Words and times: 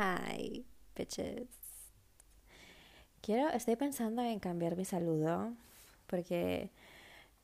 Hi, 0.00 0.64
bitches. 0.94 1.48
Quiero, 3.20 3.48
estoy 3.48 3.74
pensando 3.74 4.22
en 4.22 4.38
cambiar 4.38 4.76
mi 4.76 4.84
saludo 4.84 5.52
porque, 6.06 6.70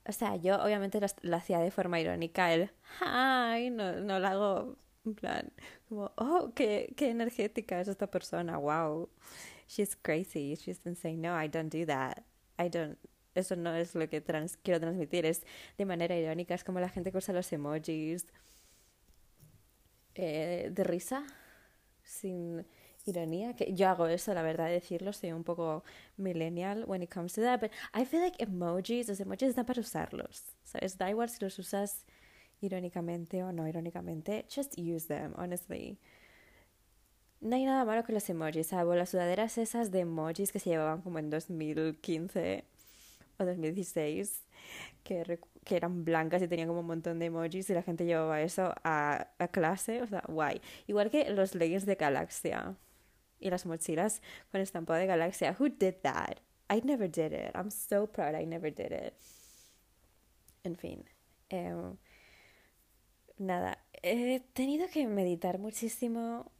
o 0.06 0.12
sea, 0.12 0.36
yo 0.36 0.62
obviamente 0.62 1.00
lo, 1.22 1.36
hacía 1.36 1.58
de 1.58 1.72
forma 1.72 1.98
irónica, 1.98 2.54
el 2.54 2.70
hi, 3.00 3.70
no, 3.70 4.00
no 4.00 4.20
lo 4.20 4.28
hago 4.28 4.76
en 5.04 5.14
plan, 5.16 5.52
como, 5.88 6.12
oh, 6.16 6.52
qué, 6.54 6.94
qué 6.96 7.10
energética 7.10 7.80
es 7.80 7.88
esta 7.88 8.06
persona, 8.06 8.56
wow, 8.56 9.08
she's 9.66 9.96
crazy, 9.96 10.54
she's 10.54 10.80
insane. 10.86 11.16
No, 11.16 11.36
I 11.36 11.48
don't 11.48 11.74
do 11.74 11.84
that. 11.86 12.22
I 12.56 12.68
don't, 12.68 12.96
eso 13.34 13.56
no 13.56 13.74
es 13.74 13.96
lo 13.96 14.08
que 14.08 14.22
quiero 14.62 14.80
transmitir, 14.80 15.26
es 15.26 15.42
de 15.76 15.86
manera 15.86 16.16
irónica, 16.16 16.54
es 16.54 16.62
como 16.62 16.78
la 16.78 16.88
gente 16.88 17.10
que 17.10 17.18
usa 17.18 17.34
los 17.34 17.52
emojis 17.52 18.26
eh, 20.14 20.70
de 20.70 20.84
risa, 20.84 21.26
sin 22.14 22.64
ironía, 23.06 23.54
que 23.54 23.74
yo 23.74 23.88
hago 23.88 24.06
eso, 24.06 24.32
la 24.34 24.42
verdad, 24.42 24.66
de 24.66 24.74
decirlo, 24.74 25.12
soy 25.12 25.32
un 25.32 25.44
poco 25.44 25.84
millennial 26.16 26.84
when 26.86 27.02
it 27.02 27.12
comes 27.12 27.32
to 27.34 27.42
that, 27.42 27.60
but 27.60 27.70
I 27.94 28.04
feel 28.04 28.22
like 28.22 28.42
emojis, 28.42 29.08
los 29.08 29.20
emojis 29.20 29.50
están 29.50 29.66
para 29.66 29.80
usarlos, 29.80 30.44
¿sabes? 30.64 30.96
Da 30.96 31.10
igual 31.10 31.28
si 31.28 31.44
los 31.44 31.58
usas 31.58 32.04
irónicamente 32.60 33.42
o 33.42 33.52
no 33.52 33.68
irónicamente, 33.68 34.46
just 34.48 34.78
use 34.78 35.06
them, 35.06 35.34
honestly. 35.36 35.98
No 37.40 37.56
hay 37.56 37.66
nada 37.66 37.84
malo 37.84 38.04
con 38.04 38.14
los 38.14 38.28
emojis, 38.30 38.68
salvo 38.68 38.94
las 38.94 39.10
sudaderas 39.10 39.58
esas 39.58 39.90
de 39.90 40.00
emojis 40.00 40.50
que 40.50 40.58
se 40.58 40.70
llevaban 40.70 41.02
como 41.02 41.18
en 41.18 41.28
2015 41.28 42.64
o 43.38 43.44
2016, 43.44 44.44
que, 45.02 45.38
que 45.64 45.76
eran 45.76 46.04
blancas 46.04 46.42
y 46.42 46.48
tenían 46.48 46.68
como 46.68 46.80
un 46.80 46.86
montón 46.86 47.18
de 47.18 47.26
emojis 47.26 47.70
y 47.70 47.74
la 47.74 47.82
gente 47.82 48.04
llevaba 48.04 48.40
eso 48.42 48.74
a, 48.84 49.28
a 49.38 49.48
clase, 49.48 50.02
o 50.02 50.06
sea, 50.06 50.22
guay. 50.28 50.60
Igual 50.86 51.10
que 51.10 51.30
los 51.30 51.54
leggings 51.54 51.86
de 51.86 51.94
Galaxia 51.96 52.76
y 53.40 53.50
las 53.50 53.66
mochilas 53.66 54.22
con 54.50 54.60
estampado 54.60 54.98
de 54.98 55.06
Galaxia. 55.06 55.56
Who 55.58 55.68
did 55.68 55.94
that? 56.02 56.38
I 56.70 56.80
never 56.84 57.10
did 57.10 57.32
it. 57.32 57.54
I'm 57.54 57.70
so 57.70 58.06
proud 58.06 58.34
I 58.34 58.46
never 58.46 58.72
did 58.72 58.92
it. 58.92 59.14
En 60.64 60.76
fin. 60.76 61.04
Eh, 61.50 61.74
nada, 63.38 63.78
he 64.02 64.40
tenido 64.52 64.88
que 64.88 65.06
meditar 65.06 65.58
muchísimo 65.58 66.50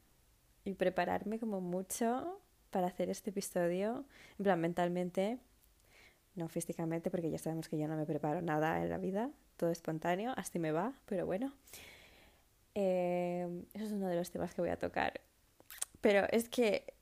y 0.65 0.75
prepararme 0.75 1.39
como 1.39 1.61
mucho 1.61 2.41
para 2.71 2.89
hacer 2.89 3.11
este 3.11 3.31
episodio, 3.31 4.05
en 4.39 4.45
plan 4.45 4.61
mentalmente, 4.61 5.39
no 6.35 6.49
físicamente, 6.49 7.11
porque 7.11 7.31
ya 7.31 7.39
sabemos 7.39 7.69
que 7.69 7.79
yo 7.79 7.89
no 7.89 7.97
me 7.97 8.07
preparo 8.07 8.43
nada 8.43 8.83
en 8.83 8.91
la 8.91 8.99
vida, 8.99 9.31
todo 9.57 9.71
espontáneo, 9.71 10.33
así 10.37 10.59
me 10.59 10.73
va, 10.73 10.93
pero 11.07 11.27
bueno. 11.27 11.53
Eh, 12.75 13.49
eso 13.73 13.85
es 13.85 13.93
uno 13.93 14.09
de 14.09 14.17
los 14.17 14.31
temas 14.31 14.53
que 14.55 14.61
voy 14.61 14.71
a 14.71 14.79
tocar. 14.79 15.21
Pero 16.01 16.27
es 16.31 16.49
que 16.49 16.95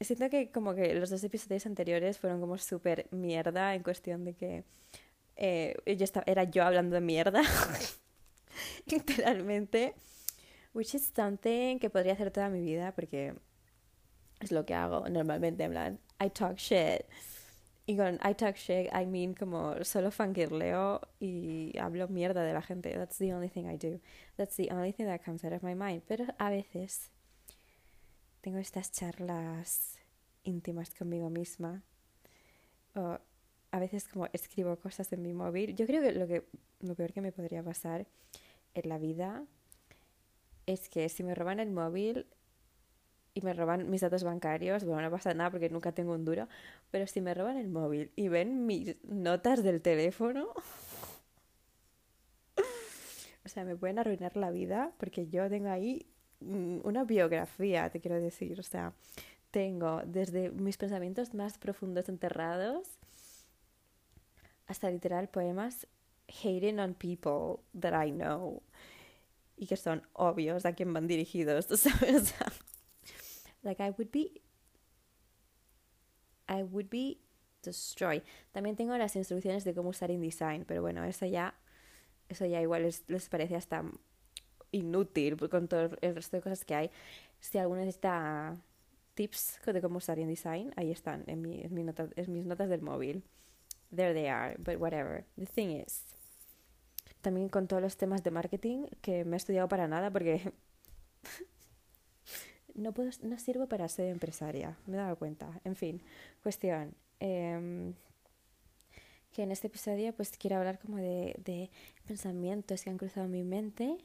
siento 0.00 0.28
que 0.30 0.50
como 0.50 0.74
que 0.74 0.94
los 0.94 1.10
dos 1.10 1.22
episodios 1.24 1.66
anteriores 1.66 2.18
fueron 2.18 2.40
como 2.40 2.58
súper 2.58 3.06
mierda 3.10 3.74
en 3.74 3.82
cuestión 3.82 4.24
de 4.24 4.34
que 4.34 4.64
eh, 5.36 5.76
yo 5.86 6.04
estaba, 6.04 6.24
era 6.26 6.44
yo 6.44 6.64
hablando 6.64 6.94
de 6.94 7.00
mierda, 7.00 7.42
literalmente, 8.86 9.94
which 10.74 10.94
is 10.94 11.12
something 11.14 11.78
que 11.78 11.90
podría 11.90 12.14
hacer 12.14 12.30
toda 12.30 12.48
mi 12.50 12.60
vida 12.60 12.92
porque 12.92 13.34
es 14.40 14.52
lo 14.52 14.66
que 14.66 14.74
hago 14.74 15.08
normalmente, 15.08 15.64
en 15.64 15.70
plan, 15.70 15.98
I 16.20 16.30
talk 16.30 16.56
shit. 16.56 17.02
Y 17.84 17.96
con 17.96 18.14
I 18.22 18.34
talk 18.34 18.56
shit, 18.56 18.88
I 18.92 19.06
mean 19.06 19.34
como 19.34 19.82
solo 19.84 20.10
fangirleo 20.10 21.00
y 21.18 21.76
hablo 21.78 22.06
mierda 22.08 22.44
de 22.44 22.52
la 22.52 22.62
gente. 22.62 22.92
That's 22.94 23.18
the 23.18 23.34
only 23.34 23.48
thing 23.48 23.66
I 23.66 23.76
do. 23.76 24.00
That's 24.36 24.56
the 24.56 24.70
only 24.70 24.92
thing 24.92 25.06
that 25.06 25.24
comes 25.24 25.44
out 25.44 25.52
of 25.52 25.62
my 25.62 25.74
mind. 25.74 26.02
Pero 26.06 26.26
a 26.38 26.50
veces 26.50 27.10
tengo 28.40 28.58
estas 28.58 28.92
charlas 28.92 29.98
íntimas 30.44 30.94
conmigo 30.94 31.28
misma. 31.28 31.82
O 32.94 33.18
a 33.72 33.78
veces 33.80 34.06
como 34.06 34.28
escribo 34.32 34.76
cosas 34.76 35.12
en 35.12 35.22
mi 35.22 35.32
móvil. 35.32 35.74
Yo 35.74 35.86
creo 35.86 36.02
que 36.02 36.12
lo, 36.12 36.26
que 36.28 36.44
lo 36.80 36.94
peor 36.94 37.12
que 37.12 37.20
me 37.20 37.32
podría 37.32 37.62
pasar 37.62 38.06
en 38.74 38.88
la 38.88 38.98
vida 38.98 39.44
es 40.66 40.88
que 40.88 41.08
si 41.08 41.24
me 41.24 41.34
roban 41.34 41.58
el 41.58 41.70
móvil 41.70 42.26
y 43.34 43.40
me 43.42 43.52
roban 43.54 43.90
mis 43.90 44.00
datos 44.00 44.24
bancarios, 44.24 44.84
bueno, 44.84 45.02
no 45.02 45.10
pasa 45.10 45.34
nada 45.34 45.50
porque 45.50 45.70
nunca 45.70 45.92
tengo 45.92 46.12
un 46.12 46.24
duro, 46.24 46.48
pero 46.90 47.06
si 47.06 47.20
me 47.20 47.34
roban 47.34 47.56
el 47.56 47.68
móvil 47.68 48.10
y 48.16 48.28
ven 48.28 48.66
mis 48.66 48.96
notas 49.04 49.62
del 49.62 49.80
teléfono, 49.80 50.48
o 53.44 53.48
sea, 53.48 53.64
me 53.64 53.76
pueden 53.76 53.98
arruinar 53.98 54.36
la 54.36 54.50
vida 54.50 54.92
porque 54.98 55.28
yo 55.28 55.48
tengo 55.48 55.70
ahí 55.70 56.06
mm, 56.40 56.80
una 56.84 57.04
biografía, 57.04 57.88
te 57.90 58.00
quiero 58.00 58.20
decir, 58.20 58.60
o 58.60 58.62
sea, 58.62 58.92
tengo 59.50 60.02
desde 60.04 60.50
mis 60.50 60.76
pensamientos 60.76 61.34
más 61.34 61.58
profundos 61.58 62.08
enterrados 62.08 62.88
hasta 64.66 64.90
literal 64.90 65.28
poemas 65.28 65.86
hating 66.28 66.78
on 66.78 66.94
people 66.94 67.62
that 67.78 67.92
I 67.94 68.10
know 68.10 68.62
y 69.56 69.66
que 69.66 69.76
son 69.76 70.02
obvios 70.14 70.64
a 70.64 70.72
quién 70.72 70.92
van 70.92 71.06
dirigidos, 71.06 71.66
¿sabes? 71.78 72.34
Like 73.62 73.82
I 73.82 73.90
would 73.90 74.10
be 74.10 74.42
I 76.48 76.62
would 76.62 76.88
be 76.90 77.18
destroyed. 77.62 78.22
También 78.52 78.76
tengo 78.76 78.96
las 78.96 79.16
instrucciones 79.16 79.64
de 79.64 79.74
cómo 79.74 79.90
usar 79.90 80.10
InDesign, 80.10 80.64
pero 80.64 80.82
bueno, 80.82 81.04
eso 81.04 81.26
ya 81.26 81.54
eso 82.28 82.46
ya 82.46 82.60
igual 82.60 82.82
les, 82.82 83.04
les 83.08 83.28
parece 83.28 83.56
hasta 83.56 83.84
inútil 84.72 85.36
con 85.50 85.68
todo 85.68 85.90
el 86.00 86.14
resto 86.14 86.36
de 86.36 86.42
cosas 86.42 86.64
que 86.64 86.74
hay. 86.74 86.90
Si 87.40 87.58
alguno 87.58 87.80
necesita 87.80 88.56
tips 89.14 89.60
de 89.66 89.80
cómo 89.80 89.98
usar 89.98 90.18
InDesign, 90.18 90.72
ahí 90.76 90.90
están 90.90 91.24
en, 91.26 91.42
mi, 91.42 91.60
en, 91.60 91.74
mi 91.74 91.84
nota, 91.84 92.08
en 92.16 92.32
mis 92.32 92.44
notas 92.44 92.68
del 92.68 92.80
móvil. 92.80 93.22
There 93.94 94.14
they 94.14 94.28
are, 94.28 94.56
but 94.58 94.76
whatever. 94.80 95.24
The 95.36 95.46
thing 95.46 95.68
is, 95.68 96.04
también 97.20 97.48
con 97.48 97.68
todos 97.68 97.82
los 97.82 97.96
temas 97.96 98.22
de 98.22 98.30
marketing 98.30 98.86
que 99.02 99.24
me 99.24 99.36
he 99.36 99.38
estudiado 99.38 99.68
para 99.68 99.86
nada 99.86 100.10
porque 100.10 100.52
no, 102.74 102.92
puedo, 102.92 103.10
no 103.22 103.38
sirvo 103.38 103.66
para 103.66 103.88
ser 103.88 104.08
empresaria, 104.08 104.76
me 104.86 104.94
he 104.94 105.00
dado 105.00 105.16
cuenta. 105.16 105.60
En 105.64 105.76
fin, 105.76 106.02
cuestión. 106.42 106.94
Eh, 107.20 107.92
que 109.32 109.42
en 109.42 109.50
este 109.50 109.66
episodio 109.66 110.12
pues 110.12 110.30
quiero 110.36 110.56
hablar 110.56 110.78
como 110.78 110.98
de, 110.98 111.34
de 111.44 111.70
pensamientos 112.06 112.82
que 112.82 112.90
han 112.90 112.98
cruzado 112.98 113.28
mi 113.28 113.42
mente, 113.42 113.96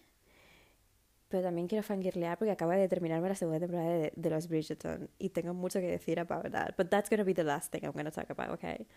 pero 1.28 1.44
también 1.44 1.68
quiero 1.68 1.84
fangirlear 1.84 2.38
porque 2.38 2.52
acaba 2.52 2.76
de 2.76 2.88
terminarme 2.88 3.28
la 3.28 3.36
segunda 3.36 3.60
temporada 3.60 3.90
de, 3.90 4.14
de 4.16 4.30
Los 4.30 4.48
Bridgerton 4.48 5.10
y 5.20 5.30
tengo 5.30 5.54
mucho 5.54 5.80
que 5.80 5.88
decir 5.88 6.20
about 6.20 6.50
that. 6.52 6.76
But 6.78 6.90
that's 6.90 7.10
to 7.10 7.26
be 7.26 7.34
the 7.34 7.44
last 7.44 7.72
thing 7.72 7.82
I'm 7.84 7.94
to 7.94 8.12
talk 8.12 8.30
about, 8.30 8.52
okay? 8.52 8.88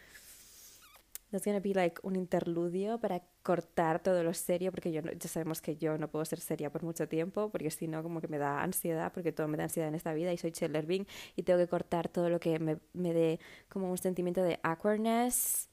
That's 1.30 1.44
gonna 1.44 1.60
be 1.60 1.74
like 1.74 2.00
un 2.02 2.16
interludio 2.16 2.98
para 2.98 3.22
cortar 3.42 4.02
todo 4.02 4.24
lo 4.24 4.34
serio, 4.34 4.72
porque 4.72 4.90
yo 4.90 5.00
ya 5.02 5.28
sabemos 5.28 5.62
que 5.62 5.76
yo 5.76 5.96
no 5.96 6.08
puedo 6.08 6.24
ser 6.24 6.40
seria 6.40 6.70
por 6.70 6.82
mucho 6.82 7.08
tiempo, 7.08 7.50
porque 7.50 7.70
si 7.70 7.86
no, 7.86 8.02
como 8.02 8.20
que 8.20 8.26
me 8.26 8.38
da 8.38 8.62
ansiedad, 8.62 9.12
porque 9.12 9.30
todo 9.30 9.46
me 9.46 9.56
da 9.56 9.64
ansiedad 9.64 9.88
en 9.88 9.94
esta 9.94 10.12
vida 10.12 10.32
y 10.32 10.38
soy 10.38 10.50
Chandler 10.50 10.86
Bing 10.86 11.06
y 11.36 11.44
tengo 11.44 11.60
que 11.60 11.68
cortar 11.68 12.08
todo 12.08 12.30
lo 12.30 12.40
que 12.40 12.58
me, 12.58 12.78
me 12.94 13.12
dé 13.12 13.38
como 13.68 13.90
un 13.90 13.98
sentimiento 13.98 14.42
de 14.42 14.58
awkwardness 14.64 15.68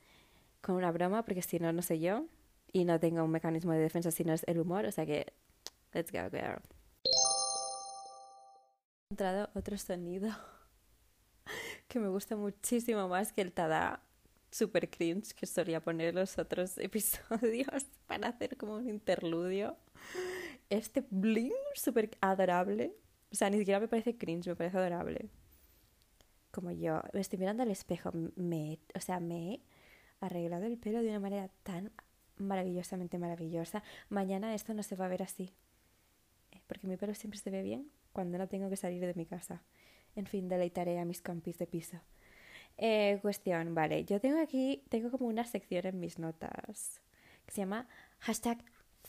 con 0.62 0.75
una 0.75 0.91
broma, 0.91 1.25
porque 1.25 1.41
si 1.41 1.57
no, 1.57 1.73
no 1.73 1.81
sé 1.81 2.00
yo 2.00 2.25
y 2.72 2.85
no 2.85 3.00
tengo 3.00 3.23
un 3.23 3.31
mecanismo 3.31 3.72
de 3.72 3.79
defensa 3.79 4.12
si 4.12 4.23
no 4.23 4.34
es 4.34 4.44
el 4.47 4.59
humor, 4.59 4.85
o 4.85 4.91
sea 4.91 5.07
que, 5.07 5.34
let's 5.94 6.12
go 6.12 6.29
girl. 6.29 6.62
He 9.09 9.13
encontrado 9.13 9.50
otro 9.56 9.75
sonido 9.78 10.29
que 11.88 11.97
me 11.97 12.09
gusta 12.09 12.35
muchísimo 12.35 13.07
más 13.07 13.31
que 13.31 13.41
el 13.41 13.53
tada 13.53 14.03
super 14.52 14.90
cringe 14.90 15.34
que 15.34 15.46
solía 15.46 15.81
poner 15.81 16.16
los 16.16 16.38
otros 16.38 16.78
episodios 16.80 17.85
para 18.06 18.30
hacer 18.30 18.58
como 18.58 18.75
un 18.75 18.90
interludio. 18.90 19.78
Este 20.69 21.06
bling 21.09 21.53
súper 21.76 22.11
adorable. 22.22 22.94
O 23.32 23.35
sea, 23.35 23.49
ni 23.49 23.58
siquiera 23.58 23.79
me 23.79 23.88
parece 23.88 24.17
cringe, 24.17 24.47
me 24.47 24.55
parece 24.55 24.78
adorable. 24.78 25.29
Como 26.52 26.72
yo 26.72 27.02
me 27.14 27.20
estoy 27.20 27.40
mirando 27.40 27.64
al 27.64 27.72
espejo, 27.72 28.11
me, 28.35 28.79
o 28.96 28.99
sea, 28.99 29.20
me 29.20 29.53
he 29.53 29.61
arreglado 30.22 30.66
el 30.66 30.78
pelo 30.78 31.02
de 31.02 31.09
una 31.09 31.20
manera 31.20 31.50
tan 31.64 31.91
maravillosamente 32.38 33.17
maravillosa. 33.17 33.84
Mañana 34.09 34.53
esto 34.55 34.73
no 34.73 34.84
se 34.84 34.96
va 34.96 35.05
a 35.05 35.09
ver 35.09 35.23
así. 35.23 35.53
Eh, 36.52 36.61
porque 36.67 36.88
mi 36.88 36.97
pelo 36.97 37.14
siempre 37.14 37.40
se 37.40 37.52
ve 37.52 37.61
bien 37.61 37.91
cuando 38.14 38.38
no 38.38 38.47
tengo 38.47 38.70
que 38.70 38.78
salir 38.78 39.05
de 39.05 39.14
mi 39.14 39.26
casa. 39.26 39.64
En 40.16 40.26
fin, 40.26 40.47
deleitaré 40.47 41.00
a 41.00 41.05
mis 41.05 41.22
compis 41.22 41.58
de 41.58 41.67
piso. 41.67 42.00
Eh, 42.78 43.18
cuestión, 43.22 43.74
vale. 43.74 44.06
Yo 44.06 44.20
tengo 44.20 44.40
aquí, 44.40 44.84
tengo 44.90 45.09
como 45.12 45.28
una 45.28 45.46
sección 45.46 45.85
en 45.88 46.00
mis 46.00 46.20
notas 46.20 47.02
que 47.46 47.53
se 47.53 47.62
llama 47.62 47.88
hashtag 48.20 48.64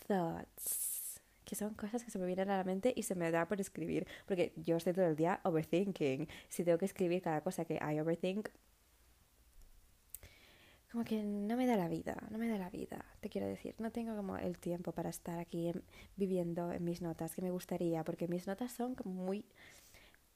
thoughts, 0.06 1.20
que 1.44 1.54
son 1.54 1.74
cosas 1.74 2.04
que 2.04 2.10
se 2.10 2.18
me 2.18 2.26
vienen 2.26 2.50
a 2.50 2.56
la 2.56 2.64
mente 2.64 2.92
y 2.96 3.02
se 3.02 3.14
me 3.14 3.30
da 3.30 3.46
por 3.46 3.60
escribir, 3.60 4.06
porque 4.26 4.52
yo 4.56 4.76
estoy 4.76 4.92
todo 4.94 5.06
el 5.06 5.16
día 5.16 5.40
overthinking. 5.44 6.28
Si 6.48 6.64
tengo 6.64 6.78
que 6.78 6.86
escribir 6.86 7.22
cada 7.22 7.42
cosa 7.42 7.64
que 7.64 7.74
I 7.74 8.00
overthink, 8.00 8.48
como 10.90 11.04
que 11.04 11.22
no 11.22 11.56
me 11.56 11.66
da 11.66 11.76
la 11.76 11.88
vida, 11.88 12.16
no 12.30 12.38
me 12.38 12.48
da 12.48 12.56
la 12.56 12.70
vida, 12.70 13.04
te 13.20 13.28
quiero 13.28 13.46
decir. 13.46 13.74
No 13.78 13.90
tengo 13.90 14.16
como 14.16 14.38
el 14.38 14.58
tiempo 14.58 14.92
para 14.92 15.10
estar 15.10 15.38
aquí 15.38 15.72
viviendo 16.16 16.72
en 16.72 16.82
mis 16.84 17.02
notas, 17.02 17.34
que 17.34 17.42
me 17.42 17.50
gustaría, 17.50 18.04
porque 18.04 18.26
mis 18.28 18.46
notas 18.46 18.72
son 18.72 18.94
como 18.94 19.12
muy 19.12 19.44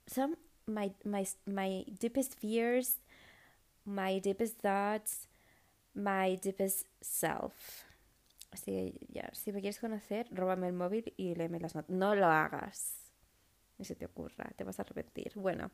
some 0.07 0.37
my 0.67 0.93
my 1.05 1.27
my 1.47 1.85
deepest 1.99 2.35
fears, 2.39 2.99
my 3.85 4.21
deepest 4.21 4.61
thoughts, 4.61 5.29
my 5.95 6.37
deepest 6.37 6.87
self. 7.01 7.85
Así 8.51 8.71
que 8.71 9.07
ya, 9.09 9.31
si 9.33 9.53
me 9.53 9.61
quieres 9.61 9.81
conocer, 9.81 10.29
róbame 10.31 10.69
el 10.69 10.75
móvil 10.75 11.15
y 11.17 11.35
léeme 11.35 11.59
las 11.59 11.75
notas. 11.75 11.91
No 11.91 12.15
lo 12.15 12.27
hagas. 12.27 13.11
Ni 13.79 13.85
se 13.85 13.95
te 13.95 14.05
ocurra, 14.05 14.51
te 14.57 14.65
vas 14.65 14.79
a 14.79 14.83
arrepentir. 14.83 15.33
Bueno, 15.37 15.71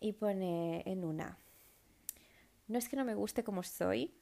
y 0.00 0.12
pone 0.12 0.82
en 0.86 1.04
una. 1.04 1.36
No 2.66 2.78
es 2.78 2.88
que 2.88 2.96
no 2.96 3.04
me 3.04 3.14
guste 3.14 3.44
como 3.44 3.62
soy, 3.62 4.14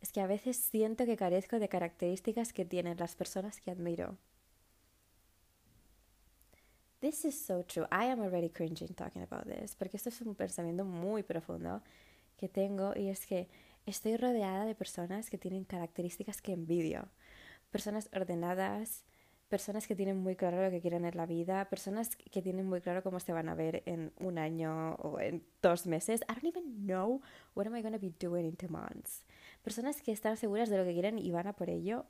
es 0.00 0.12
que 0.12 0.20
a 0.20 0.26
veces 0.26 0.56
siento 0.56 1.06
que 1.06 1.16
carezco 1.16 1.58
de 1.58 1.68
características 1.68 2.52
que 2.52 2.64
tienen 2.64 2.98
las 2.98 3.14
personas 3.14 3.60
que 3.60 3.70
admiro. 3.70 4.16
This 7.00 7.24
is 7.24 7.46
so 7.46 7.62
true. 7.62 7.86
I 7.92 8.06
am 8.06 8.20
already 8.20 8.48
cringing 8.48 8.92
talking 8.92 9.22
about 9.22 9.46
this, 9.46 9.76
porque 9.76 9.96
esto 9.96 10.08
es 10.08 10.20
un 10.20 10.34
pensamiento 10.34 10.84
muy 10.84 11.22
profundo 11.22 11.80
que 12.36 12.48
tengo 12.48 12.92
y 12.96 13.08
es 13.08 13.24
que 13.24 13.48
estoy 13.86 14.16
rodeada 14.16 14.64
de 14.64 14.74
personas 14.74 15.30
que 15.30 15.38
tienen 15.38 15.62
características 15.62 16.42
que 16.42 16.52
envidio. 16.52 17.08
Personas 17.70 18.10
ordenadas, 18.12 19.04
personas 19.48 19.86
que 19.86 19.94
tienen 19.94 20.16
muy 20.18 20.34
claro 20.34 20.60
lo 20.60 20.70
que 20.72 20.80
quieren 20.80 21.04
en 21.04 21.16
la 21.16 21.26
vida, 21.26 21.68
personas 21.70 22.16
que 22.16 22.42
tienen 22.42 22.68
muy 22.68 22.80
claro 22.80 23.04
cómo 23.04 23.20
se 23.20 23.32
van 23.32 23.48
a 23.48 23.54
ver 23.54 23.84
en 23.86 24.12
un 24.18 24.36
año 24.36 24.96
o 24.96 25.20
en 25.20 25.44
dos 25.62 25.86
meses. 25.86 26.22
I 26.22 26.34
don't 26.34 26.46
even 26.46 26.84
know 26.84 27.20
what 27.54 27.68
am 27.68 27.76
I 27.76 27.82
going 27.82 27.94
to 27.94 28.00
be 28.00 28.12
doing 28.18 28.44
in 28.44 28.56
two 28.56 28.68
months. 28.68 29.24
Personas 29.62 30.02
que 30.02 30.10
están 30.10 30.36
seguras 30.36 30.68
de 30.68 30.78
lo 30.78 30.84
que 30.84 30.94
quieren 30.94 31.20
y 31.20 31.30
van 31.30 31.46
a 31.46 31.52
por 31.52 31.70
ello. 31.70 32.06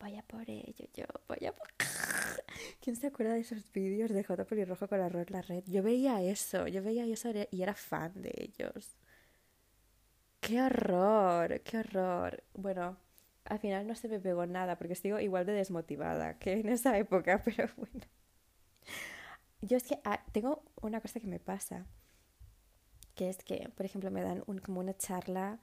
Vaya 0.00 0.22
por 0.22 0.48
ello, 0.48 0.86
yo, 0.94 1.04
vaya 1.26 1.52
por... 1.52 1.66
¿Quién 2.80 2.94
se 2.94 3.08
acuerda 3.08 3.34
de 3.34 3.40
esos 3.40 3.70
vídeos 3.72 4.10
de 4.10 4.22
J. 4.22 4.44
Pelirrojo 4.44 4.88
con 4.88 5.00
arroz 5.00 5.30
la 5.30 5.42
red? 5.42 5.64
Yo 5.66 5.82
veía 5.82 6.22
eso, 6.22 6.68
yo 6.68 6.82
veía 6.82 7.04
eso 7.04 7.30
y 7.50 7.62
era 7.62 7.74
fan 7.74 8.22
de 8.22 8.32
ellos. 8.36 8.96
¡Qué 10.40 10.62
horror! 10.62 11.60
¡Qué 11.62 11.78
horror! 11.78 12.44
Bueno, 12.54 12.96
al 13.44 13.58
final 13.58 13.86
no 13.86 13.94
se 13.94 14.08
me 14.08 14.20
pegó 14.20 14.46
nada 14.46 14.78
porque 14.78 14.94
sigo 14.94 15.18
igual 15.18 15.46
de 15.46 15.52
desmotivada 15.52 16.38
que 16.38 16.52
en 16.60 16.68
esa 16.68 16.96
época, 16.96 17.42
pero 17.44 17.68
bueno. 17.76 18.06
Yo 19.60 19.76
es 19.76 19.82
que 19.84 19.98
ah, 20.04 20.24
tengo 20.32 20.62
una 20.80 21.00
cosa 21.00 21.18
que 21.18 21.26
me 21.26 21.40
pasa, 21.40 21.86
que 23.16 23.28
es 23.28 23.38
que, 23.38 23.68
por 23.76 23.84
ejemplo, 23.84 24.10
me 24.12 24.22
dan 24.22 24.44
un, 24.46 24.58
como 24.58 24.78
una 24.80 24.96
charla 24.96 25.58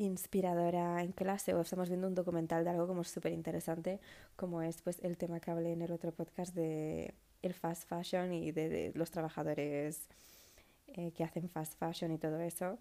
inspiradora 0.00 1.02
en 1.02 1.12
clase 1.12 1.54
o 1.54 1.60
estamos 1.60 1.88
viendo 1.88 2.06
un 2.08 2.14
documental 2.14 2.64
de 2.64 2.70
algo 2.70 2.86
como 2.86 3.04
súper 3.04 3.32
interesante, 3.32 4.00
como 4.36 4.62
es 4.62 4.80
pues 4.82 4.98
el 5.02 5.16
tema 5.16 5.40
que 5.40 5.50
hablé 5.50 5.72
en 5.72 5.82
el 5.82 5.92
otro 5.92 6.12
podcast 6.12 6.54
de 6.54 7.14
el 7.42 7.54
fast 7.54 7.88
fashion 7.88 8.32
y 8.32 8.50
de, 8.52 8.92
los 8.94 9.10
trabajadores 9.10 10.08
eh, 10.88 11.12
que 11.12 11.24
hacen 11.24 11.48
fast 11.48 11.78
fashion 11.78 12.12
y 12.12 12.18
todo 12.18 12.40
eso 12.40 12.78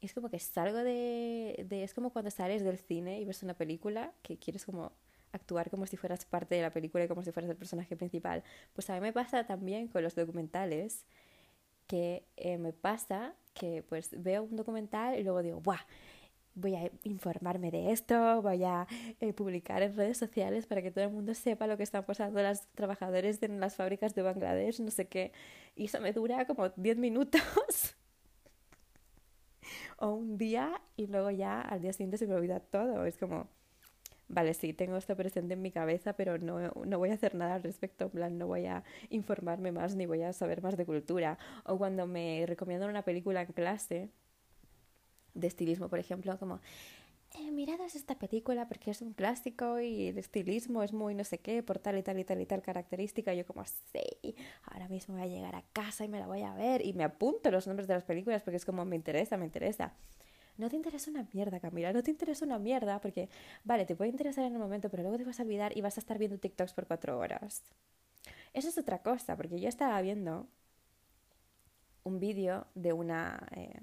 es 0.00 0.14
como 0.14 0.30
que 0.30 0.38
salgo 0.38 0.78
de, 0.78 1.64
de, 1.68 1.84
Es 1.84 1.94
como 1.94 2.10
cuando 2.10 2.30
sales 2.30 2.64
del 2.64 2.78
cine 2.78 3.20
y 3.20 3.24
ves 3.24 3.42
una 3.42 3.54
película 3.54 4.12
que 4.22 4.36
quieres 4.36 4.64
como 4.64 4.90
actuar 5.32 5.70
como 5.70 5.86
si 5.86 5.96
fueras 5.96 6.24
parte 6.24 6.56
de 6.56 6.62
la 6.62 6.70
película 6.70 7.04
y 7.04 7.08
como 7.08 7.22
si 7.22 7.30
fueras 7.30 7.50
el 7.50 7.56
personaje 7.56 7.96
principal. 7.96 8.42
Pues 8.72 8.90
a 8.90 8.94
mí 8.94 9.00
me 9.00 9.12
pasa 9.12 9.46
también 9.46 9.88
con 9.88 10.02
los 10.02 10.14
documentales 10.14 11.04
que 11.86 12.24
eh, 12.36 12.58
me 12.58 12.72
pasa 12.72 13.34
que 13.54 13.84
pues 13.88 14.10
veo 14.22 14.42
un 14.42 14.56
documental 14.56 15.18
y 15.18 15.22
luego 15.22 15.42
digo, 15.42 15.60
¡buah! 15.60 15.80
Voy 16.54 16.74
a 16.74 16.90
informarme 17.04 17.70
de 17.70 17.92
esto, 17.92 18.42
voy 18.42 18.64
a 18.64 18.86
eh, 19.20 19.32
publicar 19.32 19.82
en 19.82 19.96
redes 19.96 20.18
sociales 20.18 20.66
para 20.66 20.82
que 20.82 20.90
todo 20.90 21.04
el 21.04 21.10
mundo 21.10 21.34
sepa 21.34 21.66
lo 21.66 21.76
que 21.78 21.82
están 21.82 22.04
pasando 22.04 22.42
los 22.42 22.66
trabajadores 22.74 23.42
en 23.42 23.58
las 23.58 23.76
fábricas 23.76 24.14
de 24.14 24.22
Bangladesh, 24.22 24.80
no 24.80 24.90
sé 24.90 25.08
qué. 25.08 25.32
Y 25.76 25.86
eso 25.86 26.00
me 26.00 26.12
dura 26.12 26.46
como 26.46 26.68
10 26.68 26.98
minutos. 26.98 27.40
o 29.98 30.10
un 30.14 30.36
día 30.36 30.80
y 30.96 31.06
luego 31.06 31.30
ya 31.30 31.60
al 31.60 31.80
día 31.80 31.92
siguiente 31.92 32.18
se 32.18 32.26
me 32.26 32.34
olvida 32.34 32.60
todo. 32.60 33.06
Es 33.06 33.16
como, 33.18 33.48
vale, 34.28 34.54
sí, 34.54 34.72
tengo 34.72 34.96
esto 34.96 35.16
presente 35.16 35.54
en 35.54 35.62
mi 35.62 35.70
cabeza, 35.70 36.14
pero 36.14 36.38
no, 36.38 36.58
no 36.84 36.98
voy 36.98 37.10
a 37.10 37.14
hacer 37.14 37.34
nada 37.34 37.54
al 37.54 37.62
respecto, 37.62 38.06
en 38.06 38.10
plan, 38.10 38.38
no 38.38 38.46
voy 38.46 38.66
a 38.66 38.84
informarme 39.10 39.72
más 39.72 39.94
ni 39.94 40.06
voy 40.06 40.22
a 40.22 40.32
saber 40.32 40.62
más 40.62 40.76
de 40.76 40.86
cultura. 40.86 41.38
O 41.64 41.78
cuando 41.78 42.06
me 42.06 42.44
recomiendan 42.46 42.90
una 42.90 43.02
película 43.02 43.42
en 43.42 43.52
clase 43.52 44.10
de 45.34 45.46
estilismo, 45.46 45.88
por 45.88 45.98
ejemplo, 45.98 46.38
como, 46.38 46.60
eh, 47.34 47.50
esta 47.94 48.14
película 48.14 48.68
porque 48.68 48.90
es 48.90 49.02
un 49.02 49.12
clásico 49.12 49.80
y 49.80 50.08
el 50.08 50.18
estilismo 50.18 50.82
es 50.82 50.92
muy 50.92 51.14
no 51.14 51.24
sé 51.24 51.38
qué, 51.38 51.62
por 51.62 51.78
tal 51.78 51.98
y 51.98 52.02
tal 52.02 52.18
y 52.18 52.24
tal 52.24 52.40
y 52.40 52.46
tal 52.46 52.62
característica. 52.62 53.34
Y 53.34 53.38
yo 53.38 53.46
como, 53.46 53.64
sí, 53.64 54.34
ahora 54.64 54.88
mismo 54.88 55.14
voy 55.14 55.24
a 55.24 55.26
llegar 55.26 55.54
a 55.54 55.62
casa 55.72 56.04
y 56.04 56.08
me 56.08 56.18
la 56.18 56.26
voy 56.26 56.42
a 56.42 56.54
ver 56.54 56.84
y 56.84 56.92
me 56.92 57.04
apunto 57.04 57.50
los 57.50 57.66
nombres 57.66 57.88
de 57.88 57.94
las 57.94 58.04
películas 58.04 58.42
porque 58.42 58.56
es 58.56 58.64
como, 58.64 58.84
me 58.84 58.96
interesa, 58.96 59.36
me 59.36 59.44
interesa. 59.44 59.92
No 60.58 60.68
te 60.68 60.76
interesa 60.76 61.10
una 61.10 61.26
mierda, 61.32 61.60
Camila, 61.60 61.92
no 61.92 62.02
te 62.02 62.10
interesa 62.10 62.44
una 62.44 62.58
mierda 62.58 63.00
porque, 63.00 63.28
vale, 63.64 63.86
te 63.86 63.96
puede 63.96 64.10
interesar 64.10 64.44
en 64.44 64.54
un 64.54 64.60
momento, 64.60 64.90
pero 64.90 65.02
luego 65.02 65.18
te 65.18 65.24
vas 65.24 65.40
a 65.40 65.42
olvidar 65.42 65.76
y 65.76 65.80
vas 65.80 65.96
a 65.96 66.00
estar 66.00 66.18
viendo 66.18 66.38
TikToks 66.38 66.74
por 66.74 66.86
cuatro 66.86 67.18
horas. 67.18 67.62
Eso 68.52 68.68
es 68.68 68.78
otra 68.78 68.98
cosa, 69.00 69.36
porque 69.36 69.60
yo 69.60 69.68
estaba 69.68 70.00
viendo 70.02 70.46
un 72.04 72.20
vídeo 72.20 72.66
de 72.74 72.92
una 72.92 73.48
eh, 73.52 73.80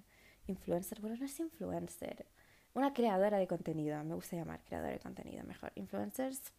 influencer, 0.49 0.99
bueno, 1.01 1.15
no 1.17 1.25
es 1.25 1.39
influencer, 1.39 2.25
una 2.73 2.93
creadora 2.93 3.37
de 3.37 3.47
contenido, 3.47 4.03
me 4.03 4.15
gusta 4.15 4.35
llamar 4.35 4.61
creadora 4.65 4.91
de 4.91 4.99
contenido 4.99 5.43
mejor. 5.43 5.71
Influencers, 5.75 6.51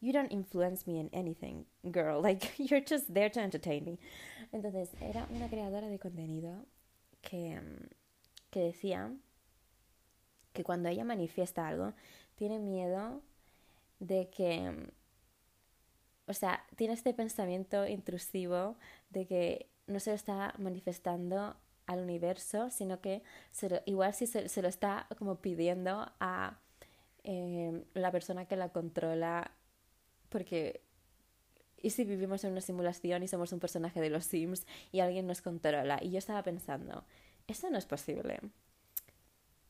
you 0.00 0.12
don't 0.12 0.32
influence 0.32 0.86
me 0.86 0.98
in 0.98 1.10
anything, 1.12 1.66
girl. 1.84 2.22
Like, 2.26 2.54
you're 2.58 2.84
just 2.86 3.12
there 3.12 3.30
to 3.30 3.40
entertain 3.40 3.84
me. 3.84 3.98
Entonces, 4.52 4.90
era 5.00 5.26
una 5.30 5.48
creadora 5.48 5.88
de 5.88 5.98
contenido 5.98 6.64
que, 7.20 7.60
que 8.50 8.60
decía 8.60 9.12
que 10.52 10.64
cuando 10.64 10.88
ella 10.88 11.04
manifiesta 11.04 11.68
algo, 11.68 11.92
tiene 12.36 12.58
miedo 12.58 13.22
de 13.98 14.28
que, 14.30 14.90
o 16.26 16.32
sea, 16.32 16.64
tiene 16.76 16.94
este 16.94 17.12
pensamiento 17.12 17.86
intrusivo 17.86 18.76
de 19.10 19.26
que 19.26 19.70
no 19.86 20.00
se 20.00 20.10
lo 20.10 20.16
está 20.16 20.54
manifestando 20.58 21.56
al 21.86 22.00
universo, 22.00 22.70
sino 22.70 23.00
que 23.00 23.22
igual 23.84 24.12
si 24.14 24.26
se, 24.26 24.62
lo 24.62 24.68
está 24.68 25.06
como 25.18 25.36
pidiendo 25.36 26.10
a 26.20 26.58
eh, 27.24 27.84
la 27.94 28.10
persona 28.10 28.46
que 28.46 28.56
la 28.56 28.70
controla, 28.70 29.52
porque 30.28 30.80
¿y 31.80 31.90
si 31.90 32.04
vivimos 32.04 32.42
en 32.44 32.52
una 32.52 32.60
simulación 32.60 33.22
y 33.22 33.28
somos 33.28 33.52
un 33.52 33.60
personaje 33.60 34.00
de 34.00 34.10
los 34.10 34.24
Sims 34.24 34.66
y 34.92 35.00
alguien 35.00 35.26
nos 35.26 35.42
controla? 35.42 35.98
Y 36.02 36.10
yo 36.10 36.18
estaba 36.18 36.42
pensando, 36.42 37.04
eso 37.46 37.70
no 37.70 37.78
es 37.78 37.86
posible. 37.86 38.40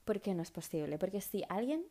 ¿Por 0.04 0.20
qué 0.20 0.34
no 0.34 0.42
es 0.42 0.50
posible? 0.50 0.98
Porque 0.98 1.20
si 1.20 1.44
alguien, 1.48 1.84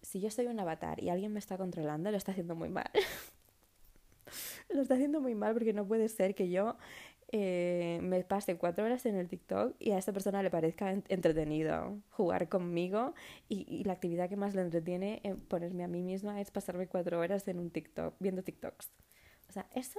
si 0.00 0.20
yo 0.20 0.30
soy 0.30 0.46
un 0.46 0.58
avatar 0.60 1.02
y 1.02 1.10
alguien 1.10 1.32
me 1.32 1.38
está 1.38 1.58
controlando, 1.58 2.10
lo 2.10 2.16
está 2.16 2.32
haciendo 2.32 2.54
muy 2.54 2.70
mal. 2.70 2.90
lo 4.70 4.82
está 4.82 4.94
haciendo 4.94 5.20
muy 5.20 5.34
mal 5.34 5.52
porque 5.52 5.72
no 5.72 5.86
puede 5.86 6.08
ser 6.08 6.34
que 6.34 6.48
yo 6.48 6.76
eh, 7.34 7.98
me 8.02 8.22
pase 8.24 8.58
cuatro 8.58 8.84
horas 8.84 9.06
en 9.06 9.16
el 9.16 9.26
TikTok 9.26 9.74
y 9.78 9.92
a 9.92 9.98
esta 9.98 10.12
persona 10.12 10.42
le 10.42 10.50
parezca 10.50 10.92
entretenido 10.92 11.98
jugar 12.10 12.50
conmigo 12.50 13.14
y, 13.48 13.82
la 13.84 13.94
actividad 13.94 14.28
que 14.28 14.36
más 14.36 14.54
le 14.54 14.60
entretiene 14.60 15.20
en 15.24 15.40
ponerme 15.40 15.82
a 15.82 15.88
mí 15.88 16.02
misma 16.02 16.42
es 16.42 16.50
pasarme 16.50 16.88
cuatro 16.88 17.18
horas 17.18 17.48
en 17.48 17.58
un 17.58 17.70
TikTok 17.70 18.14
viendo 18.20 18.42
TikToks. 18.42 18.92
O 19.48 19.52
sea, 19.52 19.66
eso, 19.74 19.98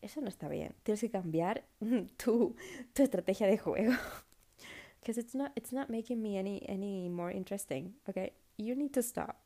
eso 0.00 0.22
no 0.22 0.28
está 0.28 0.48
bien. 0.48 0.74
Tienes 0.82 1.02
que 1.02 1.10
cambiar 1.10 1.64
tu, 2.16 2.56
tu 2.94 3.02
estrategia 3.02 3.46
de 3.46 3.58
juego. 3.58 3.92
Because 5.00 5.20
it's 5.20 5.34
not, 5.34 5.52
it's 5.56 5.72
not 5.72 5.90
making 5.90 6.22
me 6.22 6.38
any, 6.38 6.64
any 6.68 7.10
more 7.10 7.30
interesting. 7.30 7.94
Okay? 8.08 8.32
You 8.56 8.74
need 8.74 8.92
to 8.94 9.02
stop. 9.02 9.36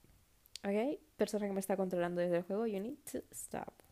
Okay? 0.65 1.01
Persona 1.17 1.47
que 1.47 1.53
me 1.53 1.61
está 1.61 1.77
controlando 1.77 2.21
desde 2.21 2.37
el 2.37 2.43
juego, 2.45 2.67
you 2.67 2.79
need 2.81 2.99
to 3.11 3.19
stop. 3.33 3.83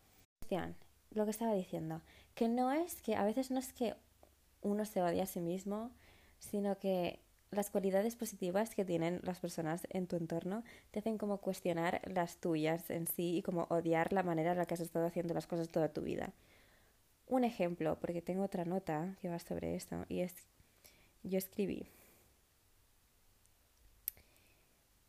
Lo 1.11 1.23
que 1.23 1.31
estaba 1.31 1.53
diciendo 1.53 2.01
que 2.35 2.47
no 2.47 2.71
es 2.71 3.01
que 3.01 3.15
a 3.15 3.23
veces 3.23 3.51
no 3.51 3.59
es 3.59 3.73
que 3.73 3.95
uno 4.61 4.85
se 4.85 5.01
odie 5.01 5.21
a 5.21 5.25
sí 5.25 5.41
mismo, 5.41 5.91
sino 6.39 6.77
que 6.77 7.19
las 7.51 7.69
cualidades 7.69 8.15
positivas 8.15 8.75
que 8.75 8.85
tienen 8.85 9.19
las 9.23 9.39
personas 9.39 9.85
en 9.89 10.07
tu 10.07 10.15
entorno 10.15 10.63
te 10.91 10.99
hacen 10.99 11.17
como 11.17 11.39
cuestionar 11.39 12.01
las 12.05 12.37
tuyas 12.37 12.89
en 12.89 13.07
sí 13.07 13.37
y 13.37 13.41
como 13.41 13.67
odiar 13.69 14.13
la 14.13 14.23
manera 14.23 14.51
en 14.51 14.57
la 14.57 14.65
que 14.65 14.75
has 14.75 14.79
estado 14.79 15.05
haciendo 15.05 15.33
las 15.33 15.47
cosas 15.47 15.69
toda 15.69 15.89
tu 15.89 16.01
vida. 16.01 16.31
Un 17.27 17.43
ejemplo, 17.43 17.97
porque 17.99 18.21
tengo 18.21 18.43
otra 18.43 18.65
nota 18.65 19.15
que 19.21 19.29
va 19.29 19.39
sobre 19.39 19.75
esto, 19.75 20.05
y 20.07 20.21
es, 20.21 20.33
yo 21.23 21.37
escribí, 21.37 21.87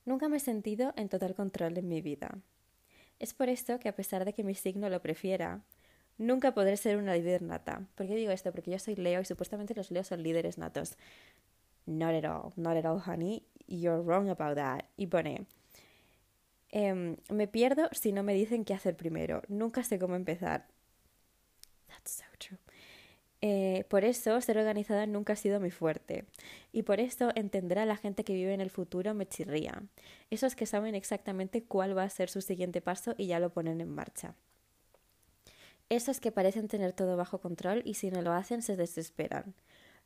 Nunca 0.05 0.29
me 0.29 0.39
he 0.39 0.41
sentido 0.41 0.93
en 0.97 1.09
total 1.09 1.35
control 1.35 1.75
de 1.75 1.83
mi 1.83 2.01
vida. 2.01 2.39
Es 3.21 3.35
por 3.35 3.49
esto 3.49 3.79
que 3.79 3.89
a 3.89 3.95
pesar 3.95 4.25
de 4.25 4.33
que 4.33 4.43
mi 4.43 4.57
signo 4.57 4.89
lo 4.89 5.01
prefiera, 5.01 5.61
Nunca 6.19 6.55
podré 6.55 6.77
ser 6.77 6.97
una 6.97 7.15
líder 7.15 7.43
nata. 7.43 7.87
¿Por 7.95 8.07
qué 8.07 8.15
digo 8.15 8.33
esto? 8.33 8.53
Porque 8.53 8.71
yo 8.71 8.79
soy 8.79 8.97
Leo 8.97 9.21
y 9.21 9.25
supuestamente 9.25 9.75
los 9.75 9.91
Leos 9.91 10.07
son 10.07 10.23
líderes 10.23 10.59
natos. 10.59 10.97
Not 11.87 12.15
at 12.15 12.25
all, 12.25 12.53
not 12.57 12.77
at 12.77 12.85
all, 12.85 13.01
honey. 13.05 13.45
You're 13.67 14.03
wrong 14.03 14.29
about 14.29 14.57
that. 14.57 14.85
Y 14.97 15.07
pone, 15.07 15.47
em, 16.71 17.17
me 17.31 17.49
pierdo 17.49 17.89
si 17.93 18.13
no 18.13 18.23
me 18.23 18.35
dicen 18.35 18.65
qué 18.65 18.75
hacer 18.75 18.97
primero. 18.97 19.43
Nunca 19.49 19.83
sé 19.83 19.99
cómo 19.99 20.15
empezar. 20.15 20.69
That's 21.89 22.13
so 22.13 22.25
true. 22.39 22.59
Eh, 23.45 23.85
por 23.89 24.05
eso 24.05 24.41
ser 24.41 24.57
organizada 24.57 25.05
nunca 25.07 25.33
ha 25.33 25.37
sido 25.37 25.59
mi 25.59 25.73
fuerte. 25.73 26.27
Y 26.71 26.83
por 26.83 27.01
eso 27.01 27.33
entender 27.35 27.79
a 27.81 27.87
la 27.87 27.97
gente 27.97 28.23
que 28.23 28.35
vive 28.35 28.55
en 28.55 28.61
el 28.61 28.71
futuro 28.71 29.15
me 29.15 29.27
chirría. 29.27 29.83
Esos 30.31 30.55
que 30.55 30.67
saben 30.67 30.95
exactamente 30.95 31.65
cuál 31.65 31.99
va 31.99 32.05
a 32.05 32.11
ser 32.11 32.31
su 32.31 32.41
siguiente 32.41 32.81
paso 32.81 33.15
y 33.19 33.27
ya 33.27 33.41
lo 33.41 33.53
ponen 33.53 33.81
en 33.81 33.91
marcha. 33.91 34.37
Esos 35.93 36.21
que 36.21 36.33
parecen 36.33 36.69
tener 36.69 36.95
todo 36.95 37.19
bajo 37.19 37.39
control 37.39 37.83
y 37.85 37.95
si 37.95 38.11
no 38.11 38.23
lo 38.23 38.33
hacen 38.33 38.63
se 38.63 38.77
desesperan. 38.77 39.55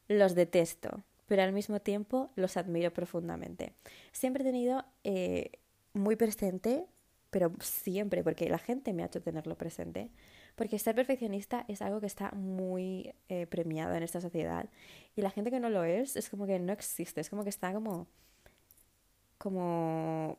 Los 0.09 0.35
detesto, 0.35 1.05
pero 1.28 1.45
al 1.45 1.52
mismo 1.52 1.78
tiempo 1.78 2.33
los 2.35 2.57
admiro 2.57 2.93
profundamente. 2.93 3.73
Siempre 4.11 4.43
he 4.43 4.47
tenido 4.47 4.85
eh, 5.05 5.52
muy 5.93 6.16
presente, 6.16 6.87
pero 7.31 7.52
siempre, 7.61 8.25
porque 8.25 8.49
la 8.49 8.59
gente 8.59 8.93
me 8.93 9.05
ha 9.05 9.07
hecho 9.07 9.23
tenerlo 9.23 9.57
presente, 9.57 10.11
porque 10.57 10.81
ser 10.81 10.97
perfeccionista 10.97 11.64
es 11.69 11.81
algo 11.83 12.00
que 12.00 12.07
está 12.07 12.33
muy 12.33 13.14
eh, 13.28 13.47
premiado 13.47 13.95
en 13.95 14.02
esta 14.02 14.21
sociedad 14.21 14.69
y 15.14 15.21
la 15.21 15.31
gente 15.31 15.52
que 15.52 15.61
no 15.61 15.71
lo 15.71 15.85
es 15.85 16.16
es 16.16 16.28
como 16.28 16.47
que 16.47 16.59
no 16.59 16.73
existe, 16.73 17.21
es 17.21 17.31
como 17.31 17.45
que 17.45 17.50
está 17.50 17.73
como 17.73 18.09
como 19.38 20.37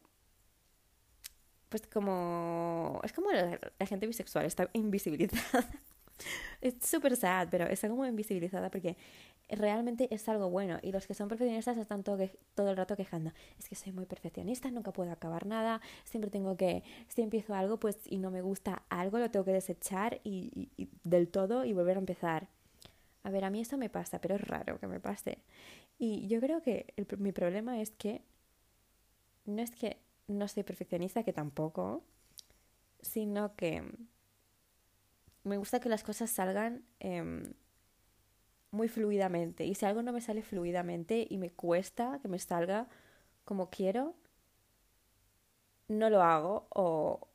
pues 1.70 1.86
como 1.88 3.00
es 3.04 3.14
como 3.14 3.32
la, 3.32 3.60
gente 3.86 4.08
bisexual 4.08 4.46
está 4.46 4.70
invisibilizada. 4.74 5.68
Es 6.62 6.74
súper 6.82 7.16
sad 7.16 7.48
pero 7.52 7.66
está 7.66 7.88
como 7.88 8.04
invisibilizada 8.04 8.72
porque 8.72 8.98
realmente 9.50 10.14
es 10.14 10.28
algo 10.28 10.50
bueno. 10.50 10.80
Y 10.82 10.92
los 10.92 11.06
que 11.06 11.14
son 11.14 11.28
perfeccionistas 11.28 11.78
están 11.78 12.04
todo, 12.04 12.18
el 12.20 12.78
rato 12.78 12.96
quejando. 12.96 13.32
Es 13.60 13.70
que 13.70 13.76
soy 13.76 13.92
muy 13.92 14.06
perfeccionista 14.06 14.72
nunca 14.72 14.92
puedo 14.92 15.12
acabar 15.12 15.46
nada 15.46 15.80
siempre 16.06 16.32
tengo 16.32 16.58
que 16.58 16.84
si 17.08 17.22
empiezo 17.22 17.54
algo 17.54 17.80
pues 17.80 18.00
y 18.06 18.18
no 18.18 18.32
me 18.32 18.42
gusta 18.42 18.82
algo 18.90 19.20
lo 19.20 19.30
tengo 19.30 19.46
que 19.46 19.54
desechar 19.54 20.20
y, 20.24 20.70
del 21.04 21.28
todo 21.28 21.66
y 21.66 21.74
volver 21.74 21.98
a 21.98 22.00
empezar. 22.00 22.48
A 23.24 23.30
ver 23.30 23.46
a 23.46 23.50
mí 23.52 23.60
esto 23.62 23.78
me 23.78 23.90
pasa 23.90 24.20
pero 24.20 24.36
es 24.36 24.42
raro 24.42 24.80
que 24.80 24.88
me 24.88 25.00
pase. 25.00 25.40
Y 26.00 26.28
yo 26.28 26.40
creo 26.40 26.62
que 26.62 26.94
mi 27.20 27.32
problema 27.32 27.80
es 27.80 27.92
que 27.92 28.22
no 29.46 29.62
es 29.62 29.72
que 29.72 29.98
no 30.28 30.48
soy 30.48 30.64
perfeccionista, 30.64 31.24
que 31.24 31.34
tampoco, 31.34 32.04
sino 33.02 33.56
que 33.56 33.84
me 35.44 35.58
gusta 35.58 35.80
que 35.80 35.90
las 35.90 36.04
cosas 36.04 36.30
salgan 36.30 36.84
em, 37.00 37.54
muy 38.72 38.88
fluidamente. 38.88 39.66
Y 39.66 39.76
si 39.76 39.86
algo 39.86 40.04
no 40.04 40.14
me 40.14 40.22
sale 40.22 40.44
fluidamente 40.44 41.26
y 41.30 41.38
me 41.38 41.52
cuesta 41.52 42.20
que 42.22 42.28
me 42.28 42.40
salga 42.40 42.88
como 43.46 43.70
quiero, 43.70 44.16
no 45.88 46.10
lo 46.10 46.22
hago 46.22 46.68
o 46.70 47.28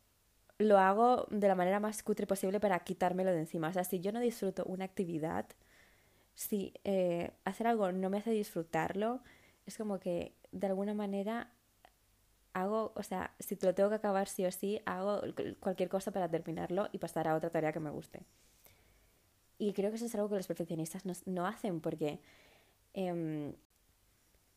lo 0.58 0.78
hago 0.78 1.26
de 1.30 1.48
la 1.48 1.54
manera 1.54 1.80
más 1.80 2.02
cutre 2.02 2.26
posible 2.26 2.60
para 2.60 2.78
quitármelo 2.80 3.32
de 3.32 3.40
encima. 3.40 3.68
O 3.68 3.72
sea, 3.72 3.84
si 3.84 4.00
yo 4.00 4.12
no 4.12 4.20
disfruto 4.20 4.64
una 4.66 4.84
actividad, 4.84 5.46
si 6.34 6.74
eh, 6.84 7.32
hacer 7.44 7.66
algo 7.66 7.92
no 7.92 8.10
me 8.10 8.18
hace 8.18 8.30
disfrutarlo, 8.30 9.22
es 9.66 9.76
como 9.78 9.98
que 9.98 10.34
de 10.52 10.66
alguna 10.66 10.94
manera 10.94 11.51
hago, 12.54 12.92
o 12.94 13.02
sea, 13.02 13.34
si 13.38 13.56
lo 13.60 13.74
tengo 13.74 13.88
que 13.88 13.96
acabar 13.96 14.28
sí 14.28 14.44
o 14.44 14.52
sí, 14.52 14.80
hago 14.84 15.22
cualquier 15.60 15.88
cosa 15.88 16.10
para 16.10 16.28
terminarlo 16.28 16.88
y 16.92 16.98
pasar 16.98 17.28
a 17.28 17.34
otra 17.34 17.50
tarea 17.50 17.72
que 17.72 17.80
me 17.80 17.90
guste. 17.90 18.20
Y 19.58 19.72
creo 19.72 19.90
que 19.90 19.96
eso 19.96 20.06
es 20.06 20.14
algo 20.14 20.28
que 20.28 20.36
los 20.36 20.46
perfeccionistas 20.46 21.04
no, 21.26 21.46
hacen 21.46 21.80
porque 21.80 22.20
em, 22.94 23.54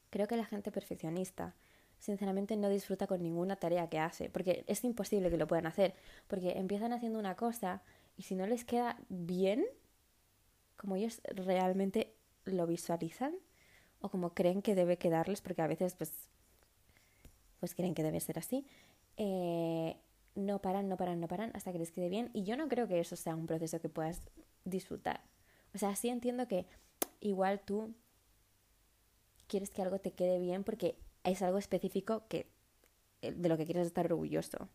creo 0.09 0.27
que 0.27 0.35
la 0.35 0.45
gente 0.45 0.71
perfeccionista 0.71 1.55
sinceramente 1.99 2.57
no 2.57 2.69
disfruta 2.69 3.07
con 3.07 3.21
ninguna 3.21 3.55
tarea 3.55 3.89
que 3.89 3.99
hace, 3.99 4.29
porque 4.29 4.63
es 4.67 4.83
imposible 4.83 5.29
que 5.29 5.37
lo 5.37 5.47
puedan 5.47 5.65
hacer, 5.65 5.95
porque 6.27 6.57
empiezan 6.57 6.93
haciendo 6.93 7.19
una 7.19 7.35
cosa 7.35 7.81
y 8.17 8.23
si 8.23 8.35
no 8.35 8.45
les 8.47 8.65
queda 8.65 8.97
bien, 9.09 9.65
como 10.75 10.95
ellos 10.95 11.21
realmente 11.35 12.13
lo 12.45 12.67
visualizan 12.67 13.35
o 13.99 14.09
como 14.09 14.33
creen 14.33 14.61
que 14.61 14.75
debe 14.75 14.97
quedarles, 14.97 15.41
porque 15.41 15.61
a 15.61 15.67
veces 15.67 15.95
pues 15.95 16.29
pues 17.59 17.75
creen 17.75 17.93
que 17.93 18.03
debe 18.03 18.19
ser 18.19 18.37
así, 18.39 18.65
eh, 19.17 19.97
no 20.35 20.61
paran, 20.61 20.89
no 20.89 20.97
paran, 20.97 21.19
no 21.19 21.27
paran 21.27 21.51
hasta 21.53 21.71
que 21.71 21.79
les 21.79 21.91
quede 21.91 22.09
bien. 22.09 22.29
Y 22.33 22.43
yo 22.43 22.57
no 22.57 22.67
creo 22.67 22.87
que 22.87 22.99
eso 22.99 23.15
sea 23.15 23.35
un 23.35 23.47
proceso 23.47 23.79
que 23.79 23.89
puedas 23.89 24.21
disfrutar. 24.65 25.21
O 25.73 25.77
sea, 25.77 25.95
sí 25.95 26.09
entiendo 26.09 26.47
que 26.47 26.65
igual 27.21 27.61
tú 27.61 27.93
quieres 29.47 29.69
que 29.69 29.81
algo 29.81 29.99
te 29.99 30.11
quede 30.11 30.39
bien 30.39 30.63
porque 30.63 30.97
es 31.23 31.41
algo 31.41 31.57
específico 31.57 32.23
que, 32.27 32.47
eh, 33.21 33.31
de 33.31 33.49
lo 33.49 33.57
que 33.57 33.65
quieres 33.65 33.87
estar 33.87 34.05
orgulloso. 34.05 34.69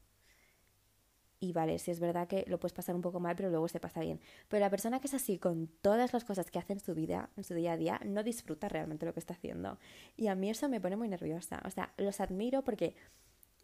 Y 1.42 1.54
vale, 1.54 1.78
si 1.78 1.90
es 1.90 2.00
verdad 2.00 2.28
que 2.28 2.44
lo 2.48 2.60
puedes 2.60 2.74
pasar 2.74 2.94
un 2.94 3.00
poco 3.00 3.18
mal, 3.18 3.34
pero 3.34 3.48
luego 3.48 3.66
se 3.66 3.80
pasa 3.80 4.00
bien. 4.00 4.20
Pero 4.48 4.60
la 4.60 4.68
persona 4.68 5.00
que 5.00 5.06
es 5.06 5.14
así 5.14 5.38
con 5.38 5.68
todas 5.80 6.12
las 6.12 6.22
cosas 6.22 6.50
que 6.50 6.58
hace 6.58 6.74
en 6.74 6.80
su 6.80 6.94
vida, 6.94 7.30
en 7.38 7.44
su 7.44 7.54
día 7.54 7.72
a 7.72 7.76
día, 7.78 7.98
no 8.04 8.22
disfruta 8.22 8.68
realmente 8.68 9.06
lo 9.06 9.14
que 9.14 9.20
está 9.20 9.32
haciendo. 9.32 9.78
Y 10.18 10.26
a 10.26 10.34
mí 10.34 10.50
eso 10.50 10.68
me 10.68 10.82
pone 10.82 10.96
muy 10.96 11.08
nerviosa. 11.08 11.62
O 11.64 11.70
sea, 11.70 11.94
los 11.96 12.20
admiro 12.20 12.62
porque 12.62 12.94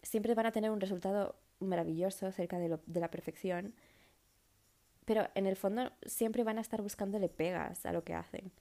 siempre 0.02 0.34
van 0.34 0.46
a 0.46 0.52
tener 0.52 0.70
un 0.70 0.80
resultado 0.80 1.36
maravilloso 1.60 2.32
cerca 2.32 2.58
de, 2.58 2.78
de 2.86 3.00
la 3.00 3.10
perfección. 3.10 3.74
Pero 5.04 5.28
en 5.34 5.46
el 5.46 5.56
fondo 5.56 5.92
siempre 6.06 6.44
van 6.44 6.56
a 6.56 6.62
estar 6.62 6.80
buscándole 6.80 7.28
pegas 7.28 7.84
a 7.84 7.92
lo 7.92 8.04
que 8.04 8.14
hacen. 8.14 8.52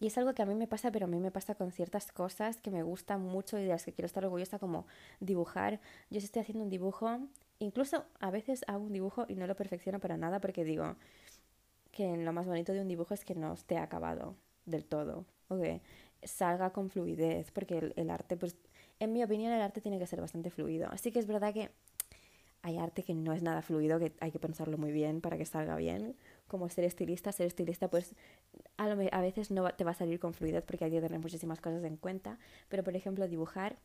Y 0.00 0.06
es 0.06 0.16
algo 0.16 0.32
que 0.34 0.42
a 0.42 0.46
mí 0.46 0.54
me 0.54 0.66
pasa, 0.66 0.90
pero 0.90 1.04
a 1.04 1.08
mí 1.08 1.20
me 1.20 1.30
pasa 1.30 1.54
con 1.54 1.72
ciertas 1.72 2.10
cosas 2.10 2.60
que 2.62 2.70
me 2.70 2.82
gustan 2.82 3.20
mucho 3.20 3.58
y 3.58 3.62
de 3.62 3.68
las 3.68 3.84
que 3.84 3.92
quiero 3.92 4.06
estar 4.06 4.24
orgullosa, 4.24 4.58
como 4.58 4.86
dibujar. 5.20 5.78
Yo 6.08 6.18
estoy 6.18 6.40
haciendo 6.40 6.64
un 6.64 6.70
dibujo, 6.70 7.18
incluso 7.58 8.04
a 8.18 8.30
veces 8.30 8.64
hago 8.66 8.82
un 8.82 8.94
dibujo 8.94 9.26
y 9.28 9.34
no 9.34 9.46
lo 9.46 9.54
perfecciono 9.54 10.00
para 10.00 10.16
nada 10.16 10.40
porque 10.40 10.64
digo 10.64 10.96
que 11.92 12.16
lo 12.16 12.32
más 12.32 12.46
bonito 12.46 12.72
de 12.72 12.80
un 12.80 12.88
dibujo 12.88 13.12
es 13.12 13.26
que 13.26 13.34
no 13.34 13.52
esté 13.52 13.76
acabado 13.76 14.36
del 14.64 14.86
todo, 14.86 15.26
o 15.48 15.58
que 15.58 15.82
salga 16.22 16.70
con 16.70 16.88
fluidez, 16.88 17.50
porque 17.50 17.78
el, 17.78 17.92
el 17.96 18.10
arte, 18.10 18.36
pues, 18.36 18.56
en 19.00 19.12
mi 19.12 19.22
opinión, 19.22 19.52
el 19.52 19.60
arte 19.60 19.80
tiene 19.80 19.98
que 19.98 20.06
ser 20.06 20.20
bastante 20.20 20.50
fluido. 20.50 20.88
Así 20.90 21.12
que 21.12 21.18
es 21.18 21.26
verdad 21.26 21.52
que 21.52 21.70
hay 22.62 22.78
arte 22.78 23.02
que 23.02 23.14
no 23.14 23.32
es 23.32 23.42
nada 23.42 23.62
fluido, 23.62 23.98
que 23.98 24.12
hay 24.20 24.30
que 24.30 24.38
pensarlo 24.38 24.76
muy 24.76 24.92
bien 24.92 25.20
para 25.20 25.38
que 25.38 25.46
salga 25.46 25.76
bien, 25.76 26.16
como 26.46 26.68
ser 26.68 26.84
estilista. 26.84 27.32
Ser 27.32 27.46
estilista, 27.46 27.88
pues 27.88 28.14
a, 28.76 28.84
a 28.84 29.20
veces 29.20 29.50
no 29.50 29.68
te 29.74 29.84
va 29.84 29.92
a 29.92 29.94
salir 29.94 30.20
con 30.20 30.34
fluidez 30.34 30.64
porque 30.64 30.84
hay 30.84 30.90
que 30.90 31.00
tener 31.00 31.18
muchísimas 31.20 31.60
cosas 31.60 31.84
en 31.84 31.96
cuenta, 31.96 32.38
pero 32.68 32.84
por 32.84 32.94
ejemplo 32.94 33.26
dibujar, 33.28 33.78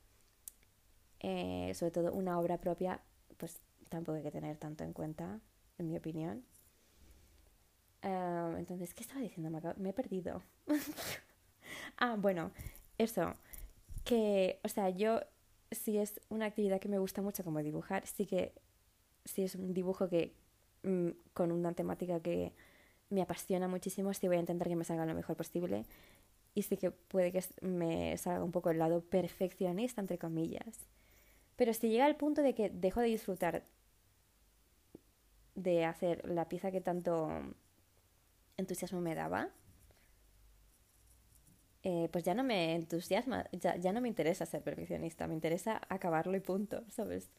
eh, 1.21 1.71
sobre 1.75 1.91
todo 1.91 2.13
una 2.13 2.39
obra 2.39 2.57
propia, 2.59 3.01
pues 3.37 3.61
tampoco 3.89 4.17
hay 4.17 4.23
que 4.23 4.31
tener 4.31 4.57
tanto 4.57 4.83
en 4.83 4.93
cuenta, 4.93 5.39
en 5.77 5.87
mi 5.87 5.97
opinión. 5.97 6.43
Entonces, 8.01 8.93
¿qué 8.93 9.01
estaba 9.01 9.21
diciendo? 9.21 9.49
Me, 9.49 9.59
me 9.77 9.89
he 9.89 9.93
perdido. 9.93 10.43
ah, 11.97 12.15
bueno, 12.19 12.51
eso, 12.99 13.33
que, 14.03 14.59
o 14.63 14.67
sea, 14.67 14.89
yo 14.89 15.21
si 15.71 15.97
es 15.97 16.21
una 16.29 16.45
actividad 16.45 16.79
que 16.79 16.89
me 16.89 16.99
gusta 16.99 17.21
mucho 17.21 17.43
como 17.43 17.61
dibujar, 17.61 18.05
sí 18.07 18.25
que 18.25 18.53
si 19.25 19.43
es 19.43 19.55
un 19.55 19.73
dibujo 19.73 20.07
que 20.09 20.33
mm, 20.83 21.09
con 21.33 21.51
una 21.51 21.73
temática 21.73 22.19
que 22.19 22.53
me 23.09 23.21
apasiona 23.21 23.67
muchísimo, 23.67 24.13
sí 24.13 24.27
voy 24.27 24.37
a 24.37 24.39
intentar 24.39 24.67
que 24.67 24.75
me 24.75 24.83
salga 24.83 25.05
lo 25.05 25.13
mejor 25.13 25.35
posible 25.35 25.85
y 26.53 26.63
sí 26.63 26.77
que 26.77 26.91
puede 26.91 27.31
que 27.31 27.43
me 27.61 28.17
salga 28.17 28.43
un 28.43 28.51
poco 28.51 28.69
el 28.69 28.79
lado 28.79 29.01
perfeccionista, 29.01 30.01
entre 30.01 30.17
comillas. 30.17 30.87
Pero 31.55 31.73
si 31.73 31.89
llega 31.89 32.05
al 32.05 32.15
punto 32.15 32.41
de 32.41 32.55
que 32.55 32.69
dejo 32.69 33.01
de 33.01 33.07
disfrutar 33.07 33.63
de 35.55 35.85
hacer 35.85 36.27
la 36.27 36.47
pieza 36.49 36.71
que 36.71 36.81
tanto 36.81 37.29
entusiasmo 38.57 39.01
me 39.01 39.15
daba, 39.15 39.49
eh, 41.83 42.09
pues 42.11 42.23
ya 42.23 42.33
no 42.33 42.43
me 42.43 42.73
entusiasma, 42.75 43.45
ya, 43.51 43.75
ya 43.75 43.93
no 43.93 44.01
me 44.01 44.07
interesa 44.07 44.45
ser 44.45 44.63
perfeccionista, 44.63 45.27
me 45.27 45.35
interesa 45.35 45.81
acabarlo 45.87 46.35
y 46.35 46.39
punto, 46.39 46.83
¿sabes? 46.89 47.29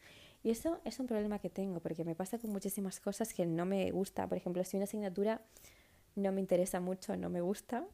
Y 0.46 0.50
eso 0.50 0.80
es 0.84 1.00
un 1.00 1.08
problema 1.08 1.40
que 1.40 1.50
tengo, 1.50 1.80
porque 1.80 2.04
me 2.04 2.14
pasa 2.14 2.38
con 2.38 2.52
muchísimas 2.52 3.00
cosas 3.00 3.34
que 3.34 3.44
no 3.44 3.66
me 3.66 3.90
gusta. 3.90 4.28
Por 4.28 4.38
ejemplo, 4.38 4.62
si 4.62 4.76
una 4.76 4.84
asignatura 4.84 5.42
no 6.14 6.30
me 6.30 6.40
interesa 6.40 6.78
mucho, 6.78 7.16
no 7.16 7.28
me 7.28 7.40
gusta, 7.40 7.84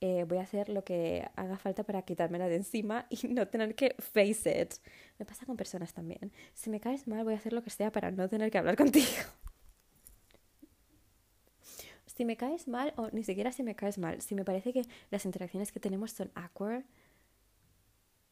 eh, 0.00 0.22
voy 0.22 0.38
a 0.38 0.42
hacer 0.42 0.68
lo 0.68 0.84
que 0.84 1.28
haga 1.34 1.58
falta 1.58 1.82
para 1.82 2.02
quitármela 2.02 2.46
de 2.46 2.54
encima 2.54 3.06
y 3.10 3.26
no 3.34 3.48
tener 3.48 3.74
que 3.74 3.96
face 3.98 4.62
it. 4.62 4.74
Me 5.18 5.26
pasa 5.26 5.44
con 5.44 5.56
personas 5.56 5.92
también. 5.92 6.30
Si 6.54 6.70
me 6.70 6.78
caes 6.78 7.08
mal, 7.08 7.24
voy 7.24 7.34
a 7.34 7.38
hacer 7.38 7.52
lo 7.52 7.64
que 7.64 7.70
sea 7.70 7.90
para 7.90 8.12
no 8.12 8.28
tener 8.28 8.52
que 8.52 8.58
hablar 8.58 8.76
contigo. 8.76 9.08
si 12.06 12.24
me 12.24 12.36
caes 12.36 12.68
mal, 12.68 12.94
o 12.96 13.10
ni 13.10 13.24
siquiera 13.24 13.50
si 13.50 13.64
me 13.64 13.74
caes 13.74 13.98
mal, 13.98 14.22
si 14.22 14.36
me 14.36 14.44
parece 14.44 14.72
que 14.72 14.82
las 15.10 15.24
interacciones 15.24 15.72
que 15.72 15.80
tenemos 15.80 16.12
son 16.12 16.30
awkward, 16.36 16.84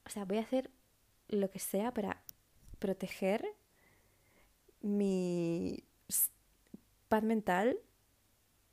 o 0.04 0.10
sea, 0.10 0.24
voy 0.24 0.38
a 0.38 0.42
hacer 0.42 0.70
lo 1.26 1.50
que 1.50 1.58
sea 1.58 1.92
para 1.92 2.22
proteger 2.78 3.46
mi 4.82 5.82
paz 7.08 7.22
mental 7.22 7.78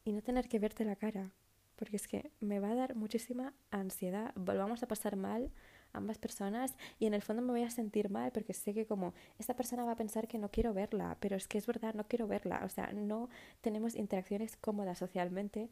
y 0.05 0.11
no 0.11 0.21
tener 0.21 0.47
que 0.47 0.59
verte 0.59 0.85
la 0.85 0.95
cara. 0.95 1.31
Porque 1.75 1.95
es 1.95 2.07
que 2.07 2.31
me 2.39 2.59
va 2.59 2.69
a 2.69 2.75
dar 2.75 2.95
muchísima 2.95 3.53
ansiedad. 3.71 4.31
Volvamos 4.35 4.83
a 4.83 4.87
pasar 4.87 5.15
mal 5.15 5.51
ambas 5.91 6.17
personas 6.17 6.75
y 6.99 7.05
en 7.05 7.13
el 7.13 7.21
fondo 7.21 7.41
me 7.41 7.51
voy 7.51 7.63
a 7.63 7.69
sentir 7.69 8.09
mal 8.09 8.31
porque 8.31 8.53
sé 8.53 8.73
que 8.73 8.85
como 8.85 9.13
esta 9.37 9.55
persona 9.55 9.83
va 9.83 9.91
a 9.93 9.95
pensar 9.95 10.27
que 10.27 10.39
no 10.39 10.49
quiero 10.49 10.73
verla, 10.73 11.17
pero 11.19 11.35
es 11.35 11.47
que 11.47 11.57
es 11.57 11.67
verdad, 11.67 11.93
no 11.93 12.07
quiero 12.07 12.27
verla, 12.27 12.61
o 12.65 12.69
sea, 12.69 12.91
no 12.93 13.29
tenemos 13.61 13.95
interacciones 13.95 14.57
cómodas 14.57 14.97
socialmente. 14.97 15.69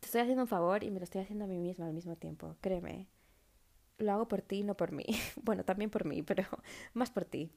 Te 0.00 0.06
estoy 0.06 0.20
haciendo 0.20 0.42
un 0.42 0.48
favor 0.48 0.84
y 0.84 0.90
me 0.90 0.98
lo 0.98 1.04
estoy 1.04 1.22
haciendo 1.22 1.44
a 1.44 1.48
mí 1.48 1.58
misma 1.58 1.86
al 1.86 1.94
mismo 1.94 2.16
tiempo, 2.16 2.56
créeme. 2.60 3.08
Lo 3.98 4.12
hago 4.12 4.28
por 4.28 4.42
ti, 4.42 4.62
no 4.62 4.76
por 4.76 4.92
mí. 4.92 5.04
bueno, 5.42 5.64
también 5.64 5.90
por 5.90 6.04
mí, 6.04 6.22
pero 6.22 6.44
más 6.94 7.10
por 7.10 7.24
ti. 7.24 7.50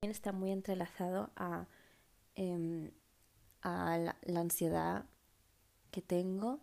También 0.00 0.16
está 0.16 0.32
muy 0.32 0.50
entrelazado 0.50 1.30
a, 1.36 1.66
em, 2.34 2.90
a 3.62 4.14
la 4.22 4.40
ansiedad 4.40 5.04
que 5.90 6.02
tengo 6.02 6.60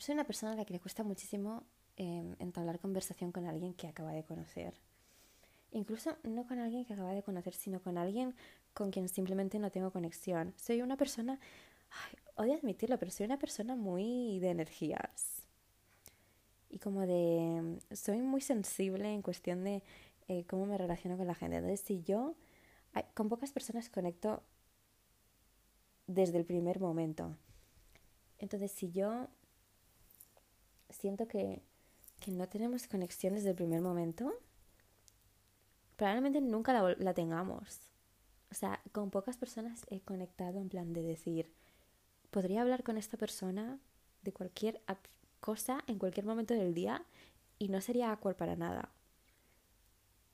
soy 0.00 0.14
una 0.14 0.24
persona 0.24 0.52
a 0.52 0.56
la 0.56 0.64
que 0.64 0.72
le 0.72 0.80
cuesta 0.80 1.04
muchísimo 1.04 1.64
em, 1.96 2.34
entablar 2.38 2.78
conversación 2.78 3.32
con 3.32 3.46
alguien 3.46 3.74
que 3.74 3.86
acaba 3.86 4.12
de 4.12 4.24
conocer. 4.24 4.74
Incluso 5.72 6.16
no 6.24 6.46
con 6.46 6.58
alguien 6.58 6.84
que 6.84 6.94
acaba 6.94 7.12
de 7.12 7.22
conocer, 7.22 7.54
sino 7.54 7.82
con 7.82 7.98
alguien 7.98 8.34
con 8.72 8.90
quien 8.90 9.08
simplemente 9.08 9.58
no 9.58 9.70
tengo 9.70 9.92
conexión. 9.92 10.54
Soy 10.56 10.80
una 10.80 10.96
persona, 10.96 11.38
odio 12.34 12.54
admitirlo, 12.54 12.98
pero 12.98 13.10
soy 13.10 13.26
una 13.26 13.38
persona 13.38 13.76
muy 13.76 14.38
de 14.40 14.50
energías. 14.50 15.39
Y 16.70 16.78
como 16.78 17.06
de... 17.06 17.78
Soy 17.92 18.22
muy 18.22 18.40
sensible 18.40 19.12
en 19.12 19.22
cuestión 19.22 19.64
de 19.64 19.82
eh, 20.28 20.44
cómo 20.46 20.66
me 20.66 20.78
relaciono 20.78 21.16
con 21.16 21.26
la 21.26 21.34
gente. 21.34 21.56
Entonces, 21.56 21.80
si 21.80 22.02
yo 22.02 22.34
con 23.14 23.28
pocas 23.28 23.52
personas 23.52 23.88
conecto 23.88 24.42
desde 26.06 26.38
el 26.38 26.44
primer 26.44 26.80
momento. 26.80 27.36
Entonces, 28.38 28.72
si 28.72 28.90
yo 28.90 29.28
siento 30.88 31.28
que, 31.28 31.62
no 32.26 32.48
tenemos 32.48 32.86
conexión 32.86 33.34
desde 33.34 33.50
el 33.50 33.56
primer 33.56 33.80
momento, 33.80 34.32
probablemente 35.96 36.40
nunca 36.40 36.72
la, 36.72 36.94
la, 36.98 37.14
tengamos. 37.14 37.80
O 38.50 38.54
sea, 38.54 38.82
con 38.92 39.10
pocas 39.10 39.36
personas 39.36 39.86
he 39.88 40.00
conectado 40.00 40.58
en 40.58 40.68
plan 40.68 40.92
de 40.92 41.02
decir, 41.02 41.52
podría 42.30 42.62
hablar 42.62 42.82
con 42.82 42.98
esta 42.98 43.16
persona 43.16 43.78
de 44.22 44.32
cualquier 44.32 44.82
cosa 45.40 45.82
en 45.86 45.98
cualquier 45.98 46.26
momento 46.26 46.54
del 46.54 46.74
día 46.74 47.04
y 47.58 47.68
no 47.68 47.80
sería 47.80 48.10
awkward 48.12 48.36
para 48.36 48.56
nada. 48.56 48.90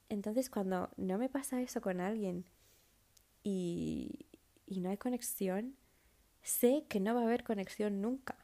Entonces 0.09 0.51
cuando 0.51 0.91
no 0.97 1.19
me 1.19 1.29
pasa 1.29 1.61
eso 1.61 1.81
con 1.81 2.01
alguien 2.01 2.45
y, 3.43 4.27
y 4.67 4.81
no 4.81 4.91
hay 4.91 4.97
conexión, 4.97 5.77
sé 6.43 6.85
que 6.89 7.01
no 7.01 7.15
va 7.15 7.23
a 7.23 7.25
haber 7.25 7.45
conexión 7.45 8.01
nunca. 8.01 8.37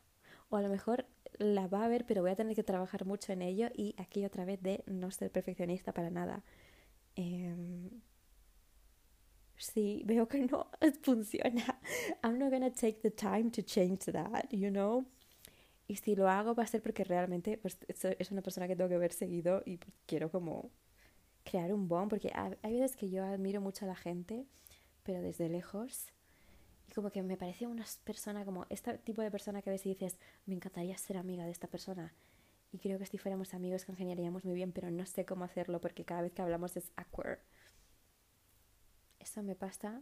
O 0.51 0.57
a 0.57 0.63
lo 0.63 0.69
mejor 0.69 1.07
la 1.39 1.67
va 1.67 1.85
a 1.85 1.89
ver, 1.89 2.05
pero 2.07 2.23
voy 2.23 2.31
a 2.31 2.37
tener 2.37 2.55
que 2.55 2.63
trabajar 2.63 3.05
mucho 3.07 3.33
en 3.33 3.43
ello 3.43 3.69
y 3.75 3.95
aquí 3.99 4.25
otra 4.25 4.45
vez 4.45 4.63
de 4.63 4.83
no 4.87 5.11
ser 5.11 5.31
perfeccionista 5.31 5.93
para 5.93 6.11
nada. 6.11 6.45
Em, 7.17 7.91
sí, 9.57 10.03
veo 10.07 10.29
que 10.29 10.47
no 10.47 10.69
funciona. 11.03 11.81
I'm 12.23 12.39
not 12.39 12.51
gonna 12.51 12.71
take 12.71 13.01
the 13.03 13.11
time 13.11 13.51
to 13.53 13.63
change 13.63 14.07
that, 14.07 14.51
you 14.53 14.71
know. 14.71 15.07
Y 15.93 15.97
si 15.97 16.17
lo 16.17 16.31
hago 16.31 16.55
va 16.55 16.63
a 16.63 16.67
ser 16.67 16.81
porque 16.81 17.05
realmente 17.05 17.59
pues, 17.59 17.77
es 17.87 18.31
una 18.31 18.41
persona 18.41 18.67
que 18.67 18.75
tengo 18.75 18.89
que 18.89 18.97
ver 18.97 19.13
seguido 19.13 19.63
y 19.67 19.79
quiero 20.07 20.31
como 20.31 20.71
crear 21.45 21.71
un 21.75 21.87
bond, 21.87 22.09
porque 22.09 22.33
hay 22.35 22.81
veces 22.81 22.97
que 22.97 23.11
yo 23.11 23.23
admiro 23.23 23.61
mucho 23.61 23.85
a 23.85 23.89
la 23.89 23.95
gente, 23.95 24.47
pero 25.03 25.21
desde 25.21 25.51
lejos 25.51 26.07
como 26.95 27.11
que 27.11 27.23
me 27.23 27.37
parece 27.37 27.67
una 27.67 27.85
persona 28.05 28.47
como 28.47 28.65
este 28.71 28.97
tipo 28.97 29.21
de 29.21 29.31
persona 29.31 29.61
que 29.61 29.69
ves 29.69 29.85
y 29.85 29.91
dices, 29.91 30.17
me 30.47 30.55
encantaría 30.55 30.97
ser 30.97 31.19
amiga 31.19 31.45
de 31.45 31.51
esta 31.51 31.69
persona. 31.69 32.15
Y 32.73 32.79
creo 32.79 32.99
que 32.99 33.05
si 33.05 33.19
fuéramos 33.19 33.53
amigos 33.53 33.85
congeniaríamos 33.85 34.47
muy 34.47 34.55
bien, 34.55 34.73
pero 34.73 34.91
no 34.91 35.05
sé 35.05 35.27
cómo 35.27 35.45
hacerlo 35.45 35.79
porque 35.79 36.07
cada 36.07 36.23
vez 36.23 36.33
que 36.33 36.41
hablamos 36.41 36.75
es 36.79 36.91
awkward. 36.97 37.41
Eso 39.19 39.43
me 39.43 39.57
pasa 39.57 40.01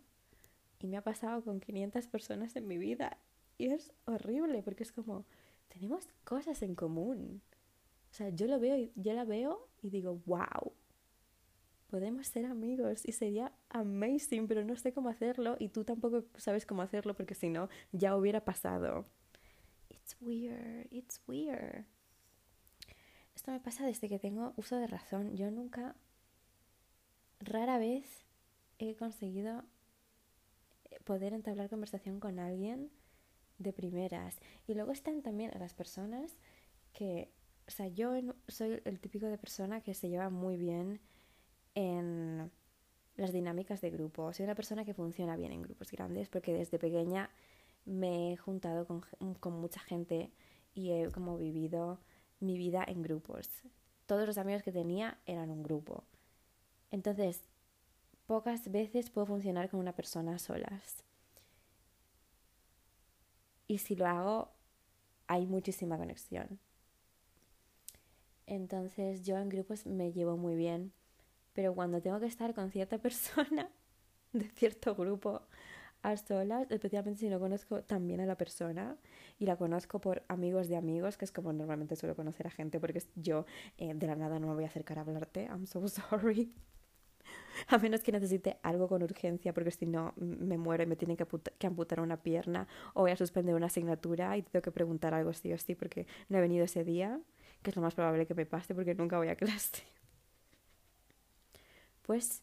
y 0.78 0.86
me 0.86 0.96
ha 0.98 1.02
pasado 1.02 1.42
con 1.42 1.58
500 1.58 2.06
personas 2.06 2.54
en 2.54 2.68
mi 2.68 2.78
vida. 2.78 3.18
Y 3.58 3.72
es 3.72 3.92
horrible 4.04 4.62
porque 4.62 4.84
es 4.84 4.92
como, 4.92 5.26
tenemos 5.70 6.06
cosas 6.24 6.62
en 6.62 6.74
común. 6.74 7.40
O 8.10 8.14
sea, 8.14 8.28
yo 8.30 8.46
lo 8.46 8.58
veo 8.58 8.76
y 8.76 8.92
yo 8.96 9.12
la 9.12 9.24
veo 9.24 9.68
y 9.82 9.90
digo, 9.90 10.20
wow, 10.26 10.72
podemos 11.88 12.26
ser 12.26 12.46
amigos 12.46 13.02
y 13.04 13.12
sería 13.12 13.52
amazing, 13.68 14.46
pero 14.46 14.64
no 14.64 14.76
sé 14.76 14.92
cómo 14.92 15.08
hacerlo 15.08 15.56
y 15.58 15.68
tú 15.68 15.84
tampoco 15.84 16.24
sabes 16.36 16.66
cómo 16.66 16.82
hacerlo 16.82 17.14
porque 17.14 17.34
si 17.34 17.48
no, 17.48 17.68
ya 17.92 18.16
hubiera 18.16 18.44
pasado. 18.44 19.06
It's 19.88 20.16
weird, 20.20 20.86
it's 20.90 21.20
weird. 21.26 21.84
Esto 23.34 23.52
me 23.52 23.60
pasa 23.60 23.86
desde 23.86 24.08
que 24.08 24.18
tengo 24.18 24.52
uso 24.56 24.76
de 24.76 24.86
razón. 24.86 25.36
Yo 25.36 25.50
nunca, 25.50 25.94
rara 27.38 27.78
vez 27.78 28.24
he 28.78 28.96
conseguido 28.96 29.64
poder 31.04 31.32
entablar 31.32 31.70
conversación 31.70 32.18
con 32.18 32.38
alguien 32.38 32.90
de 33.60 33.72
primeras. 33.72 34.40
Y 34.66 34.74
luego 34.74 34.90
están 34.92 35.22
también 35.22 35.52
las 35.58 35.74
personas 35.74 36.36
que, 36.92 37.30
o 37.68 37.70
sea, 37.70 37.86
yo 37.88 38.14
soy 38.48 38.80
el 38.84 38.98
típico 38.98 39.26
de 39.26 39.38
persona 39.38 39.80
que 39.80 39.94
se 39.94 40.08
lleva 40.08 40.30
muy 40.30 40.56
bien 40.56 41.00
en 41.74 42.50
las 43.16 43.32
dinámicas 43.32 43.80
de 43.80 43.90
grupo. 43.90 44.32
Soy 44.32 44.44
una 44.44 44.54
persona 44.54 44.84
que 44.84 44.94
funciona 44.94 45.36
bien 45.36 45.52
en 45.52 45.62
grupos 45.62 45.90
grandes 45.90 46.28
porque 46.28 46.52
desde 46.52 46.78
pequeña 46.78 47.30
me 47.84 48.32
he 48.32 48.36
juntado 48.36 48.86
con, 48.86 49.02
con 49.38 49.52
mucha 49.60 49.80
gente 49.80 50.32
y 50.74 50.90
he 50.90 51.10
como 51.10 51.38
vivido 51.38 52.00
mi 52.40 52.56
vida 52.56 52.84
en 52.86 53.02
grupos. 53.02 53.48
Todos 54.06 54.26
los 54.26 54.38
amigos 54.38 54.62
que 54.62 54.72
tenía 54.72 55.18
eran 55.26 55.50
un 55.50 55.62
grupo. 55.62 56.04
Entonces, 56.90 57.44
pocas 58.26 58.70
veces 58.70 59.10
puedo 59.10 59.26
funcionar 59.26 59.68
con 59.70 59.80
una 59.80 59.92
persona 59.92 60.38
solas. 60.38 61.04
Y 63.70 63.78
si 63.78 63.94
lo 63.94 64.06
hago, 64.06 64.50
hay 65.26 65.46
muchísima 65.46 65.96
conexión. 65.96 66.58
Entonces 68.46 69.22
yo 69.22 69.38
en 69.38 69.48
grupos 69.48 69.86
me 69.86 70.12
llevo 70.12 70.36
muy 70.36 70.56
bien 70.56 70.92
pero 71.52 71.74
cuando 71.74 72.00
tengo 72.00 72.20
que 72.20 72.26
estar 72.26 72.54
con 72.54 72.70
cierta 72.70 72.98
persona 72.98 73.68
de 74.32 74.48
cierto 74.48 74.94
grupo 74.94 75.42
a 76.02 76.16
solas, 76.16 76.70
especialmente 76.70 77.20
si 77.20 77.28
no 77.28 77.38
conozco 77.38 77.82
también 77.82 78.20
a 78.20 78.26
la 78.26 78.36
persona 78.36 78.96
y 79.38 79.44
la 79.44 79.56
conozco 79.56 80.00
por 80.00 80.22
amigos 80.28 80.68
de 80.68 80.76
amigos, 80.76 81.18
que 81.18 81.26
es 81.26 81.32
como 81.32 81.52
normalmente 81.52 81.96
suelo 81.96 82.16
conocer 82.16 82.46
a 82.46 82.50
gente, 82.50 82.80
porque 82.80 83.02
yo 83.16 83.44
eh, 83.76 83.92
de 83.94 84.06
la 84.06 84.16
nada 84.16 84.38
no 84.38 84.46
me 84.46 84.54
voy 84.54 84.64
a 84.64 84.68
acercar 84.68 84.98
a 84.98 85.02
hablarte, 85.02 85.44
I'm 85.44 85.66
so 85.66 85.86
sorry. 85.88 86.54
A 87.68 87.78
menos 87.78 88.02
que 88.02 88.12
necesite 88.12 88.58
algo 88.62 88.88
con 88.88 89.02
urgencia, 89.02 89.52
porque 89.52 89.70
si 89.70 89.86
no 89.86 90.14
me 90.16 90.58
muero 90.58 90.82
y 90.82 90.86
me 90.86 90.96
tienen 90.96 91.16
que, 91.16 91.26
que, 91.58 91.66
amputar 91.66 92.00
una 92.00 92.22
pierna 92.22 92.68
o 92.94 93.02
voy 93.02 93.10
a 93.10 93.16
suspender 93.16 93.54
una 93.54 93.66
asignatura 93.66 94.36
y 94.36 94.42
tengo 94.42 94.62
que 94.62 94.72
preguntar 94.72 95.14
algo 95.14 95.32
sí 95.32 95.52
o 95.52 95.58
sí 95.58 95.74
porque 95.74 96.06
no 96.28 96.38
he 96.38 96.40
venido 96.40 96.64
ese 96.64 96.84
día, 96.84 97.20
que 97.62 97.70
es 97.70 97.76
lo 97.76 97.82
más 97.82 97.94
probable 97.94 98.26
que 98.26 98.34
me 98.34 98.46
pase 98.46 98.74
porque 98.74 98.94
nunca 98.94 99.16
voy 99.18 99.28
a 99.28 99.36
clase 99.36 99.82
pues 102.10 102.42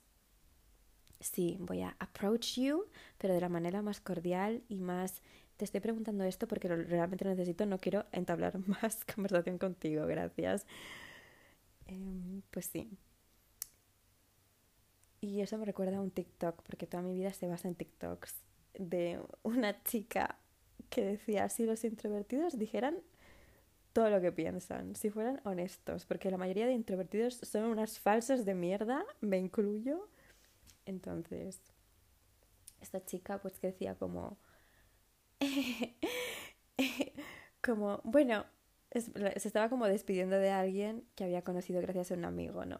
sí, 1.20 1.58
voy 1.60 1.82
a 1.82 1.94
approach 2.00 2.58
you, 2.58 2.86
pero 3.18 3.34
de 3.34 3.42
la 3.42 3.50
manera 3.50 3.82
más 3.82 4.00
cordial 4.00 4.64
y 4.70 4.80
más... 4.80 5.22
Te 5.58 5.66
estoy 5.66 5.82
preguntando 5.82 6.24
esto 6.24 6.48
porque 6.48 6.70
lo 6.70 6.78
realmente 6.78 7.26
necesito, 7.26 7.66
no 7.66 7.78
quiero 7.78 8.06
entablar 8.14 8.58
más 8.68 9.04
conversación 9.04 9.58
contigo, 9.58 10.06
gracias. 10.06 10.66
Em, 11.88 12.44
pues 12.50 12.68
sí. 12.68 12.98
Y 15.20 15.42
eso 15.42 15.58
me 15.58 15.66
recuerda 15.66 15.98
a 15.98 16.02
un 16.02 16.12
TikTok, 16.12 16.62
porque 16.64 16.88
toda 16.88 17.04
mi 17.04 17.14
vida 17.14 17.34
se 17.34 17.48
basa 17.48 17.68
en 17.68 17.76
TikToks, 17.76 18.36
de 18.78 19.20
una 19.44 19.84
chica 19.84 20.38
que 20.90 21.04
decía, 21.04 21.50
si 21.50 21.66
los 21.66 21.84
introvertidos 21.84 22.58
dijeran 22.58 22.98
todo 23.94 24.10
lo 24.12 24.22
que 24.22 24.32
piensan, 24.32 24.96
si 24.96 25.10
fueran 25.10 25.42
honestos, 25.44 26.06
porque 26.06 26.30
la 26.30 26.38
mayoría 26.38 26.68
de 26.68 26.74
introvertidos 26.74 27.36
son 27.36 27.64
unas 27.64 28.00
falsas 28.00 28.46
de 28.46 28.54
mierda, 28.54 29.04
me 29.22 29.40
incluyo. 29.40 30.08
Entonces, 30.86 31.60
esta 32.80 33.04
chica 33.04 33.42
pues 33.42 33.60
que 33.60 33.68
decía 33.68 33.96
como, 33.96 34.38
como, 37.62 38.02
bueno, 38.04 38.46
se 38.92 39.48
estaba 39.48 39.70
como 39.70 39.88
despidiendo 39.88 40.38
de 40.38 40.52
alguien 40.52 41.04
que 41.16 41.24
había 41.24 41.44
conocido 41.44 41.82
gracias 41.82 42.12
a 42.12 42.14
un 42.14 42.26
amigo, 42.26 42.66
¿no? 42.66 42.80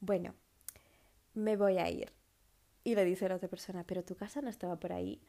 Bueno, 0.00 0.34
me 1.38 1.56
voy 1.56 1.78
a 1.78 1.90
ir. 1.90 2.12
Y 2.84 2.94
le 2.94 3.04
dice 3.04 3.28
la 3.28 3.36
otra 3.36 3.48
persona, 3.48 3.84
pero 3.84 4.04
tu 4.04 4.16
casa 4.16 4.40
no 4.40 4.48
estaba 4.48 4.76
por 4.76 4.92
ahí. 4.92 5.20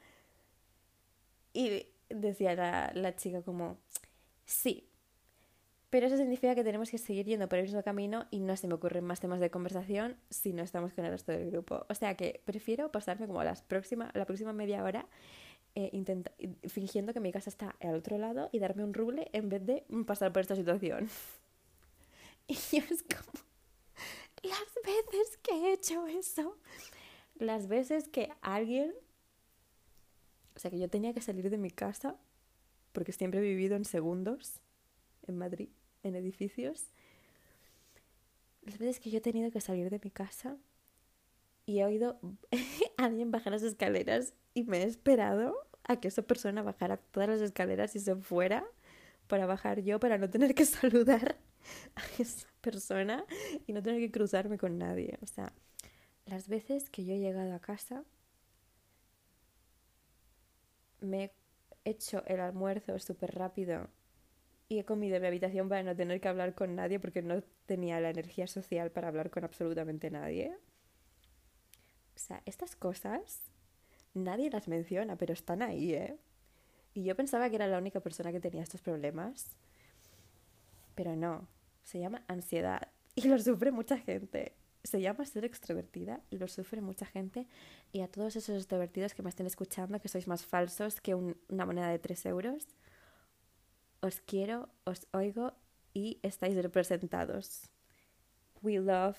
Y 1.53 1.87
decía 2.09 2.55
la, 2.55 2.91
la 2.93 3.15
chica 3.15 3.41
como, 3.41 3.77
sí, 4.45 4.89
pero 5.89 6.05
eso 6.05 6.17
significa 6.17 6.53
que 6.53 6.63
tenemos 6.63 6.91
que 6.91 6.97
seguir 6.99 7.25
yendo 7.25 7.49
por 7.49 7.57
el 7.57 7.65
mismo 7.65 7.81
camino 7.81 8.27
y 8.29 8.39
no 8.39 8.55
se 8.55 8.67
me 8.67 8.75
ocurren 8.75 9.03
más 9.03 9.19
temas 9.19 9.39
de 9.39 9.49
conversación 9.49 10.17
si 10.29 10.53
no 10.53 10.61
estamos 10.61 10.93
con 10.93 11.05
el 11.05 11.11
resto 11.11 11.31
del 11.31 11.49
grupo. 11.49 11.85
O 11.89 11.95
sea 11.95 12.15
que 12.15 12.41
prefiero 12.45 12.91
pasarme 12.91 13.25
como 13.25 13.43
las 13.43 13.63
próxima, 13.63 14.11
la 14.13 14.25
próxima 14.25 14.53
media 14.53 14.83
hora 14.83 15.07
eh, 15.75 15.91
fingiendo 16.67 17.13
que 17.13 17.19
mi 17.19 17.31
casa 17.31 17.49
está 17.49 17.75
al 17.79 17.95
otro 17.95 18.17
lado 18.17 18.49
y 18.51 18.59
darme 18.59 18.83
un 18.83 18.93
ruble 18.93 19.29
en 19.33 19.49
vez 19.49 19.65
de 19.65 19.83
pasar 20.05 20.31
por 20.31 20.41
esta 20.41 20.55
situación. 20.55 21.09
Y 22.47 22.55
yo 22.55 22.83
es 22.89 23.03
como... 23.03 23.48
las 24.43 24.73
veces 24.85 25.37
que 25.37 25.51
he 25.53 25.73
hecho 25.73 26.07
eso, 26.07 26.57
las 27.35 27.67
veces 27.67 28.07
que 28.07 28.31
alguien, 28.41 28.93
o 30.55 30.59
sea, 30.59 30.71
que 30.71 30.79
yo 30.79 30.89
tenía 30.89 31.13
que 31.13 31.21
salir 31.21 31.49
de 31.49 31.57
mi 31.57 31.71
casa, 31.71 32.17
porque 32.91 33.11
siempre 33.11 33.39
he 33.39 33.43
vivido 33.43 33.75
en 33.75 33.85
segundos, 33.85 34.61
en 35.27 35.37
Madrid, 35.37 35.69
en 36.03 36.15
edificios, 36.15 36.87
las 38.61 38.77
veces 38.77 38.99
que 38.99 39.09
yo 39.09 39.19
he 39.19 39.21
tenido 39.21 39.51
que 39.51 39.61
salir 39.61 39.89
de 39.89 39.99
mi 40.03 40.11
casa 40.11 40.57
y 41.65 41.79
he 41.79 41.85
oído 41.85 42.19
a 42.97 43.05
alguien 43.05 43.31
bajar 43.31 43.53
las 43.53 43.63
escaleras 43.63 44.33
y 44.53 44.63
me 44.63 44.79
he 44.79 44.83
esperado 44.83 45.55
a 45.83 45.99
que 45.99 46.07
esa 46.07 46.21
persona 46.21 46.61
bajara 46.61 46.97
todas 46.97 47.29
las 47.29 47.41
escaleras 47.41 47.95
y 47.95 47.99
se 47.99 48.15
fuera 48.15 48.65
para 49.27 49.45
bajar 49.45 49.81
yo, 49.81 49.99
para 49.99 50.17
no 50.17 50.29
tener 50.29 50.55
que 50.55 50.65
saludar 50.65 51.37
a 51.95 52.01
esa 52.21 52.47
persona 52.61 53.25
y 53.67 53.73
no 53.73 53.81
tener 53.81 53.99
que 53.99 54.11
cruzarme 54.11 54.57
con 54.57 54.77
nadie. 54.77 55.17
O 55.21 55.27
sea, 55.27 55.53
las 56.25 56.47
veces 56.47 56.89
que 56.89 57.05
yo 57.05 57.13
he 57.13 57.19
llegado 57.19 57.53
a 57.53 57.59
casa, 57.59 58.03
me 61.01 61.25
he 61.25 61.31
hecho 61.85 62.23
el 62.25 62.39
almuerzo 62.39 62.97
súper 62.99 63.35
rápido 63.35 63.87
y 64.67 64.79
he 64.79 64.85
comido 64.85 65.15
en 65.15 65.21
mi 65.23 65.27
habitación 65.27 65.69
para 65.69 65.83
no 65.83 65.95
tener 65.95 66.21
que 66.21 66.27
hablar 66.27 66.53
con 66.53 66.75
nadie 66.75 66.99
porque 66.99 67.21
no 67.21 67.41
tenía 67.65 67.99
la 67.99 68.11
energía 68.11 68.47
social 68.47 68.91
para 68.91 69.07
hablar 69.07 69.31
con 69.31 69.43
absolutamente 69.43 70.11
nadie. 70.11 70.55
O 72.15 72.19
sea, 72.19 72.41
estas 72.45 72.75
cosas 72.75 73.41
nadie 74.13 74.49
las 74.49 74.67
menciona, 74.67 75.15
pero 75.15 75.33
están 75.33 75.61
ahí, 75.61 75.93
¿eh? 75.93 76.17
Y 76.93 77.03
yo 77.03 77.15
pensaba 77.15 77.49
que 77.49 77.55
era 77.55 77.67
la 77.67 77.77
única 77.77 77.99
persona 77.99 78.31
que 78.31 78.39
tenía 78.39 78.63
estos 78.63 78.81
problemas, 78.81 79.55
pero 80.99 81.15
no, 81.15 81.47
se 81.81 81.97
llama 81.97 82.25
ansiedad 82.27 82.89
y 83.15 83.29
lo 83.29 83.39
sufre 83.39 83.71
mucha 83.71 83.97
gente. 83.97 84.57
Se 84.83 84.99
llama 84.99 85.25
ser 85.25 85.45
extrovertida 85.45 86.19
y 86.29 86.37
lo 86.37 86.49
sufre 86.49 86.81
mucha 86.81 87.05
gente. 87.05 87.47
Y 87.93 88.01
a 88.01 88.09
todos 88.09 88.35
esos 88.35 88.57
extrovertidos 88.57 89.13
que 89.13 89.23
me 89.23 89.29
estén 89.29 89.47
escuchando, 89.47 89.97
que 90.01 90.09
sois 90.09 90.27
más 90.27 90.43
falsos 90.43 90.99
que 90.99 91.15
una 91.15 91.65
moneda 91.65 91.87
de 91.87 91.99
3 91.99 92.25
euros, 92.25 92.75
os 94.01 94.19
quiero, 94.19 94.67
os 94.83 95.07
oigo 95.13 95.53
y 95.93 96.19
estáis 96.21 96.61
representados. 96.61 97.69
We 98.61 98.81
love 98.81 99.15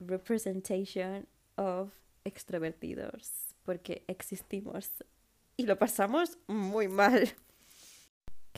representation 0.00 1.28
of 1.54 1.92
extrovertidos 2.24 3.54
porque 3.62 4.02
existimos 4.08 5.04
y 5.56 5.66
lo 5.66 5.78
pasamos 5.78 6.40
muy 6.48 6.88
mal. 6.88 7.30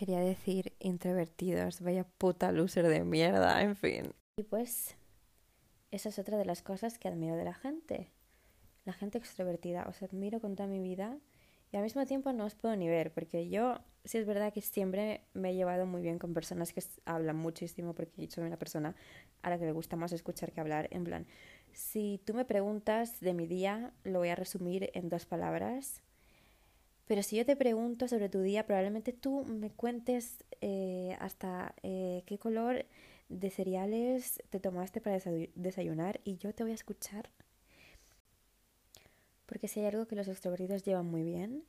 Quería 0.02 0.18
decir 0.18 0.72
introvertidos, 0.80 1.80
vaya 1.80 2.02
puta 2.02 2.50
loser 2.50 2.88
de 2.88 3.04
mierda, 3.04 3.62
en 3.62 3.76
fin. 3.76 4.12
Y 4.36 4.42
pues, 4.42 4.96
esa 5.92 6.08
es 6.08 6.18
otra 6.18 6.36
de 6.38 6.44
las 6.44 6.60
cosas 6.60 6.98
que 6.98 7.06
admiro 7.06 7.36
de 7.36 7.44
la 7.44 7.54
gente. 7.54 8.10
La 8.84 8.94
gente 8.94 9.18
extrovertida, 9.18 9.86
os 9.88 10.02
admiro 10.02 10.40
con 10.40 10.56
toda 10.56 10.68
mi 10.68 10.80
vida 10.80 11.20
y 11.70 11.76
al 11.76 11.84
mismo 11.84 12.04
tiempo 12.04 12.32
no 12.32 12.46
os 12.46 12.56
puedo 12.56 12.74
ni 12.74 12.88
ver, 12.88 13.12
porque 13.12 13.48
yo 13.48 13.78
sí 14.04 14.18
es 14.18 14.26
verdad 14.26 14.52
que 14.52 14.60
siempre 14.60 15.20
me 15.34 15.50
he 15.50 15.54
llevado 15.54 15.86
muy 15.86 16.02
bien 16.02 16.18
con 16.18 16.34
personas 16.34 16.72
que 16.72 16.82
hablan 17.04 17.36
muchísimo, 17.36 17.94
porque 17.94 18.28
soy 18.28 18.42
una 18.42 18.58
persona 18.58 18.96
a 19.42 19.50
la 19.50 19.58
que 19.60 19.66
le 19.66 19.72
gusta 19.72 19.94
más 19.94 20.10
escuchar 20.10 20.50
que 20.50 20.60
hablar. 20.60 20.88
En 20.90 21.04
plan, 21.04 21.28
si 21.70 22.20
tú 22.26 22.34
me 22.34 22.44
preguntas 22.44 23.20
de 23.20 23.34
mi 23.34 23.46
día, 23.46 23.92
lo 24.02 24.18
voy 24.18 24.30
a 24.30 24.34
resumir 24.34 24.90
en 24.94 25.08
dos 25.08 25.26
palabras. 25.26 26.02
Pero 27.12 27.22
si 27.22 27.36
yo 27.36 27.44
te 27.44 27.56
pregunto 27.56 28.08
sobre 28.08 28.30
tu 28.30 28.40
día, 28.40 28.64
probablemente 28.64 29.12
tú 29.12 29.44
me 29.44 29.70
cuentes 29.70 30.46
eh, 30.62 31.14
hasta 31.20 31.74
eh, 31.82 32.22
qué 32.24 32.38
color 32.38 32.86
de 33.28 33.50
cereales 33.50 34.42
te 34.48 34.60
tomaste 34.60 35.02
para 35.02 35.18
desayunar 35.54 36.22
y 36.24 36.38
yo 36.38 36.54
te 36.54 36.62
voy 36.62 36.72
a 36.72 36.74
escuchar. 36.74 37.28
Porque 39.44 39.68
si 39.68 39.80
hay 39.80 39.86
algo 39.88 40.06
que 40.06 40.16
los 40.16 40.26
extrovertidos 40.26 40.84
llevan 40.84 41.04
muy 41.04 41.22
bien, 41.22 41.64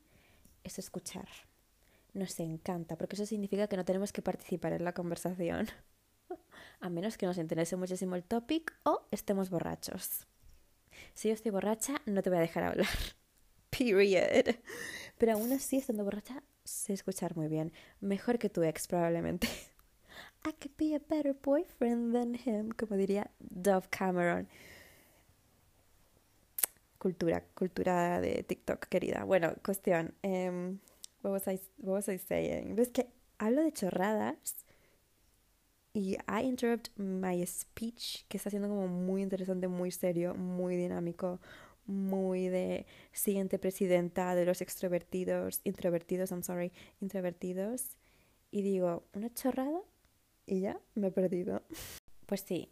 es 0.63 0.79
escuchar. 0.79 1.27
Nos 2.13 2.39
encanta, 2.39 2.95
porque 2.95 3.17
eso 3.17 3.25
significa 3.25 3.67
que 3.67 3.75
no 3.75 3.83
tenemos 3.83 4.13
que 4.13 4.21
participar 4.21 4.71
en 4.71 4.85
la 4.85 4.93
conversación. 4.93 5.67
a 6.79 6.89
menos 6.89 7.17
que 7.17 7.25
nos 7.25 7.37
interese 7.37 7.75
muchísimo 7.75 8.15
el 8.15 8.23
topic 8.23 8.73
o 8.83 9.01
estemos 9.11 9.49
borrachos. 9.49 10.25
Si 11.13 11.27
yo 11.27 11.33
estoy 11.33 11.51
borracha, 11.51 12.01
no 12.05 12.23
te 12.23 12.29
voy 12.29 12.37
a 12.37 12.43
dejar 12.43 12.63
hablar. 12.63 12.87
Period. 13.77 14.55
Pero 15.17 15.33
aún 15.33 15.51
así, 15.53 15.77
estando 15.77 16.03
borracha, 16.03 16.43
sé 16.63 16.93
escuchar 16.93 17.35
muy 17.35 17.47
bien. 17.47 17.71
Mejor 18.01 18.39
que 18.39 18.49
tu 18.49 18.63
ex, 18.63 18.87
probablemente. 18.87 19.47
I 20.45 20.51
could 20.53 20.75
be 20.77 20.95
a 20.95 20.99
better 20.99 21.33
boyfriend 21.33 22.13
than 22.13 22.35
him, 22.35 22.71
como 22.71 22.97
diría 22.97 23.31
Dove 23.39 23.87
Cameron. 23.89 24.47
Cultura, 26.97 27.43
cultura 27.53 28.21
de 28.21 28.43
TikTok, 28.43 28.87
querida. 28.87 29.23
Bueno, 29.23 29.53
cuestión. 29.63 30.13
Um, 30.23 30.79
what, 31.21 31.31
was 31.31 31.47
I, 31.47 31.59
what 31.77 31.95
was 31.95 32.09
I 32.09 32.17
saying? 32.17 32.75
¿Ves 32.75 32.89
que 32.89 33.07
hablo 33.39 33.63
de 33.63 33.71
chorradas? 33.71 34.63
y 35.93 36.17
I 36.27 36.41
interrupt 36.43 36.89
my 36.97 37.45
speech, 37.45 38.25
que 38.27 38.37
está 38.37 38.49
siendo 38.49 38.67
como 38.67 38.87
muy 38.87 39.21
interesante, 39.21 39.67
muy 39.67 39.91
serio, 39.91 40.33
muy 40.33 40.75
dinámico, 40.75 41.39
muy 41.85 42.47
de 42.47 42.85
siguiente 43.11 43.59
presidenta 43.59 44.35
de 44.35 44.45
los 44.45 44.61
extrovertidos, 44.61 45.61
introvertidos, 45.63 46.31
I'm 46.31 46.43
sorry, 46.43 46.71
introvertidos. 47.01 47.97
Y 48.51 48.61
digo, 48.61 49.03
una 49.13 49.33
chorrada 49.33 49.81
y 50.45 50.61
ya 50.61 50.79
me 50.95 51.07
he 51.07 51.11
perdido. 51.11 51.63
Pues 52.25 52.39
sí, 52.39 52.71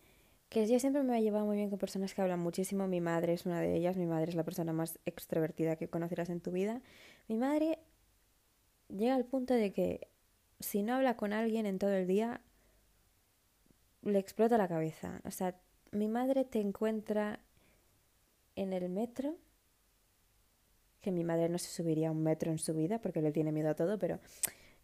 que 0.50 0.66
yo 0.66 0.80
siempre 0.80 1.04
me 1.04 1.20
he 1.20 1.22
llevado 1.22 1.46
muy 1.46 1.58
bien 1.58 1.70
con 1.70 1.78
personas 1.78 2.14
que 2.14 2.22
hablan 2.22 2.40
muchísimo. 2.40 2.88
Mi 2.88 3.02
madre 3.02 3.34
es 3.34 3.46
una 3.46 3.60
de 3.60 3.76
ellas, 3.76 3.98
mi 3.98 4.06
madre 4.06 4.30
es 4.30 4.36
la 4.36 4.46
persona 4.46 4.72
más 4.74 4.98
extrovertida 5.06 5.76
que 5.76 5.90
conocerás 5.90 6.30
en 6.30 6.40
tu 6.40 6.52
vida. 6.52 6.82
Mi 7.28 7.38
madre 7.38 7.80
llega 8.88 9.16
al 9.16 9.26
punto 9.26 9.54
de 9.54 9.72
que 9.72 10.08
si 10.60 10.84
no 10.84 10.96
habla 10.96 11.18
con 11.18 11.34
alguien 11.34 11.66
en 11.66 11.80
todo 11.80 11.92
el 11.92 12.08
día, 12.08 12.42
le 14.02 14.20
explota 14.20 14.58
la 14.58 14.68
cabeza. 14.68 15.22
O 15.26 15.32
sea, 15.32 15.60
mi 15.92 16.08
madre 16.08 16.46
te 16.46 16.60
encuentra 16.60 17.40
en 18.56 18.74
el 18.74 18.90
metro, 18.90 19.38
que 21.02 21.12
mi 21.12 21.24
madre 21.24 21.50
no 21.50 21.58
se 21.58 21.70
subiría 21.70 22.10
a 22.10 22.12
un 22.12 22.24
metro 22.24 22.52
en 22.52 22.60
su 22.60 22.74
vida 22.74 23.00
porque 23.02 23.22
le 23.22 23.32
tiene 23.32 23.52
miedo 23.52 23.70
a 23.70 23.76
todo, 23.76 23.98
pero 23.98 24.20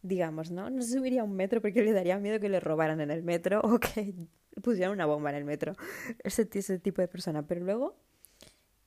digamos, 0.02 0.52
¿no? 0.52 0.70
No 0.70 0.82
se 0.82 0.94
subiría 0.94 1.22
a 1.22 1.24
un 1.24 1.36
metro 1.36 1.62
porque 1.62 1.84
le 1.84 1.94
daría 1.94 2.18
miedo 2.18 2.40
que 2.40 2.50
le 2.50 2.60
robaran 2.60 3.02
en 3.02 3.12
el 3.12 3.24
metro 3.24 3.62
o 3.64 3.80
que 3.80 4.14
pusieran 4.62 4.92
una 4.92 5.06
bomba 5.06 5.30
en 5.30 5.38
el 5.38 5.46
metro. 5.46 5.76
Ese, 6.24 6.46
tipo 6.46 7.02
de 7.02 7.08
persona. 7.08 7.46
Pero 7.46 7.62
luego, 7.62 7.96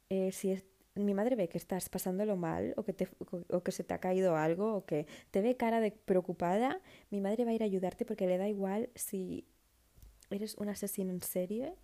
eh, 0.09 0.33
si 0.33 0.51
es, 0.51 0.65
mi 0.95 1.15
madre 1.15 1.37
ve 1.37 1.49
que 1.49 1.59
estás 1.59 1.89
pasándolo 1.89 2.37
mal 2.37 2.75
o 2.77 2.83
que, 2.83 2.93
te, 2.93 3.09
o 3.49 3.63
que 3.63 3.73
se 3.73 3.85
te 3.85 3.95
ha 3.95 3.99
caído 3.99 4.37
algo 4.37 4.75
o 4.75 4.85
que 4.85 5.07
te 5.31 5.41
ve 5.41 5.57
cara 5.57 5.81
de 5.81 5.93
preocupada, 5.93 6.81
mi 7.11 7.21
madre 7.21 7.45
va 7.45 7.53
a 7.53 7.55
ir 7.55 7.63
a 7.63 7.67
ayudarte 7.67 8.05
porque 8.05 8.27
le 8.27 8.39
da 8.39 8.49
igual 8.49 8.91
si 8.95 9.47
eres 10.31 10.57
un 10.57 10.69
asesino 10.69 11.13
en 11.13 11.23
serie, 11.23 11.75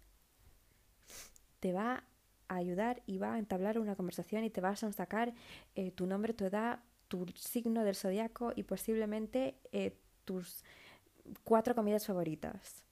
te 1.61 1.73
va 1.73 2.05
a 2.49 2.57
ayudar 2.57 3.03
y 3.07 3.19
va 3.19 3.35
a 3.35 3.39
entablar 3.39 3.79
una 3.79 3.97
conversación 3.97 4.45
y 4.45 4.51
te 4.51 4.61
vas 4.61 4.83
a 4.85 4.93
sacar 4.93 5.35
eh, 5.75 5.91
tu 5.91 6.07
nombre, 6.07 6.35
tu 6.35 6.45
edad, 6.45 6.81
tu 7.09 7.27
signo 7.35 7.85
del 7.85 7.95
zodiaco 7.95 8.53
y 8.55 8.65
posiblemente 8.65 9.57
eh, 9.73 9.97
tus 10.25 10.65
cuatro 11.45 11.75
comidas 11.75 12.07
favoritas. 12.07 12.83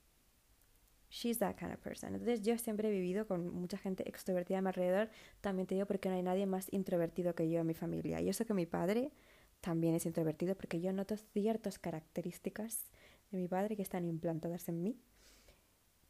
She's 1.10 1.38
that 1.38 1.56
kind 1.56 1.72
of 1.72 1.78
person. 1.80 2.14
Entonces 2.14 2.42
yo 2.42 2.58
siempre 2.58 2.88
he 2.88 2.92
vivido 2.92 3.26
con 3.26 3.54
mucha 3.54 3.78
gente 3.78 4.08
extrovertida 4.08 4.58
a 4.58 4.62
mi 4.62 4.68
alrededor. 4.68 5.10
También 5.40 5.66
te 5.66 5.76
digo 5.76 5.86
porque 5.86 6.08
no 6.08 6.16
hay 6.16 6.22
nadie 6.22 6.46
más 6.46 6.66
introvertido 6.72 7.34
que 7.34 7.48
yo 7.48 7.60
en 7.60 7.66
mi 7.66 7.74
familia. 7.74 8.20
Y 8.20 8.28
eso 8.28 8.44
que 8.44 8.54
mi 8.54 8.66
padre 8.66 9.12
también 9.60 9.94
es 9.94 10.06
introvertido 10.06 10.56
porque 10.56 10.80
yo 10.80 10.92
noto 10.92 11.16
ciertas 11.16 11.78
características 11.78 12.90
de 13.30 13.38
mi 13.38 13.48
padre 13.48 13.76
que 13.76 13.82
están 13.82 14.04
implantadas 14.04 14.68
en 14.68 14.82
mí 14.82 14.98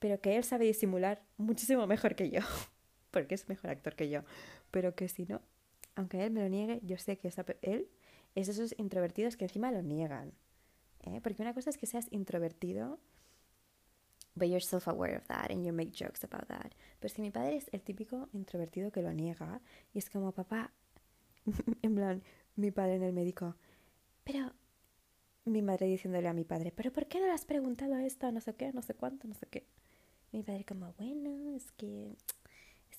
pero 0.05 0.21
que 0.21 0.37
él 0.37 0.45
sabe 0.45 0.67
disimular 0.67 1.23
muchísimo 1.39 1.87
mejor 1.87 2.15
que 2.15 2.29
yo, 2.29 2.41
porque 3.15 3.37
es 3.37 3.49
mejor 3.49 3.71
actor 3.71 3.95
que 3.95 4.11
yo, 4.11 4.25
pero 4.73 4.97
que 4.97 5.09
si 5.09 5.25
no, 5.25 5.41
aunque 5.95 6.25
él 6.25 6.33
me 6.33 6.43
lo 6.43 6.49
niegue, 6.49 6.81
yo 6.83 6.99
sé 6.99 7.17
que 7.17 7.29
él 7.63 7.89
es 8.35 8.47
de 8.49 8.53
esos 8.53 8.75
introvertidos 8.77 9.37
que 9.37 9.45
encima 9.45 9.71
lo 9.71 9.83
niegan, 9.83 10.33
¿eh? 11.05 11.21
porque 11.23 11.41
una 11.43 11.55
cosa 11.55 11.71
es 11.71 11.79
que 11.79 11.87
seas 11.87 12.09
introvertido, 12.11 12.99
but 14.35 14.49
you're 14.49 14.61
self-aware 14.61 15.17
of 15.17 15.27
that 15.29 15.53
and 15.53 15.65
you 15.65 15.73
make 15.73 15.93
jokes 15.93 16.25
about 16.25 16.49
that, 16.49 16.73
pero 16.99 17.15
que 17.15 17.23
mi 17.23 17.31
padre 17.31 17.57
es 17.57 17.71
el 17.73 17.83
típico 17.83 18.29
introvertido 18.33 18.91
que 18.91 19.01
lo 19.01 19.13
niega 19.13 19.61
y 19.93 19.99
es 19.99 20.11
como, 20.11 20.33
papá, 20.33 20.73
en 21.83 21.95
plan, 21.95 22.23
mi 22.57 22.73
padre 22.73 22.97
en 22.97 23.05
el 23.05 23.13
médico, 23.13 23.55
pero 24.25 24.53
mi 25.45 25.63
madre 25.63 25.87
diciéndole 25.87 26.27
a 26.27 26.33
mi 26.33 26.45
padre, 26.45 26.73
pero 26.73 26.93
¿por 26.93 27.07
qué 27.07 27.21
no 27.21 27.27
le 27.27 27.33
has 27.33 27.45
preguntado 27.45 27.95
esto? 27.97 28.33
No 28.33 28.41
sé 28.41 28.57
qué, 28.57 28.73
no 28.73 28.83
sé 28.83 28.95
cuánto, 28.95 29.29
no 29.29 29.35
sé 29.35 29.47
qué. 29.47 29.69
Mi 30.33 30.43
padre 30.43 30.65
como, 30.65 30.93
bueno, 30.95 31.55
es 31.55 31.71
que 31.73 32.17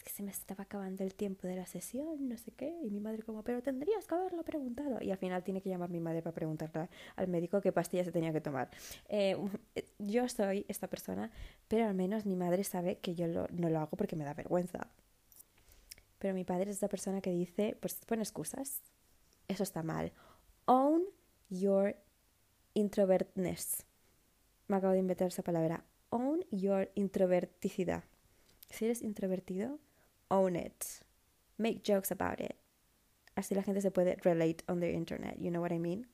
que 0.05 0.11
se 0.11 0.21
me 0.21 0.29
estaba 0.29 0.65
acabando 0.65 1.03
el 1.03 1.15
tiempo 1.15 1.47
de 1.47 1.55
la 1.55 1.65
sesión, 1.65 2.29
no 2.29 2.37
sé 2.37 2.51
qué. 2.51 2.79
Y 2.83 2.91
mi 2.91 2.99
madre 2.99 3.23
como, 3.23 3.43
pero 3.43 3.63
tendrías 3.63 4.05
que 4.05 4.13
haberlo 4.13 4.43
preguntado. 4.43 4.99
Y 5.01 5.09
al 5.09 5.17
final 5.17 5.43
tiene 5.43 5.61
que 5.61 5.69
llamar 5.69 5.89
mi 5.89 5.99
madre 5.99 6.21
para 6.21 6.35
preguntarle 6.35 6.89
al 7.15 7.27
médico 7.27 7.59
qué 7.59 7.71
pastilla 7.71 8.05
se 8.05 8.11
tenía 8.11 8.31
que 8.31 8.39
tomar. 8.39 8.69
Eh, 9.09 9.35
yo 9.99 10.29
soy 10.29 10.63
esta 10.67 10.87
persona, 10.87 11.31
pero 11.67 11.87
al 11.87 11.95
menos 11.95 12.25
mi 12.27 12.35
madre 12.35 12.63
sabe 12.63 12.99
que 12.99 13.15
yo 13.15 13.27
no 13.51 13.69
lo 13.69 13.79
hago 13.79 13.97
porque 13.97 14.15
me 14.15 14.23
da 14.23 14.35
vergüenza. 14.35 14.87
Pero 16.19 16.35
mi 16.35 16.43
padre 16.43 16.69
es 16.69 16.77
esta 16.77 16.87
persona 16.87 17.19
que 17.19 17.31
dice, 17.31 17.75
pues 17.81 17.95
pone 18.05 18.21
excusas. 18.21 18.83
Eso 19.47 19.63
está 19.63 19.81
mal. 19.81 20.13
Own 20.65 21.03
your 21.49 21.95
introvertness. 22.75 23.85
Me 24.67 24.75
acabo 24.77 24.93
de 24.93 24.99
inventar 24.99 25.27
esa 25.29 25.41
palabra. 25.41 25.83
Own 26.11 26.45
your 26.51 26.91
introverticidad. 26.93 28.03
Si 28.69 28.85
eres 28.85 29.01
introvertido, 29.01 29.79
own 30.29 30.55
it. 30.55 30.85
Make 31.57 31.81
jokes 31.83 32.11
about 32.11 32.39
it. 32.39 32.55
Así 33.35 33.53
la 33.53 33.63
gente 33.63 33.81
se 33.81 33.91
puede 33.91 34.15
relate 34.23 34.63
on 34.67 34.79
the 34.79 34.91
internet. 34.91 35.37
You 35.39 35.49
know 35.49 35.61
what 35.61 35.71
I 35.71 35.79
mean? 35.79 36.07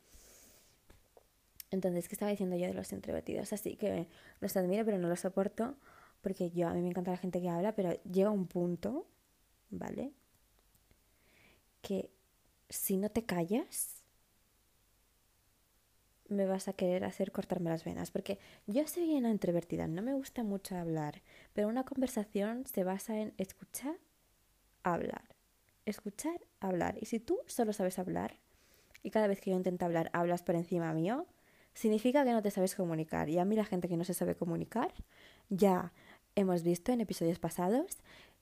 Entonces, 1.70 2.08
¿qué 2.10 2.16
estaba 2.16 2.32
diciendo 2.32 2.58
yo 2.58 2.68
de 2.68 2.74
los 2.74 2.92
introvertidos? 2.92 3.54
Así 3.54 3.76
que 3.78 4.08
los 4.40 4.58
admiro, 4.58 4.84
pero 4.84 4.98
no 4.98 5.08
los 5.08 5.22
soporto. 5.22 5.78
Porque 6.22 6.52
yo, 6.52 6.68
a 6.68 6.74
mí 6.74 6.82
me 6.82 6.90
encanta 6.90 7.12
la 7.12 7.18
gente 7.18 7.42
que 7.42 7.50
habla, 7.50 7.74
pero 7.74 7.94
llega 8.04 8.30
un 8.30 8.48
punto, 8.48 9.08
¿vale? 9.70 10.14
Que 11.82 12.12
si 12.70 12.98
no 12.98 13.10
te 13.10 13.26
callas, 13.26 14.01
me 16.32 16.46
vas 16.46 16.68
a 16.68 16.74
querer 16.74 17.04
hacer 17.04 17.32
cortarme 17.32 17.70
las 17.70 17.84
venas. 17.84 18.12
Porque 18.12 18.40
yo 18.68 18.88
soy 18.88 19.14
una 19.14 19.30
introvertida, 19.30 19.88
no 19.88 20.02
me 20.02 20.14
gusta 20.14 20.44
mucho 20.44 20.76
hablar, 20.76 21.22
pero 21.54 21.68
una 21.68 21.84
conversación 21.84 22.66
se 22.66 22.84
basa 22.84 23.20
en 23.20 23.34
escuchar, 23.38 23.96
hablar. 24.84 25.36
Escuchar, 25.86 26.40
hablar. 26.60 26.98
Y 27.02 27.06
si 27.06 27.20
tú 27.20 27.40
solo 27.48 27.74
sabes 27.74 28.00
hablar, 28.00 28.38
y 29.04 29.10
cada 29.10 29.28
vez 29.28 29.42
que 29.42 29.52
yo 29.52 29.58
intento 29.58 29.86
hablar 29.86 30.10
hablas 30.14 30.44
por 30.44 30.56
encima 30.56 30.94
mío, 30.94 31.26
significa 31.74 32.24
que 32.24 32.32
no 32.32 32.42
te 32.42 32.52
sabes 32.52 32.76
comunicar. 32.76 33.30
Y 33.30 33.40
a 33.40 33.46
mí 33.46 33.56
la 33.56 33.66
gente 33.66 33.88
que 33.88 33.98
no 33.98 34.04
se 34.04 34.14
sabe 34.14 34.36
comunicar, 34.36 34.94
ya 35.50 35.92
hemos 36.36 36.64
visto 36.64 36.92
en 36.92 37.02
episodios 37.02 37.40
pasados 37.40 37.98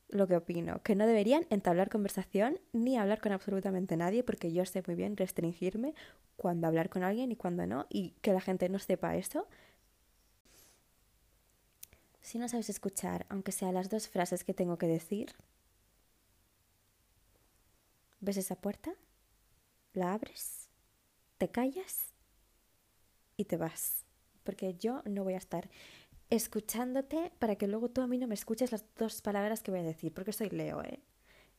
lo 0.10 0.28
que 0.28 0.36
opino, 0.36 0.82
que 0.84 0.96
no 0.96 1.06
deberían 1.06 1.46
entablar 1.50 1.90
conversación 1.90 2.60
ni 2.74 2.98
hablar 2.98 3.22
con 3.22 3.32
absolutamente 3.32 3.96
nadie, 3.96 4.24
porque 4.24 4.52
yo 4.52 4.66
sé 4.66 4.84
muy 4.86 4.96
bien 4.96 5.16
restringirme 5.16 5.94
cuando 6.40 6.68
hablar 6.68 6.90
con 6.90 7.04
alguien 7.04 7.32
y 7.32 7.36
cuando 7.36 7.68
no, 7.68 7.86
y 7.90 8.12
que 8.22 8.32
la 8.34 8.40
gente 8.40 8.70
no 8.70 8.80
sepa 8.80 9.18
eso. 9.18 9.48
Si 12.22 12.40
no 12.40 12.48
sabes 12.48 12.70
escuchar, 12.70 13.26
aunque 13.30 13.52
sea 13.52 13.72
las 13.74 13.90
dos 13.90 14.08
frases 14.08 14.44
que 14.46 14.54
tengo 14.54 14.78
que 14.78 14.88
decir, 14.88 15.36
¿ves 18.22 18.38
esa 18.38 18.56
puerta? 18.56 18.94
¿La 19.94 20.14
abres? 20.14 20.70
¿Te 21.38 21.50
callas? 21.50 22.14
Y 23.36 23.46
te 23.46 23.58
vas. 23.58 24.06
Porque 24.44 24.76
yo 24.76 25.02
no 25.06 25.24
voy 25.26 25.34
a 25.34 25.38
estar 25.38 25.70
escuchándote 26.30 27.32
para 27.40 27.56
que 27.56 27.68
luego 27.68 27.90
tú 27.90 28.02
a 28.02 28.08
mí 28.08 28.18
no 28.18 28.28
me 28.28 28.36
escuches 28.36 28.72
las 28.72 28.86
dos 28.98 29.22
palabras 29.22 29.62
que 29.62 29.72
voy 29.72 29.82
a 29.82 29.84
decir, 29.84 30.14
porque 30.14 30.32
soy 30.32 30.50
Leo, 30.50 30.84
¿eh? 30.84 31.02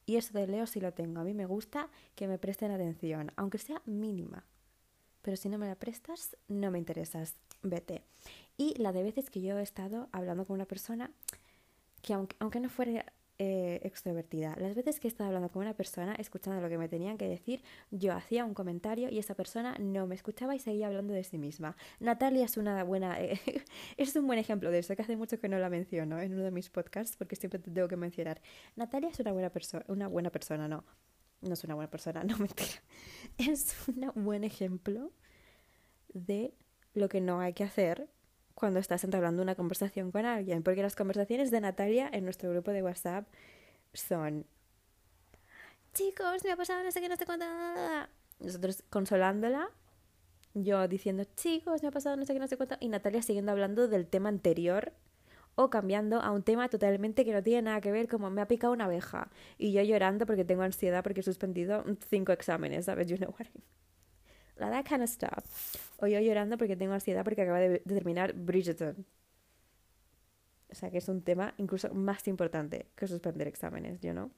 Y 0.06 0.16
eso 0.16 0.36
de 0.38 0.46
Leo 0.46 0.66
sí 0.66 0.80
lo 0.80 0.92
tengo. 0.92 1.20
A 1.20 1.24
mí 1.24 1.34
me 1.34 1.46
gusta 1.46 1.88
que 2.14 2.26
me 2.28 2.38
presten 2.38 2.70
atención, 2.72 3.32
aunque 3.36 3.58
sea 3.58 3.82
mínima. 3.86 4.44
Pero 5.22 5.36
si 5.36 5.48
no 5.48 5.58
me 5.58 5.66
la 5.66 5.74
prestas, 5.74 6.36
no 6.48 6.70
me 6.70 6.78
interesas. 6.78 7.36
Vete. 7.62 8.02
Y 8.56 8.74
la 8.80 8.92
de 8.92 9.02
veces 9.02 9.30
que 9.30 9.40
yo 9.40 9.58
he 9.58 9.62
estado 9.62 10.08
hablando 10.12 10.44
con 10.46 10.54
una 10.54 10.66
persona 10.66 11.10
que 12.02 12.14
aunque, 12.14 12.36
aunque 12.38 12.60
no 12.60 12.68
fuera 12.68 13.04
eh, 13.42 13.80
extrovertida. 13.84 14.54
Las 14.58 14.74
veces 14.74 15.00
que 15.00 15.08
he 15.08 15.10
estado 15.10 15.28
hablando 15.28 15.48
con 15.48 15.62
una 15.62 15.72
persona, 15.72 16.14
escuchando 16.16 16.60
lo 16.60 16.68
que 16.68 16.76
me 16.76 16.90
tenían 16.90 17.16
que 17.16 17.26
decir, 17.26 17.62
yo 17.90 18.12
hacía 18.12 18.44
un 18.44 18.52
comentario 18.52 19.08
y 19.08 19.18
esa 19.18 19.34
persona 19.34 19.78
no 19.78 20.06
me 20.06 20.14
escuchaba 20.14 20.54
y 20.54 20.58
seguía 20.58 20.88
hablando 20.88 21.14
de 21.14 21.24
sí 21.24 21.38
misma. 21.38 21.74
Natalia 22.00 22.44
es 22.44 22.58
una 22.58 22.84
buena, 22.84 23.18
eh, 23.22 23.40
es 23.96 24.14
un 24.14 24.26
buen 24.26 24.38
ejemplo 24.38 24.70
de 24.70 24.80
eso, 24.80 24.94
que 24.94 25.00
hace 25.00 25.16
mucho 25.16 25.40
que 25.40 25.48
no 25.48 25.58
la 25.58 25.70
menciono 25.70 26.20
en 26.20 26.34
uno 26.34 26.42
de 26.42 26.50
mis 26.50 26.68
podcasts 26.68 27.16
porque 27.16 27.34
siempre 27.34 27.58
te 27.58 27.70
tengo 27.70 27.88
que 27.88 27.96
mencionar. 27.96 28.42
Natalia 28.76 29.08
es 29.08 29.18
una 29.20 29.32
buena 29.32 29.48
persona, 29.48 29.86
una 29.88 30.06
buena 30.06 30.28
persona, 30.28 30.68
no. 30.68 30.84
No 31.40 31.54
es 31.54 31.64
una 31.64 31.74
buena 31.74 31.90
persona, 31.90 32.24
no 32.24 32.36
mentira. 32.38 32.82
Es 33.38 33.74
un 33.88 34.24
buen 34.24 34.44
ejemplo 34.44 35.12
de 36.12 36.54
lo 36.94 37.08
que 37.08 37.20
no 37.20 37.40
hay 37.40 37.52
que 37.52 37.64
hacer 37.64 38.08
cuando 38.54 38.78
estás 38.78 39.04
entablando 39.04 39.42
una 39.42 39.54
conversación 39.54 40.10
con 40.10 40.26
alguien, 40.26 40.62
porque 40.62 40.82
las 40.82 40.94
conversaciones 40.94 41.50
de 41.50 41.60
Natalia 41.60 42.10
en 42.12 42.24
nuestro 42.24 42.50
grupo 42.50 42.72
de 42.72 42.82
WhatsApp 42.82 43.26
son 43.94 44.46
chicos, 45.94 46.44
me 46.44 46.52
ha 46.52 46.56
pasado 46.56 46.84
no 46.84 46.90
sé 46.90 47.00
qué, 47.00 47.08
no 47.08 47.16
sé 47.16 47.24
cuánto. 47.24 47.46
Nosotros 48.38 48.84
consolándola, 48.90 49.70
yo 50.54 50.86
diciendo 50.88 51.24
chicos, 51.36 51.82
me 51.82 51.88
ha 51.88 51.90
pasado 51.90 52.16
no 52.16 52.24
sé 52.24 52.34
qué, 52.34 52.38
no 52.38 52.48
sé 52.48 52.56
cuánto, 52.56 52.76
y 52.80 52.88
Natalia 52.88 53.22
siguiendo 53.22 53.52
hablando 53.52 53.88
del 53.88 54.06
tema 54.06 54.28
anterior 54.28 54.92
o 55.62 55.68
cambiando 55.68 56.20
a 56.20 56.30
un 56.30 56.42
tema 56.42 56.68
totalmente 56.68 57.24
que 57.24 57.32
no 57.32 57.42
tiene 57.42 57.62
nada 57.62 57.80
que 57.80 57.92
ver, 57.92 58.08
como 58.08 58.30
me 58.30 58.40
ha 58.40 58.48
picado 58.48 58.72
una 58.72 58.86
abeja, 58.86 59.30
y 59.58 59.72
yo 59.72 59.82
llorando 59.82 60.26
porque 60.26 60.44
tengo 60.44 60.62
ansiedad 60.62 61.02
porque 61.02 61.20
he 61.20 61.22
suspendido 61.22 61.84
cinco 62.08 62.32
exámenes, 62.32 62.86
¿sabes? 62.86 63.08
You 63.08 63.16
know 63.16 63.30
what 63.30 63.46
I 63.46 63.50
mean? 63.54 63.64
stuff. 65.06 65.44
O 65.98 66.06
yo 66.06 66.20
llorando 66.20 66.56
porque 66.56 66.76
tengo 66.76 66.92
ansiedad 66.94 67.24
porque 67.24 67.42
acaba 67.42 67.58
de, 67.58 67.80
terminar 67.80 68.32
Bridgerton. 68.34 69.06
O 70.70 70.74
sea 70.74 70.90
que 70.90 70.98
es 70.98 71.08
un 71.08 71.22
tema 71.22 71.54
incluso 71.58 71.92
más 71.92 72.28
importante 72.28 72.86
que 72.96 73.06
suspender 73.06 73.48
exámenes, 73.48 74.00
you 74.00 74.12
know? 74.12 74.30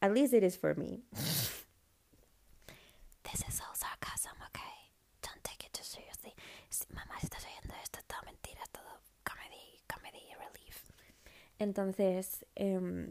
At 0.00 0.12
least 0.12 0.32
it 0.32 0.44
is 0.44 0.56
for 0.56 0.76
me. 0.76 1.02
This 3.24 3.44
is 3.46 3.60
all 3.60 3.74
sarcasm, 3.74 4.36
okay? 4.48 4.94
Don't 5.20 5.42
take 5.42 5.66
it 5.66 5.72
too 5.72 5.84
seriously. 5.84 6.32
mamá, 6.94 7.18
si 7.20 7.26
estás 7.26 7.44
oyendo 7.44 7.74
esto, 7.82 7.98
todo 8.06 8.22
mentira, 8.24 8.62
todo 8.72 8.88
comedy, 9.24 9.82
comedy 9.86 10.24
relief. 10.38 10.82
Entonces, 11.58 12.46
eh, 12.56 13.08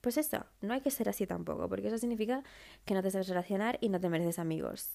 pues 0.00 0.18
eso, 0.18 0.46
no 0.60 0.72
hay 0.72 0.80
que 0.80 0.90
ser 0.90 1.08
así 1.08 1.26
tampoco, 1.26 1.68
porque 1.68 1.88
eso 1.88 1.98
significa 1.98 2.44
que 2.84 2.94
no 2.94 3.02
te 3.02 3.10
sabes 3.10 3.28
relacionar 3.28 3.78
y 3.80 3.88
no 3.88 4.00
te 4.00 4.08
mereces 4.08 4.38
amigos. 4.38 4.90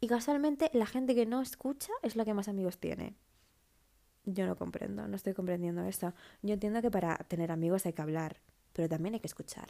Y 0.00 0.08
casualmente 0.08 0.70
la 0.72 0.86
gente 0.86 1.14
que 1.14 1.26
no 1.26 1.42
escucha 1.42 1.92
es 2.02 2.16
la 2.16 2.24
que 2.24 2.34
más 2.34 2.48
amigos 2.48 2.78
tiene. 2.78 3.16
Yo 4.24 4.46
no 4.46 4.56
comprendo, 4.56 5.06
no 5.08 5.16
estoy 5.16 5.34
comprendiendo 5.34 5.84
eso. 5.84 6.14
Yo 6.42 6.54
entiendo 6.54 6.82
que 6.82 6.90
para 6.90 7.16
tener 7.16 7.52
amigos 7.52 7.86
hay 7.86 7.92
que 7.92 8.02
hablar, 8.02 8.40
pero 8.72 8.88
también 8.88 9.14
hay 9.14 9.20
que 9.20 9.26
escuchar. 9.26 9.68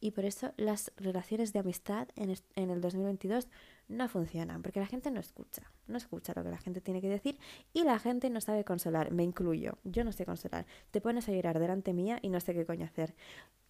Y 0.00 0.12
por 0.12 0.24
eso 0.24 0.52
las 0.56 0.92
relaciones 0.96 1.52
de 1.52 1.58
amistad 1.58 2.08
en, 2.14 2.30
el 2.70 2.80
2022 2.80 3.48
no 3.88 4.08
funcionan, 4.08 4.62
porque 4.62 4.78
la 4.78 4.86
gente 4.86 5.10
no 5.10 5.18
escucha, 5.18 5.72
no 5.86 5.96
escucha 5.96 6.32
lo 6.36 6.44
que 6.44 6.50
la 6.50 6.58
gente 6.58 6.80
tiene 6.80 7.00
que 7.00 7.08
decir 7.08 7.38
y 7.72 7.82
la 7.82 7.98
gente 7.98 8.30
no 8.30 8.40
sabe 8.40 8.64
consolar, 8.64 9.10
me 9.10 9.24
incluyo, 9.24 9.78
yo 9.84 10.04
no 10.04 10.12
sé 10.12 10.24
consolar. 10.24 10.66
Te 10.92 11.00
pones 11.00 11.28
a 11.28 11.32
llorar 11.32 11.58
delante 11.58 11.92
mía 11.94 12.18
y 12.22 12.28
no 12.28 12.38
sé 12.40 12.54
qué 12.54 12.64
coño 12.64 12.84
hacer. 12.84 13.14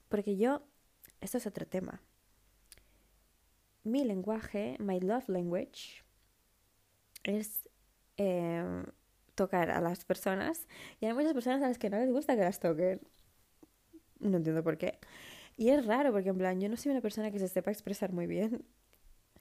Porque 0.08 0.36
yo, 0.36 0.62
esto 1.20 1.38
es 1.38 1.46
otro 1.46 1.66
tema, 1.66 2.02
mi 3.84 4.04
lenguaje, 4.04 4.76
my 4.80 5.00
love 5.00 5.28
language, 5.28 6.04
es 7.22 7.68
em, 8.16 8.84
tocar 9.34 9.70
a 9.70 9.80
las 9.80 10.04
personas. 10.04 10.66
Y 11.00 11.06
hay 11.06 11.14
muchas 11.14 11.32
personas 11.32 11.62
a 11.62 11.68
las 11.68 11.78
que 11.78 11.90
no 11.90 11.98
les 11.98 12.10
gusta 12.10 12.36
que 12.36 12.42
las 12.42 12.60
toquen. 12.60 13.00
No 14.20 14.36
entiendo 14.36 14.62
por 14.62 14.78
qué. 14.78 14.98
Y 15.58 15.70
es 15.70 15.84
raro 15.86 16.12
porque, 16.12 16.28
en 16.28 16.38
plan, 16.38 16.60
yo 16.60 16.68
no 16.68 16.76
soy 16.76 16.92
una 16.92 17.00
persona 17.00 17.32
que 17.32 17.40
se 17.40 17.48
sepa 17.48 17.72
expresar 17.72 18.12
muy 18.12 18.28
bien. 18.28 18.64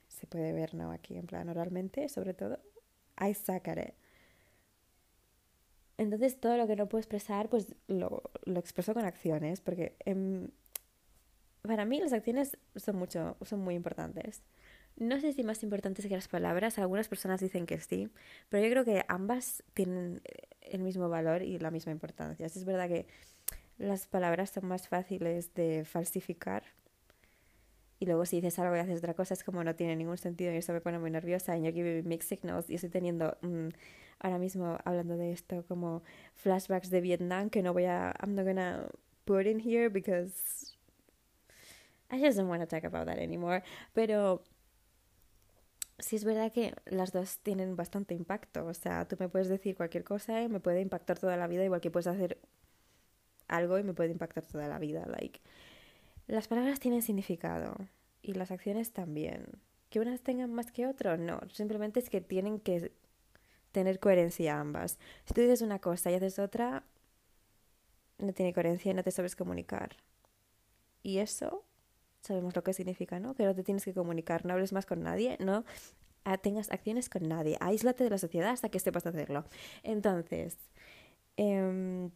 Se 0.08 0.26
puede 0.26 0.52
ver, 0.52 0.74
¿no? 0.74 0.92
Aquí, 0.92 1.16
en 1.16 1.28
plan, 1.28 1.48
oralmente, 1.48 2.10
sobre 2.10 2.34
todo. 2.34 2.60
At 3.16 3.30
it. 3.30 3.94
Entonces, 6.00 6.40
todo 6.40 6.58
lo 6.58 6.66
que 6.66 6.76
no 6.76 6.90
puedo 6.90 7.02
expresar, 7.02 7.50
pues 7.50 7.76
lo, 7.88 8.24
lo 8.46 8.60
expreso 8.60 8.96
con 8.96 9.06
acciones. 9.06 9.62
Porque 9.62 9.96
en, 10.06 10.52
para 11.62 11.86
mí 11.86 12.00
las 12.00 12.14
acciones 12.14 12.58
son 12.76 12.96
mucho, 12.96 13.38
son 13.44 13.60
muy 13.60 13.76
importantes. 13.76 14.42
No 14.96 15.20
sé 15.20 15.34
si 15.34 15.44
más 15.44 15.62
importantes 15.62 16.08
que 16.08 16.16
las 16.16 16.28
palabras, 16.28 16.80
algunas 16.80 17.08
personas 17.08 17.40
dicen 17.42 17.68
que 17.68 17.80
sí, 17.80 18.10
pero 18.50 18.64
yo 18.64 18.72
creo 18.72 18.86
que 18.86 19.06
ambas 19.08 19.64
tienen 19.76 20.24
el 20.62 20.82
mismo 20.82 21.10
valor 21.10 21.44
y 21.44 21.60
la 21.60 21.70
misma 21.70 21.92
importancia. 21.92 22.48
Es 22.48 22.66
verdad 22.66 22.88
que 22.88 23.06
las 23.78 24.08
palabras 24.08 24.52
son 24.52 24.68
más 24.68 24.88
fáciles 24.88 25.54
de 25.54 25.86
falsificar 25.86 26.64
y 28.00 28.06
luego 28.06 28.26
si 28.26 28.38
dices 28.38 28.60
algo 28.60 28.76
y 28.76 28.80
haces 28.80 29.00
otra 29.00 29.14
cosa 29.14 29.34
es 29.34 29.44
como 29.44 29.64
no 29.64 29.76
tiene 29.76 29.96
ningún 29.96 30.18
sentido 30.18 30.54
y 30.54 30.58
eso 30.58 30.74
me 30.74 30.82
pone 30.82 31.00
muy 31.00 31.12
nerviosa 31.12 31.58
y 31.58 31.64
yo 31.64 31.70
aquí 31.70 31.82
mixed 31.82 32.28
signals 32.28 32.70
y 32.70 32.76
estoy 32.76 32.90
teniendo 32.90 33.38
mm, 33.42 33.70
ahora 34.20 34.38
mismo 34.38 34.78
hablando 34.84 35.18
de 35.18 35.32
esto 35.32 35.66
como 35.68 36.04
flashbacks 36.36 36.90
de 36.90 37.02
Vietnam 37.02 37.50
que 37.50 37.64
no 37.64 37.74
voy 37.74 37.86
a 37.86 38.14
I'm 38.22 38.36
not 38.36 38.46
gonna 38.46 38.88
put 39.26 39.46
in 39.46 39.60
here 39.60 39.90
because 39.90 40.78
I 42.10 42.20
just 42.20 42.38
don't 42.38 42.50
want 42.50 42.62
to 42.62 42.68
talk 42.68 42.86
about 42.86 43.08
that 43.08 43.20
anymore. 43.20 43.64
Pero 43.94 44.44
sí 46.00 46.16
es 46.16 46.24
verdad 46.24 46.52
que 46.52 46.74
las 46.86 47.12
dos 47.12 47.40
tienen 47.40 47.76
bastante 47.76 48.14
impacto. 48.14 48.66
O 48.66 48.74
sea, 48.74 49.08
tú 49.08 49.18
me 49.20 49.30
puedes 49.30 49.50
decir 49.50 49.76
cualquier 49.76 50.04
cosa 50.04 50.42
y 50.42 50.50
me 50.50 50.60
puede 50.60 50.82
impactar 50.82 51.20
toda 51.20 51.38
la 51.38 51.48
vida, 51.48 51.64
igual 51.64 51.82
que 51.82 51.92
puedes 51.92 52.08
hacer 52.08 52.38
algo 53.48 53.78
y 53.78 53.84
me 53.84 53.94
puede 53.94 54.12
impactar 54.12 54.46
toda 54.46 54.68
la 54.68 54.80
vida. 54.80 55.06
Like, 55.06 55.40
las 56.28 56.48
palabras 56.48 56.80
tienen 56.80 57.02
significado 57.02 57.76
y 58.22 58.34
las 58.34 58.52
acciones 58.52 58.92
también. 58.92 59.46
Que 59.90 60.00
unas 60.00 60.22
tengan 60.22 60.54
más 60.54 60.72
que 60.72 60.88
otras, 60.88 61.20
no. 61.20 61.40
Simplemente 61.52 62.00
es 62.00 62.10
que 62.10 62.22
tienen 62.22 62.60
que 62.60 62.92
tener 63.72 64.00
coherencia 64.00 64.60
ambas. 64.60 65.00
Si 65.26 65.34
tú 65.34 65.42
dices 65.42 65.62
una 65.62 65.80
cosa 65.80 66.12
y 66.12 66.16
haces 66.16 66.40
otra, 66.40 66.84
no 68.18 68.34
tiene 68.34 68.54
coherencia 68.54 68.92
y 68.92 68.96
no 68.96 69.04
te 69.04 69.12
sabes 69.12 69.36
comunicar. 69.36 69.96
Y 71.04 71.20
eso 71.20 71.64
sabemos 72.22 72.56
lo 72.56 72.64
que 72.64 72.74
significa, 72.74 73.20
¿no? 73.20 73.36
Que 73.36 73.46
no 73.46 73.56
te 73.56 73.64
tienes 73.64 73.86
que 73.86 73.94
comunicar, 73.94 74.46
no 74.46 74.54
hables 74.54 74.74
más 74.74 74.86
con 74.86 75.02
nadie, 75.02 75.38
no 75.40 75.64
tengas 76.36 76.70
acciones 76.72 77.08
con 77.08 77.30
nadie, 77.30 77.56
aíslate 77.62 78.04
de 78.04 78.10
la 78.10 78.18
sociedad 78.18 78.50
hasta 78.50 78.68
que 78.68 78.80
sepas 78.80 79.06
hacerlo. 79.06 79.46
Entonces, 79.84 80.58
em, 81.38 82.12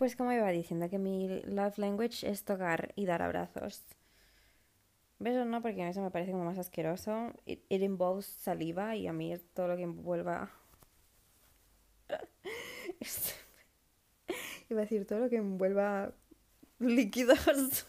pues 0.00 0.16
como 0.16 0.32
iba 0.32 0.48
diciendo, 0.48 0.88
que 0.88 0.98
mi 0.98 1.42
love 1.42 1.76
language 1.76 2.26
es 2.26 2.42
tocar 2.42 2.90
y 2.96 3.04
dar 3.04 3.20
abrazos. 3.20 3.84
Besos 5.18 5.46
no, 5.46 5.60
porque 5.60 5.86
eso 5.86 6.00
me 6.00 6.10
parece 6.10 6.32
como 6.32 6.46
más 6.46 6.56
asqueroso. 6.56 7.34
It, 7.44 7.60
it 7.68 7.82
involves 7.82 8.24
saliva 8.24 8.96
y 8.96 9.08
a 9.08 9.12
mí 9.12 9.36
todo 9.52 9.68
lo 9.68 9.76
que 9.76 9.82
envuelva... 9.82 10.50
iba 14.70 14.80
a 14.80 14.84
decir 14.84 15.06
todo 15.06 15.18
lo 15.18 15.28
que 15.28 15.36
envuelva 15.36 16.14
líquidos. 16.78 17.38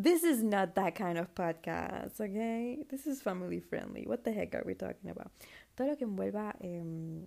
This 0.00 0.22
is 0.22 0.44
not 0.44 0.76
that 0.76 0.94
kind 0.94 1.18
of 1.18 1.34
podcast, 1.34 2.20
okay? 2.20 2.86
This 2.88 3.08
is 3.08 3.20
family 3.20 3.58
friendly. 3.58 4.06
What 4.06 4.22
the 4.22 4.30
heck 4.30 4.54
are 4.54 4.62
we 4.64 4.76
talking 4.76 5.10
about? 5.10 5.32
Todo 5.74 5.88
lo 5.88 5.96
que 5.96 6.04
envuelva. 6.04 6.54
Eh, 6.60 7.26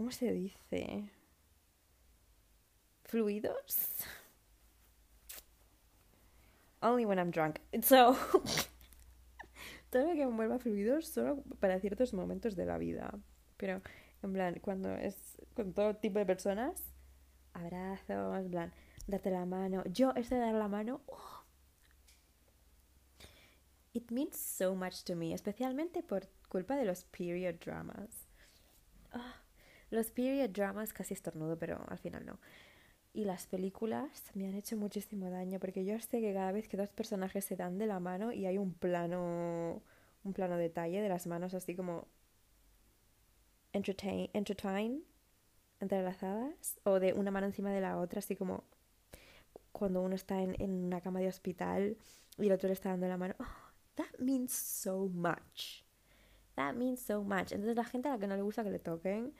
¿Cómo 0.00 0.12
se 0.12 0.32
dice? 0.32 1.10
Fluidos. 3.04 3.98
Only 6.80 7.04
when 7.04 7.18
I'm 7.18 7.30
drunk. 7.30 7.58
So. 7.82 8.16
todo 9.90 10.06
lo 10.06 10.14
que 10.14 10.22
envuelva 10.22 10.58
fluidos 10.58 11.06
solo 11.06 11.42
para 11.58 11.78
ciertos 11.80 12.14
momentos 12.14 12.56
de 12.56 12.64
la 12.64 12.78
vida. 12.78 13.12
Pero, 13.58 13.82
en 14.22 14.32
plan, 14.32 14.58
cuando 14.62 14.90
es 14.94 15.36
con 15.54 15.74
todo 15.74 15.94
tipo 15.94 16.18
de 16.18 16.24
personas, 16.24 16.82
abrazos, 17.52 18.38
en 18.38 18.50
plan 18.50 18.72
darte 19.06 19.30
la 19.30 19.44
mano. 19.44 19.84
Yo, 19.84 20.14
este 20.16 20.36
de 20.36 20.40
dar 20.40 20.54
la 20.54 20.68
mano, 20.68 21.02
oh, 21.08 21.44
it 23.92 24.10
means 24.10 24.38
so 24.38 24.74
much 24.74 25.04
to 25.04 25.14
me, 25.14 25.34
especialmente 25.34 26.02
por 26.02 26.26
culpa 26.48 26.74
de 26.76 26.86
los 26.86 27.04
period 27.04 27.56
dramas. 27.62 28.26
Oh, 29.12 29.39
los 29.90 30.10
period 30.10 30.50
dramas 30.50 30.92
casi 30.92 31.14
estornudo, 31.14 31.58
pero 31.58 31.84
al 31.88 31.98
final 31.98 32.24
no. 32.24 32.38
Y 33.12 33.24
las 33.24 33.46
películas 33.46 34.30
me 34.34 34.46
han 34.46 34.54
hecho 34.54 34.76
muchísimo 34.76 35.30
daño 35.30 35.58
porque 35.58 35.84
yo 35.84 35.98
sé 35.98 36.20
que 36.20 36.32
cada 36.32 36.52
vez 36.52 36.68
que 36.68 36.76
dos 36.76 36.90
personajes 36.90 37.44
se 37.44 37.56
dan 37.56 37.78
de 37.78 37.86
la 37.86 37.98
mano 37.98 38.32
y 38.32 38.46
hay 38.46 38.58
un 38.58 38.72
plano 38.72 39.82
un 40.22 40.32
plano 40.34 40.56
detalle 40.56 41.00
de 41.00 41.08
las 41.08 41.26
manos 41.26 41.54
así 41.54 41.74
como 41.74 42.06
entertain, 43.72 44.30
entertain 44.32 45.02
entrelazadas 45.80 46.78
o 46.84 47.00
de 47.00 47.14
una 47.14 47.30
mano 47.30 47.46
encima 47.46 47.72
de 47.72 47.80
la 47.80 47.98
otra 47.98 48.18
así 48.18 48.36
como 48.36 48.64
cuando 49.72 50.02
uno 50.02 50.14
está 50.14 50.42
en, 50.42 50.54
en 50.60 50.70
una 50.84 51.00
cama 51.00 51.20
de 51.20 51.28
hospital 51.28 51.96
y 52.38 52.46
el 52.46 52.52
otro 52.52 52.68
le 52.68 52.74
está 52.74 52.90
dando 52.90 53.08
la 53.08 53.16
mano. 53.16 53.34
Oh, 53.38 53.70
that 53.96 54.18
means 54.18 54.52
so 54.52 55.08
much. 55.08 55.84
That 56.56 56.74
means 56.74 57.00
so 57.00 57.22
much. 57.22 57.52
Entonces 57.52 57.76
la 57.76 57.84
gente 57.84 58.08
a 58.08 58.12
la 58.12 58.18
que 58.18 58.26
no 58.26 58.36
le 58.36 58.42
gusta 58.42 58.64
que 58.64 58.70
le 58.70 58.78
toquen, 58.78 59.32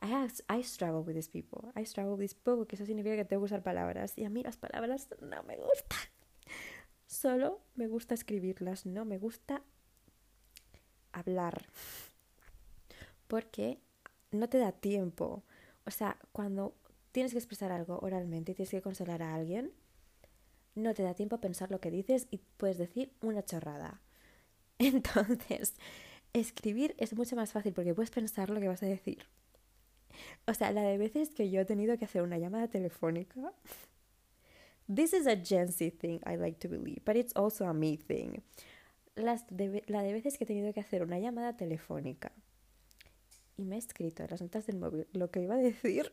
I, 0.00 0.28
I 0.48 0.62
struggle 0.62 1.02
with 1.02 1.14
these 1.14 1.30
people. 1.30 1.72
I 1.74 1.84
struggle 1.84 2.14
with 2.14 2.20
these 2.20 2.34
people 2.34 2.56
porque 2.56 2.76
eso 2.76 2.86
significa 2.86 3.16
que 3.16 3.24
tengo 3.24 3.42
que 3.42 3.46
usar 3.46 3.62
palabras. 3.62 4.16
Y 4.16 4.24
a 4.24 4.30
mí 4.30 4.42
las 4.42 4.56
palabras 4.56 5.08
no 5.20 5.42
me 5.42 5.56
gustan. 5.56 5.98
Solo 7.06 7.60
me 7.74 7.86
gusta 7.86 8.14
escribirlas, 8.14 8.86
no 8.86 9.04
me 9.04 9.18
gusta 9.18 9.62
hablar. 11.12 11.66
Porque 13.26 13.78
no 14.30 14.48
te 14.48 14.58
da 14.58 14.72
tiempo. 14.72 15.42
O 15.86 15.90
sea, 15.90 16.16
cuando 16.32 16.74
tienes 17.12 17.32
que 17.32 17.38
expresar 17.38 17.72
algo 17.72 17.98
oralmente 18.00 18.52
y 18.52 18.54
tienes 18.54 18.70
que 18.70 18.82
consolar 18.82 19.22
a 19.22 19.34
alguien, 19.34 19.72
no 20.74 20.94
te 20.94 21.02
da 21.02 21.14
tiempo 21.14 21.36
a 21.36 21.40
pensar 21.40 21.70
lo 21.70 21.80
que 21.80 21.90
dices 21.90 22.26
y 22.30 22.38
puedes 22.56 22.78
decir 22.78 23.12
una 23.20 23.44
chorrada. 23.44 24.00
Entonces, 24.78 25.74
escribir 26.32 26.94
es 26.98 27.14
mucho 27.14 27.36
más 27.36 27.52
fácil 27.52 27.72
porque 27.72 27.94
puedes 27.94 28.10
pensar 28.10 28.50
lo 28.50 28.60
que 28.60 28.68
vas 28.68 28.82
a 28.82 28.86
decir. 28.86 29.26
O 30.46 30.54
sea, 30.54 30.72
la 30.72 30.82
de 30.82 30.98
veces 30.98 31.30
que 31.30 31.50
yo 31.50 31.60
he 31.60 31.64
tenido 31.64 31.96
que 31.98 32.04
hacer 32.04 32.22
una 32.22 32.38
llamada 32.38 32.68
telefónica. 32.68 33.52
This 34.92 35.12
is 35.12 35.26
a 35.26 35.36
Gen 35.36 35.70
Z 35.70 35.98
thing, 35.98 36.20
I 36.26 36.36
like 36.36 36.58
to 36.60 36.68
believe, 36.68 37.02
but 37.04 37.16
it's 37.16 37.34
also 37.36 37.66
a 37.66 37.74
me 37.74 37.96
thing. 37.96 38.42
Las 39.14 39.44
la 39.86 40.02
de 40.02 40.12
veces 40.12 40.38
que 40.38 40.44
he 40.44 40.46
tenido 40.46 40.72
que 40.72 40.80
hacer 40.80 41.02
una 41.02 41.18
llamada 41.18 41.56
telefónica 41.56 42.32
y 43.60 43.64
me 43.64 43.76
he 43.76 43.78
escrito 43.78 44.22
en 44.22 44.30
las 44.30 44.40
notas 44.40 44.66
del 44.66 44.78
móvil 44.78 45.06
lo 45.12 45.30
que 45.30 45.42
iba 45.42 45.54
a 45.54 45.58
decir 45.58 46.12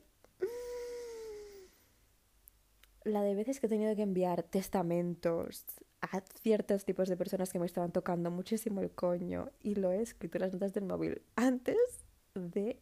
la 3.05 3.21
de 3.21 3.35
veces 3.35 3.59
que 3.59 3.67
he 3.67 3.69
tenido 3.69 3.95
que 3.95 4.01
enviar 4.01 4.43
testamentos 4.43 5.63
a 6.01 6.21
ciertos 6.41 6.83
tipos 6.83 7.07
de 7.07 7.15
personas 7.15 7.51
que 7.51 7.59
me 7.59 7.65
estaban 7.65 7.91
tocando 7.91 8.29
muchísimo 8.31 8.81
el 8.81 8.91
coño 8.91 9.49
y 9.61 9.75
lo 9.75 9.91
he 9.91 10.01
escrito 10.01 10.37
en 10.37 10.41
las 10.43 10.53
notas 10.53 10.73
del 10.73 10.83
móvil 10.83 11.21
antes 11.35 11.77
de 12.35 12.79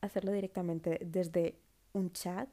hacerlo 0.00 0.32
directamente 0.32 0.98
desde 1.04 1.58
un 1.92 2.12
chat 2.12 2.48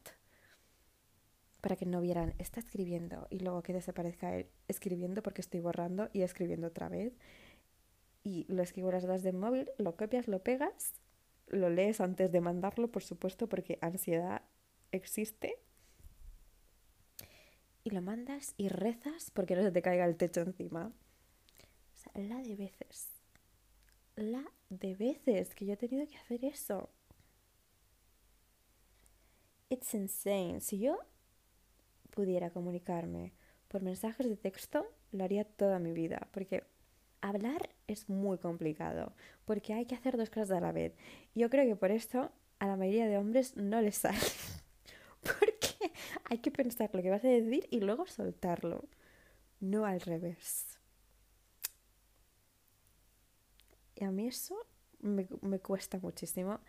para 1.61 1.75
que 1.75 1.85
no 1.85 2.01
vieran, 2.01 2.33
está 2.37 2.59
escribiendo 2.59 3.27
y 3.29 3.39
luego 3.39 3.63
que 3.63 3.73
desaparezca 3.73 4.35
él 4.35 4.47
escribiendo 4.67 5.23
porque 5.23 5.41
estoy 5.41 5.59
borrando 5.59 6.09
y 6.13 6.21
escribiendo 6.21 6.67
otra 6.67 6.89
vez. 6.89 7.13
Y 8.23 8.45
lo 8.49 8.61
escribo 8.61 8.91
las 8.91 9.03
notas 9.03 9.23
del 9.23 9.35
móvil, 9.35 9.69
lo 9.77 9.95
copias, 9.95 10.27
lo 10.27 10.43
pegas, 10.43 10.93
lo 11.47 11.69
lees 11.69 12.01
antes 12.01 12.31
de 12.31 12.41
mandarlo, 12.41 12.89
por 12.91 13.03
supuesto, 13.03 13.47
porque 13.47 13.79
ansiedad 13.81 14.43
existe 14.91 15.55
y 17.83 17.91
lo 17.91 18.01
mandas 18.01 18.53
y 18.57 18.67
rezas 18.67 19.31
porque 19.31 19.55
no 19.55 19.63
se 19.63 19.71
te 19.71 19.81
caiga 19.81 20.05
el 20.05 20.17
techo 20.17 20.41
encima. 20.41 20.87
O 20.87 21.97
sea, 21.97 22.11
la 22.21 22.41
de 22.41 22.55
veces. 22.55 23.09
La 24.15 24.43
de 24.69 24.95
veces 24.95 25.55
que 25.55 25.65
yo 25.65 25.73
he 25.73 25.77
tenido 25.77 26.05
que 26.07 26.17
hacer 26.17 26.43
eso. 26.43 26.89
It's 29.69 29.93
insane. 29.93 30.61
Si 30.61 30.79
yo 30.79 30.99
pudiera 32.11 32.49
comunicarme 32.49 33.33
por 33.67 33.81
mensajes 33.81 34.27
de 34.27 34.37
texto, 34.37 34.85
lo 35.11 35.23
haría 35.23 35.43
toda 35.45 35.79
mi 35.79 35.91
vida. 35.91 36.27
Porque 36.31 36.63
hablar 37.21 37.69
es 37.87 38.09
muy 38.09 38.37
complicado. 38.37 39.13
Porque 39.45 39.73
hay 39.73 39.85
que 39.85 39.95
hacer 39.95 40.17
dos 40.17 40.29
cosas 40.29 40.51
a 40.51 40.61
la 40.61 40.71
vez. 40.71 40.93
Yo 41.35 41.49
creo 41.49 41.65
que 41.65 41.75
por 41.75 41.91
esto 41.91 42.31
a 42.59 42.67
la 42.67 42.75
mayoría 42.77 43.07
de 43.07 43.17
hombres 43.17 43.55
no 43.57 43.81
les 43.81 43.97
sale. 43.97 44.17
hay 46.29 46.39
que 46.39 46.51
pensar 46.51 46.89
lo 46.93 47.01
que 47.01 47.09
vas 47.09 47.23
a 47.23 47.27
decir 47.27 47.67
y 47.69 47.79
luego 47.81 48.07
soltarlo, 48.07 48.85
no 49.59 49.85
al 49.85 50.01
revés. 50.01 50.79
Y 53.95 54.03
a 54.03 54.11
mí 54.11 54.27
eso 54.27 54.55
me, 54.99 55.27
me 55.41 55.59
cuesta 55.59 55.97
muchísimo. 55.99 56.59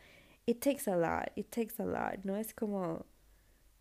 It 0.49 0.63
takes 0.63 0.89
a 0.89 0.97
lot, 0.97 1.31
it 1.37 1.51
takes 1.51 1.79
a 1.79 1.85
lot. 1.85 2.25
No 2.25 2.35
es 2.35 2.55
como 2.55 3.05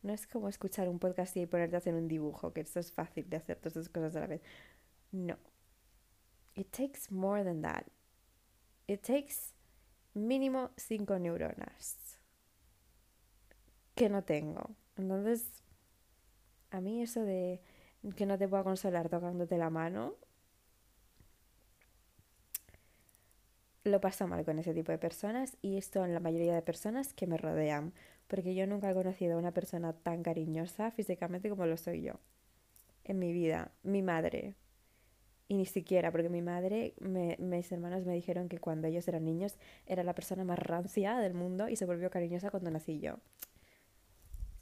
no 0.03 0.11
es 0.11 0.27
como 0.27 0.49
escuchar 0.49 0.89
un 0.89 0.99
podcast 0.99 1.37
y 1.37 1.45
ponerte 1.45 1.77
a 1.77 1.79
hacer 1.79 1.95
un 1.95 2.09
dibujo, 2.09 2.51
que 2.51 2.59
esto 2.59 2.81
es 2.81 2.91
fácil 2.91 3.29
de 3.29 3.37
hacer 3.37 3.55
todas 3.57 3.77
esas 3.77 3.87
cosas 3.87 4.17
a 4.17 4.19
la 4.19 4.27
vez. 4.27 4.41
No. 5.13 5.37
It 6.55 6.69
takes 6.71 7.09
more 7.09 7.41
than 7.45 7.61
that. 7.61 7.85
It 8.85 9.01
takes 9.01 9.53
mínimo 10.13 10.71
cinco 10.75 11.17
neuronas 11.17 12.19
que 13.95 14.09
no 14.09 14.25
tengo. 14.25 14.75
Entonces, 14.97 15.63
a 16.71 16.81
mí 16.81 17.01
eso 17.01 17.21
de 17.21 17.61
que 18.17 18.25
no 18.25 18.37
te 18.37 18.49
pueda 18.49 18.65
consolar 18.65 19.07
tocándote 19.07 19.57
la 19.57 19.69
mano, 19.69 20.15
lo 23.87 24.01
paso 24.01 24.27
mal 24.27 24.43
con 24.45 24.59
ese 24.59 24.73
tipo 24.73 24.91
de 24.91 24.97
personas 24.97 25.57
y 25.61 25.77
esto 25.77 26.03
en 26.05 26.13
la 26.13 26.19
mayoría 26.19 26.53
de 26.55 26.61
personas 26.61 27.13
que 27.13 27.27
me 27.27 27.37
rodean, 27.37 27.93
porque 28.27 28.55
yo 28.55 28.67
nunca 28.67 28.89
he 28.89 28.93
conocido 28.93 29.35
a 29.35 29.39
una 29.39 29.53
persona 29.53 29.93
tan 29.93 30.23
cariñosa 30.23 30.91
físicamente 30.91 31.49
como 31.49 31.65
lo 31.65 31.77
soy 31.77 32.01
yo. 32.01 32.19
En 33.03 33.19
mi 33.19 33.31
vida, 33.31 33.71
mi 33.83 34.01
madre. 34.01 34.55
Y 35.47 35.55
ni 35.55 35.65
siquiera, 35.65 36.11
porque 36.11 36.27
mi 36.27 36.41
madre, 36.41 36.93
mis 37.39 37.71
hermanos 37.71 38.05
me 38.05 38.13
dijeron 38.13 38.49
que 38.49 38.59
cuando 38.59 38.87
ellos 38.87 39.07
eran 39.07 39.23
niños 39.23 39.57
era 39.85 40.03
la 40.03 40.13
persona 40.13 40.43
más 40.43 40.59
rancia 40.59 41.17
del 41.19 41.33
mundo 41.33 41.69
y 41.69 41.77
se 41.77 41.85
volvió 41.85 42.09
cariñosa 42.09 42.51
cuando 42.51 42.69
nací 42.69 42.99
yo. 42.99 43.19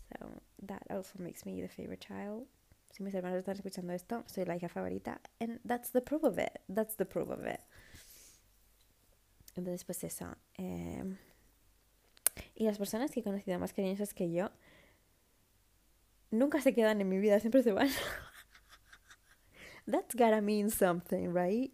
So 0.10 0.30
that 0.68 0.84
also 0.90 1.18
makes 1.18 1.44
me 1.46 1.60
the 1.62 1.68
favorite 1.68 2.06
child. 2.06 2.48
Si 2.92 3.04
mis 3.04 3.14
hermanos 3.16 3.40
están 3.40 3.56
escuchando 3.56 3.94
esto, 3.94 4.24
soy 4.28 4.46
la 4.46 4.56
hija 4.56 4.70
favorita. 4.70 5.20
And 5.40 5.60
that's 5.66 5.92
the 5.92 6.02
proof 6.02 6.24
of 6.24 6.38
it. 6.38 6.62
That's 6.70 6.96
the 6.96 7.06
proof 7.06 7.30
of 7.30 7.46
it. 7.46 7.60
Entonces, 9.56 9.86
pues 9.86 10.04
eso. 10.04 10.36
Eh, 10.58 11.04
y 12.56 12.66
las 12.66 12.78
personas 12.78 13.12
que 13.12 13.22
he 13.22 13.24
conocido 13.24 13.60
más 13.60 13.74
cariñosas 13.74 14.14
que 14.14 14.32
yo 14.32 14.50
nunca 16.32 16.62
se 16.62 16.74
quedan 16.74 17.02
en 17.02 17.10
mi 17.10 17.20
vida, 17.20 17.40
siempre 17.40 17.64
se 17.64 17.72
van. 17.72 17.90
That's 19.86 20.16
gotta 20.16 20.42
mean 20.42 20.70
something, 20.70 21.34
right? 21.34 21.72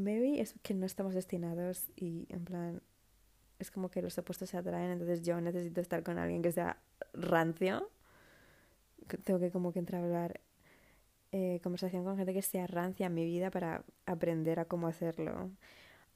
maybe 0.00 0.40
es 0.40 0.54
que 0.62 0.74
no 0.74 0.86
estamos 0.86 1.14
destinados 1.14 1.88
y 1.96 2.26
en 2.30 2.44
plan 2.44 2.82
es 3.58 3.70
como 3.70 3.90
que 3.90 4.02
los 4.02 4.16
opuestos 4.18 4.50
se 4.50 4.56
atraen, 4.56 4.90
entonces 4.90 5.22
yo 5.22 5.40
necesito 5.40 5.80
estar 5.80 6.02
con 6.02 6.18
alguien 6.18 6.40
que 6.40 6.50
sea 6.50 6.78
rancio. 7.12 7.90
Tengo 9.24 9.38
que 9.38 9.50
como 9.50 9.72
que 9.72 9.80
entablar 9.80 10.40
eh, 11.32 11.60
conversación 11.62 12.04
con 12.04 12.16
gente 12.16 12.32
que 12.32 12.42
sea 12.42 12.66
rancia 12.66 13.06
en 13.06 13.14
mi 13.14 13.24
vida 13.24 13.50
para 13.50 13.84
aprender 14.06 14.60
a 14.60 14.64
cómo 14.64 14.86
hacerlo. 14.86 15.50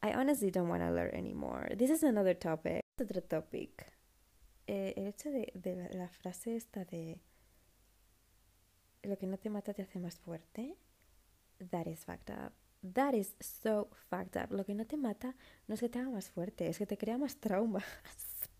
I 0.04 0.12
honestly 0.12 0.50
don't 0.50 0.68
want 0.68 0.82
to 0.82 0.90
learn 0.90 1.14
anymore. 1.14 1.66
This 1.74 1.88
is 1.88 2.02
another 2.02 2.34
topic. 2.34 2.82
Otro 3.00 3.22
topic. 3.22 3.90
Eh, 4.66 4.92
el 4.98 5.06
hecho 5.06 5.30
de, 5.30 5.50
la 5.94 6.08
frase 6.08 6.56
esta 6.56 6.84
de 6.84 7.22
lo 9.02 9.16
que 9.16 9.26
no 9.26 9.38
te 9.38 9.48
mata 9.48 9.72
te 9.72 9.80
hace 9.80 9.98
más 9.98 10.18
fuerte. 10.18 10.76
That 11.70 11.86
is 11.86 12.04
fucked 12.04 12.28
up. 12.28 12.52
That 12.82 13.14
is 13.14 13.34
so 13.40 13.88
fucked 14.10 14.36
up. 14.36 14.52
Lo 14.52 14.66
que 14.66 14.74
no 14.74 14.84
te 14.84 14.98
mata 14.98 15.36
no 15.68 15.74
es 15.74 15.80
que 15.80 15.88
te 15.88 16.00
haga 16.00 16.10
más 16.10 16.28
fuerte, 16.28 16.68
es 16.68 16.76
que 16.76 16.86
te 16.86 16.98
crea 16.98 17.16
más 17.16 17.38
traumas. 17.38 17.84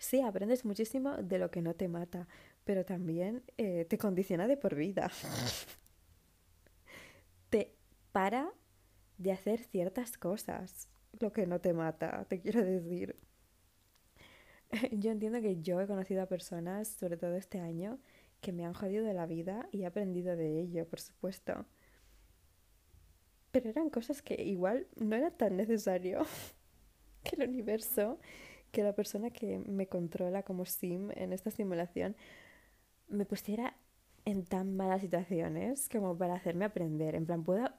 Sí, 0.00 0.20
aprendes 0.20 0.64
muchísimo 0.64 1.16
de 1.16 1.40
lo 1.40 1.50
que 1.50 1.60
no 1.60 1.74
te 1.74 1.88
mata, 1.88 2.28
pero 2.62 2.84
también 2.84 3.42
eh, 3.56 3.84
te 3.84 3.98
condiciona 3.98 4.46
de 4.46 4.56
por 4.56 4.76
vida. 4.76 5.10
te 7.50 7.74
para 8.12 8.48
de 9.18 9.32
hacer 9.32 9.60
ciertas 9.60 10.16
cosas, 10.16 10.88
lo 11.20 11.32
que 11.32 11.46
no 11.46 11.60
te 11.60 11.72
mata, 11.72 12.24
te 12.28 12.40
quiero 12.40 12.64
decir. 12.64 13.16
Yo 14.92 15.10
entiendo 15.10 15.40
que 15.40 15.60
yo 15.60 15.80
he 15.80 15.86
conocido 15.86 16.22
a 16.22 16.26
personas, 16.26 16.88
sobre 16.88 17.16
todo 17.16 17.34
este 17.36 17.60
año, 17.60 17.98
que 18.40 18.52
me 18.52 18.64
han 18.64 18.74
jodido 18.74 19.04
de 19.04 19.14
la 19.14 19.26
vida 19.26 19.68
y 19.72 19.82
he 19.82 19.86
aprendido 19.86 20.36
de 20.36 20.60
ello, 20.60 20.86
por 20.86 21.00
supuesto. 21.00 21.66
Pero 23.50 23.70
eran 23.70 23.90
cosas 23.90 24.22
que 24.22 24.42
igual 24.42 24.86
no 24.96 25.16
era 25.16 25.30
tan 25.30 25.56
necesario 25.56 26.24
que 27.24 27.36
el 27.36 27.48
universo, 27.48 28.18
que 28.70 28.82
la 28.82 28.94
persona 28.94 29.30
que 29.30 29.58
me 29.58 29.88
controla 29.88 30.42
como 30.42 30.64
sim 30.66 31.10
en 31.14 31.32
esta 31.32 31.50
simulación, 31.50 32.14
me 33.08 33.24
pusiera 33.24 33.74
en 34.24 34.44
tan 34.44 34.76
malas 34.76 35.00
situaciones 35.00 35.88
como 35.88 36.16
para 36.16 36.34
hacerme 36.34 36.66
aprender. 36.66 37.14
En 37.14 37.26
plan, 37.26 37.42
puedo 37.42 37.70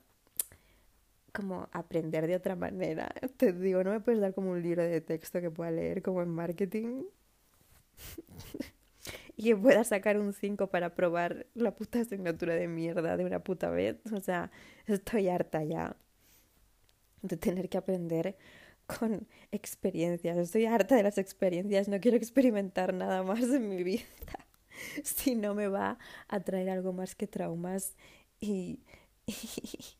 como 1.39 1.69
aprender 1.71 2.27
de 2.27 2.35
otra 2.35 2.55
manera. 2.55 3.09
Te 3.37 3.53
digo, 3.53 3.83
no 3.83 3.91
me 3.91 3.99
puedes 4.01 4.19
dar 4.19 4.33
como 4.33 4.51
un 4.51 4.61
libro 4.61 4.83
de 4.83 5.01
texto 5.01 5.39
que 5.41 5.51
pueda 5.51 5.71
leer 5.71 6.01
como 6.01 6.21
en 6.21 6.29
marketing. 6.29 7.03
y 9.37 9.43
que 9.43 9.55
pueda 9.55 9.83
sacar 9.83 10.19
un 10.19 10.33
5 10.33 10.67
para 10.67 10.95
probar 10.95 11.47
la 11.53 11.75
puta 11.75 12.01
asignatura 12.01 12.55
de 12.55 12.67
mierda 12.67 13.15
de 13.15 13.25
una 13.25 13.39
puta 13.39 13.69
vez. 13.69 13.97
O 14.13 14.19
sea, 14.21 14.51
estoy 14.85 15.29
harta 15.29 15.63
ya 15.63 15.95
de 17.21 17.37
tener 17.37 17.69
que 17.69 17.77
aprender 17.77 18.37
con 18.85 19.27
experiencias. 19.51 20.37
Estoy 20.37 20.65
harta 20.65 20.95
de 20.95 21.03
las 21.03 21.17
experiencias, 21.17 21.87
no 21.87 21.99
quiero 21.99 22.17
experimentar 22.17 22.93
nada 22.93 23.23
más 23.23 23.43
en 23.43 23.69
mi 23.69 23.83
vida. 23.83 24.03
Si 25.03 25.35
no 25.35 25.55
me 25.55 25.67
va 25.67 25.99
a 26.29 26.39
traer 26.39 26.69
algo 26.69 26.93
más 26.93 27.13
que 27.13 27.27
traumas 27.27 27.97
y, 28.39 28.79
y, 29.25 29.98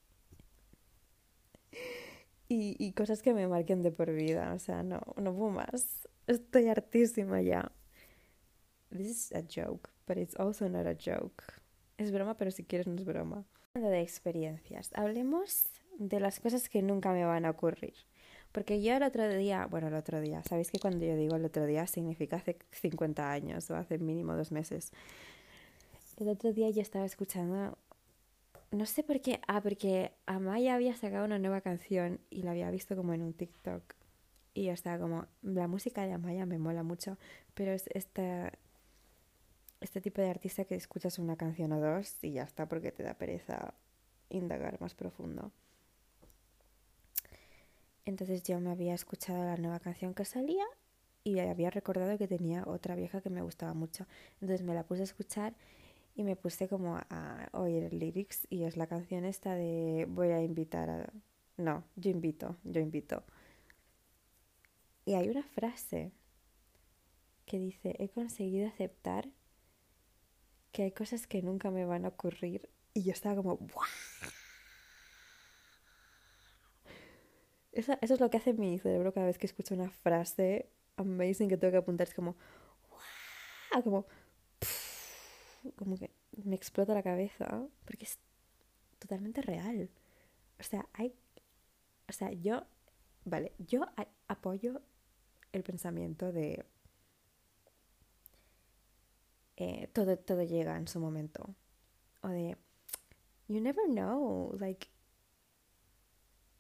y 2.48 2.92
cosas 2.94 3.22
que 3.22 3.34
me 3.34 3.48
marquen 3.48 3.82
de 3.82 3.92
por 3.92 4.12
vida. 4.12 4.54
O 4.54 4.60
sea, 4.60 4.84
no, 4.84 5.02
no 5.18 5.36
puedo 5.36 5.52
más. 5.52 6.08
Estoy 6.28 6.68
hartísima 6.68 7.42
ya. 7.42 7.72
This 8.90 9.08
is 9.08 9.32
a 9.34 9.44
joke, 9.44 9.90
but 10.08 10.18
it's 10.18 10.36
also 10.40 10.68
not 10.68 10.88
a 10.88 10.96
joke. 10.96 11.44
Es 11.98 12.12
broma, 12.12 12.36
pero 12.38 12.50
si 12.50 12.64
quieres 12.64 12.88
no 12.88 12.96
es 12.96 13.06
broma. 13.06 13.46
Hablando 13.76 13.92
de 13.92 14.02
experiencias, 14.02 14.90
hablemos 14.94 15.68
de 16.00 16.20
las 16.20 16.40
cosas 16.40 16.70
que 16.70 16.82
nunca 16.82 17.12
me 17.12 17.24
van 17.26 17.46
a 17.46 17.52
ocurrir. 17.52 17.94
Porque 18.52 18.82
yo 18.82 18.96
el 18.96 19.04
otro 19.04 19.28
día, 19.30 19.68
bueno, 19.68 19.90
el 19.90 19.94
otro 19.94 20.20
día, 20.22 20.42
sabéis 20.44 20.72
que 20.72 20.80
cuando 20.80 21.06
yo 21.06 21.16
digo 21.16 21.36
el 21.36 21.46
otro 21.46 21.68
día 21.68 21.86
significa 21.86 22.38
hace 22.38 22.58
50 22.72 23.32
años 23.32 23.70
o 23.70 23.76
hace 23.76 24.00
mínimo 24.00 24.36
dos 24.36 24.52
meses. 24.52 24.92
El 26.18 26.30
otro 26.30 26.52
día 26.52 26.70
yo 26.72 26.82
estaba 26.82 27.06
escuchando, 27.06 27.78
no 28.72 28.86
sé 28.86 29.04
por 29.04 29.20
qué, 29.22 29.42
ah, 29.48 29.62
porque 29.62 30.12
Amaya 30.26 30.76
había 30.76 30.96
sacado 30.96 31.26
una 31.26 31.40
nueva 31.40 31.62
canción 31.62 32.20
y 32.30 32.44
la 32.44 32.52
había 32.52 32.70
visto 32.72 32.96
como 32.96 33.14
en 33.14 33.22
un 33.22 33.34
TikTok. 33.34 33.96
Y 34.54 34.66
yo 34.66 34.74
estaba 34.74 35.00
como, 35.00 35.26
la 35.42 35.68
música 35.68 36.06
de 36.06 36.14
Amaya 36.14 36.46
me 36.46 36.60
mola 36.60 36.84
mucho, 36.84 37.18
pero 37.54 37.72
es 37.72 37.88
esta, 37.94 38.52
este 39.82 40.02
tipo 40.02 40.22
de 40.22 40.30
artista 40.30 40.66
que 40.66 40.76
escuchas 40.76 41.20
una 41.20 41.36
canción 41.36 41.72
o 41.72 41.80
dos 41.80 42.24
y 42.24 42.34
ya 42.34 42.44
está 42.44 42.68
porque 42.68 42.92
te 42.92 43.04
da 43.04 43.16
pereza 43.16 43.74
indagar 44.30 44.80
más 44.82 44.94
profundo. 44.94 45.52
Entonces 48.06 48.44
yo 48.44 48.60
me 48.60 48.72
había 48.72 48.94
escuchado 48.94 49.44
la 49.44 49.58
nueva 49.58 49.80
canción 49.80 50.14
que 50.14 50.26
salía 50.26 50.66
y 51.24 51.40
había 51.40 51.70
recordado 51.70 52.18
que 52.18 52.28
tenía 52.28 52.64
otra 52.66 52.96
vieja 52.96 53.22
que 53.22 53.30
me 53.30 53.42
gustaba 53.42 53.74
mucho. 53.74 54.06
Entonces 54.42 54.64
me 54.64 54.74
la 54.74 54.84
puse 54.84 55.02
a 55.02 55.04
escuchar 55.06 55.54
y 56.20 56.24
me 56.26 56.36
puse 56.36 56.68
como 56.68 56.98
a 56.98 57.48
oír 57.54 57.94
lyrics 57.94 58.46
y 58.50 58.66
es 58.66 58.76
la 58.76 58.88
canción 58.88 59.24
esta 59.24 59.56
de 59.56 60.06
voy 60.10 60.32
a 60.32 60.44
invitar 60.44 60.90
a... 60.90 61.14
No, 61.56 61.86
yo 61.96 62.12
invito, 62.12 62.58
yo 62.66 62.82
invito. 62.82 63.24
Y 65.06 65.14
hay 65.14 65.30
una 65.30 65.44
frase 65.44 66.12
que 67.46 67.58
dice, 67.58 67.96
he 68.00 68.10
conseguido 68.10 68.68
aceptar 68.68 69.30
que 70.74 70.84
hay 70.84 70.92
cosas 70.92 71.26
que 71.26 71.42
nunca 71.42 71.72
me 71.72 71.86
van 71.86 72.04
a 72.04 72.10
ocurrir 72.10 72.70
y 72.94 73.04
yo 73.04 73.14
estaba 73.14 73.38
como. 73.38 73.58
Eso, 77.72 77.98
es 78.02 78.20
lo 78.20 78.30
que 78.30 78.36
hace 78.36 78.52
mi 78.52 78.78
cerebro 78.78 79.14
cada 79.14 79.28
vez 79.28 79.38
que 79.38 79.46
escucho 79.46 79.74
una 79.74 79.90
frase 79.90 80.70
amazing 80.98 81.48
que 81.48 81.56
tengo 81.56 81.72
que 81.72 81.78
apuntar. 81.78 82.10
Es. 82.10 82.14
Como, 82.14 82.36
como 85.76 85.98
que 85.98 86.12
me 86.44 86.56
explota 86.56 86.94
la 86.94 87.04
cabeza 87.04 87.68
porque 87.86 88.06
es 88.06 88.20
totalmente 89.00 89.42
real. 89.42 89.90
O 90.60 90.64
sea, 90.64 90.88
hay, 90.94 91.14
o 92.08 92.14
sea, 92.14 92.32
yo, 92.32 92.66
vale, 93.26 93.54
yo 93.58 93.86
apoyo 94.28 94.82
el 95.52 95.64
pensamiento 95.64 96.32
de 96.32 96.66
eh, 99.58 99.90
todo, 99.94 100.18
todo 100.18 100.44
llega 100.44 100.78
en 100.78 100.88
su 100.88 101.00
momento. 101.00 101.56
O 102.22 102.28
de, 102.28 102.58
you 103.48 103.62
never 103.62 103.86
know, 103.88 104.56
like, 104.60 104.88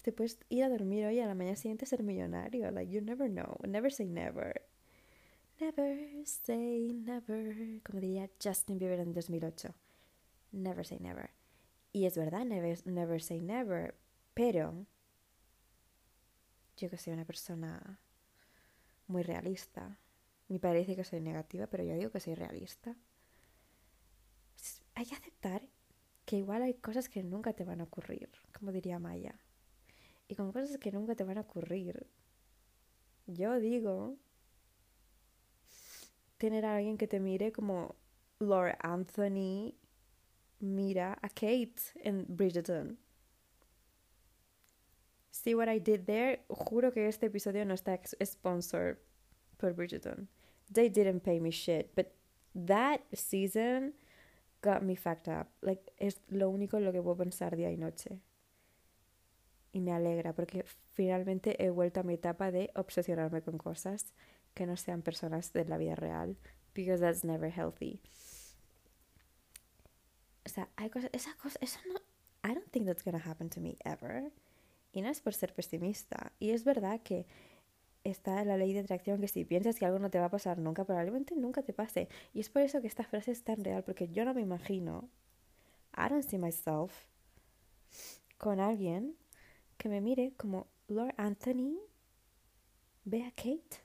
te 0.02 0.12
puedes 0.12 0.39
ir 0.50 0.64
a 0.64 0.70
dormir 0.70 1.06
hoy 1.06 1.16
y 1.16 1.20
a 1.20 1.28
la 1.28 1.36
mañana 1.36 1.56
siguiente 1.56 1.86
ser 1.86 2.04
millonario. 2.04 2.72
Like, 2.72 2.91
you 2.91 3.02
never 3.02 3.30
know. 3.30 3.58
Never 3.68 3.91
say 3.91 4.06
never. 4.06 4.62
Never 5.60 6.26
say 6.26 6.93
never. 6.93 7.82
Como 7.84 7.99
diría 7.99 8.30
Justin 8.41 8.78
Bieber 8.78 8.99
en 8.99 9.14
2008. 9.14 9.74
Never 10.51 10.86
say 10.86 10.99
never. 10.99 11.32
Y 11.91 12.05
es 12.05 12.18
verdad, 12.18 12.45
never, 12.45 12.86
never 12.88 13.22
say 13.22 13.41
never. 13.41 13.95
Pero 14.34 14.86
yo 16.78 16.89
que 16.89 16.97
soy 16.97 17.14
una 17.14 17.26
persona 17.26 17.99
muy 19.07 19.24
realista 19.24 19.99
me 20.49 20.60
parece 20.60 20.95
que 20.95 21.03
soy 21.03 21.22
negativa, 21.22 21.68
pero 21.68 21.84
yo 21.84 21.93
digo 21.93 22.10
que 22.12 22.20
soy 22.20 22.34
realista. 22.34 22.95
Hay 24.95 25.05
que 25.05 25.16
aceptar 25.16 25.62
que 26.26 26.38
igual 26.38 26.64
hay 26.64 26.74
cosas 26.74 27.07
que 27.07 27.24
nunca 27.24 27.53
te 27.53 27.64
van 27.64 27.82
a 27.82 27.84
ocurrir, 27.84 28.30
como 28.57 28.72
diría 28.72 28.97
Maya. 28.97 29.39
Y 30.28 30.36
con 30.36 30.51
cosas 30.51 30.78
que 30.80 30.91
nunca 30.91 31.16
te 31.16 31.24
van 31.24 31.38
a 31.38 31.41
ocurrir, 31.41 32.07
yo 33.28 33.60
digo 33.60 34.18
tener 36.39 36.65
a 36.65 36.77
alguien 36.77 36.97
que 36.97 37.07
te 37.07 37.19
mire 37.19 37.51
como 37.51 37.95
Lord 38.39 38.75
Anthony 38.81 39.75
mira 40.59 41.19
a 41.21 41.29
Kate 41.29 41.75
en 42.03 42.25
Bridgerton. 42.27 42.97
See 45.29 45.53
what 45.53 45.69
I 45.69 45.79
did 45.79 46.05
there? 46.05 46.43
Juro 46.49 46.91
que 46.91 47.07
este 47.07 47.27
episodio 47.27 47.63
no 47.65 47.75
está 47.75 47.99
sponsored 48.25 48.97
por 49.57 49.73
Bridgerton 49.73 50.27
they 50.69 50.89
didn't 50.89 51.21
pay 51.21 51.39
me 51.39 51.51
shit, 51.51 51.95
but 51.95 52.13
that 52.53 53.01
season 53.13 53.93
got 54.61 54.83
me 54.83 54.95
fucked 54.95 55.27
up. 55.27 55.47
Like, 55.61 55.91
es 55.97 56.19
lo 56.29 56.49
único 56.49 56.77
en 56.77 56.85
lo 56.85 56.91
que 56.91 57.01
puedo 57.01 57.17
pensar 57.17 57.55
día 57.55 57.71
y 57.71 57.77
noche. 57.77 58.19
Y 59.71 59.81
me 59.81 59.91
alegra 59.91 60.33
porque 60.33 60.65
finalmente 60.91 61.63
he 61.63 61.69
vuelto 61.69 61.99
a 61.99 62.03
mi 62.03 62.15
etapa 62.15 62.51
de 62.51 62.71
obsesionarme 62.75 63.41
con 63.41 63.57
cosas 63.57 64.13
que 64.54 64.66
no 64.66 64.78
sean 64.78 65.02
personas 65.02 65.54
de 65.54 65.66
la 65.66 65.78
vida 65.78 65.95
real. 65.95 66.38
Because 66.74 67.02
that's 67.02 67.24
never 67.24 67.52
healthy. 67.52 68.02
O 70.45 70.50
sea, 70.50 70.70
hay 70.76 70.89
cosas, 70.89 71.10
esa 71.14 71.36
cosa, 71.36 71.60
eso 71.62 71.80
no, 71.88 72.00
I 72.43 72.54
don't 72.54 72.70
think 72.72 72.86
that's 72.86 73.04
gonna 73.04 73.22
happen 73.24 73.50
to 73.50 73.62
me 73.62 73.78
ever. 73.84 74.32
Y 74.91 75.02
no 75.02 75.10
es 75.10 75.22
por 75.22 75.34
ser 75.34 75.54
pesimista. 75.54 76.32
Y 76.39 76.52
es 76.52 76.64
verdad 76.64 77.02
que 77.02 77.28
está 78.04 78.43
la 78.45 78.58
ley 78.58 78.74
de 78.74 78.80
atracción 78.80 79.20
que 79.20 79.28
si 79.28 79.45
piensas 79.45 79.78
que 79.78 79.86
algo 79.86 80.00
no 80.00 80.10
te 80.10 80.20
va 80.20 80.26
a 80.26 80.32
pasar 80.32 80.58
nunca, 80.58 80.86
probablemente 80.86 81.36
nunca 81.36 81.64
te 81.64 81.74
pase. 81.74 82.10
Y 82.34 82.39
es 82.39 82.50
por 82.50 82.62
eso 82.62 82.82
que 82.82 82.88
esta 82.88 83.04
frase 83.04 83.32
es 83.32 83.43
tan 83.43 83.64
real, 83.64 83.84
porque 83.84 84.08
yo 84.10 84.26
no 84.26 84.34
me 84.34 84.41
imagino, 84.41 85.10
I 85.95 86.10
don't 86.10 86.24
see 86.24 86.38
myself 86.38 87.06
con 88.38 88.60
alguien 88.60 89.16
que 89.78 89.89
me 89.89 90.02
mire 90.02 90.34
como 90.38 90.68
Lord 90.88 91.14
Anthony 91.18 91.78
ve 93.04 93.26
a 93.26 93.32
Kate 93.32 93.82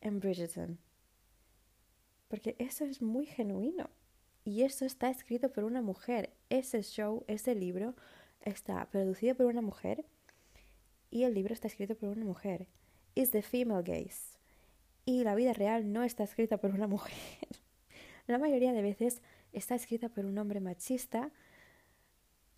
en 0.00 0.20
Bridgerton. 0.20 0.78
Porque 2.28 2.56
eso 2.58 2.84
es 2.84 3.02
muy 3.02 3.26
genuino. 3.26 3.90
Y 4.44 4.62
eso 4.62 4.84
está 4.84 5.10
escrito 5.10 5.52
por 5.52 5.64
una 5.64 5.82
mujer. 5.82 6.32
Ese 6.48 6.82
show, 6.82 7.24
ese 7.26 7.54
libro, 7.54 7.94
está 8.40 8.88
producido 8.90 9.36
por 9.36 9.46
una 9.46 9.62
mujer 9.62 10.04
y 11.10 11.24
el 11.24 11.34
libro 11.34 11.52
está 11.52 11.68
escrito 11.68 11.96
por 11.96 12.08
una 12.08 12.24
mujer. 12.24 12.68
Is 13.14 13.30
the 13.30 13.42
female 13.42 13.82
gaze. 13.82 14.38
Y 15.04 15.24
la 15.24 15.34
vida 15.34 15.52
real 15.52 15.92
no 15.92 16.04
está 16.04 16.24
escrita 16.24 16.58
por 16.58 16.70
una 16.70 16.86
mujer. 16.86 17.16
la 18.26 18.38
mayoría 18.38 18.72
de 18.72 18.82
veces 18.82 19.22
está 19.52 19.74
escrita 19.74 20.08
por 20.08 20.24
un 20.24 20.38
hombre 20.38 20.60
machista 20.60 21.32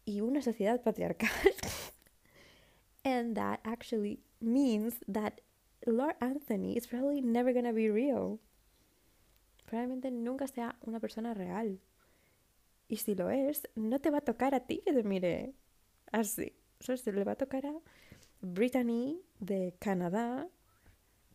y 0.04 0.20
una 0.20 0.42
sociedad 0.42 0.82
patriarcal. 0.82 1.30
and 3.04 3.34
that 3.34 3.60
actually 3.64 4.20
means 4.40 4.96
that 5.10 5.40
Lord 5.86 6.16
Anthony 6.20 6.76
is 6.76 6.86
probably 6.86 7.20
never 7.20 7.52
gonna 7.52 7.72
be 7.72 7.90
real. 7.90 8.38
Probablemente 9.66 10.10
nunca 10.10 10.46
sea 10.46 10.76
una 10.82 11.00
persona 11.00 11.34
real. 11.34 11.80
Y 12.88 12.96
si 12.96 13.14
lo 13.14 13.30
es, 13.30 13.68
no 13.74 14.00
te 14.00 14.10
va 14.10 14.18
a 14.18 14.20
tocar 14.20 14.54
a 14.54 14.60
ti 14.60 14.82
que 14.84 14.92
te 14.92 15.02
mire 15.02 15.54
así. 16.10 16.52
O 16.88 16.96
se 16.96 17.12
le 17.12 17.24
va 17.24 17.32
a 17.32 17.36
tocar 17.36 17.64
a 17.66 17.74
Brittany 18.40 19.22
de 19.38 19.74
Canadá, 19.78 20.48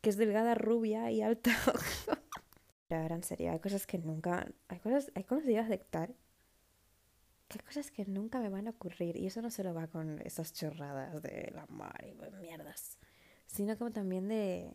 que 0.01 0.09
es 0.09 0.17
delgada, 0.17 0.55
rubia 0.55 1.09
y 1.11 1.21
alta. 1.21 1.51
Ahora, 2.89 3.15
en 3.15 3.23
serio, 3.23 3.51
hay 3.51 3.59
cosas 3.59 3.87
que 3.87 3.97
nunca. 3.97 4.47
Hay 4.67 4.79
cosas, 4.79 5.11
hay 5.15 5.23
cosas 5.23 5.45
que 5.45 5.57
a 5.57 5.61
aceptar. 5.61 6.13
Hay 7.49 7.59
cosas 7.59 7.91
que 7.91 8.05
nunca 8.05 8.39
me 8.39 8.49
van 8.49 8.67
a 8.67 8.71
ocurrir. 8.71 9.17
Y 9.17 9.27
eso 9.27 9.41
no 9.41 9.49
solo 9.49 9.73
va 9.73 9.87
con 9.87 10.21
esas 10.21 10.53
chorradas 10.53 11.21
de 11.21 11.51
la 11.55 11.65
mar 11.67 12.05
y 12.05 12.13
mierdas. 12.39 12.96
Sino 13.47 13.77
como 13.77 13.91
también 13.91 14.27
de. 14.27 14.73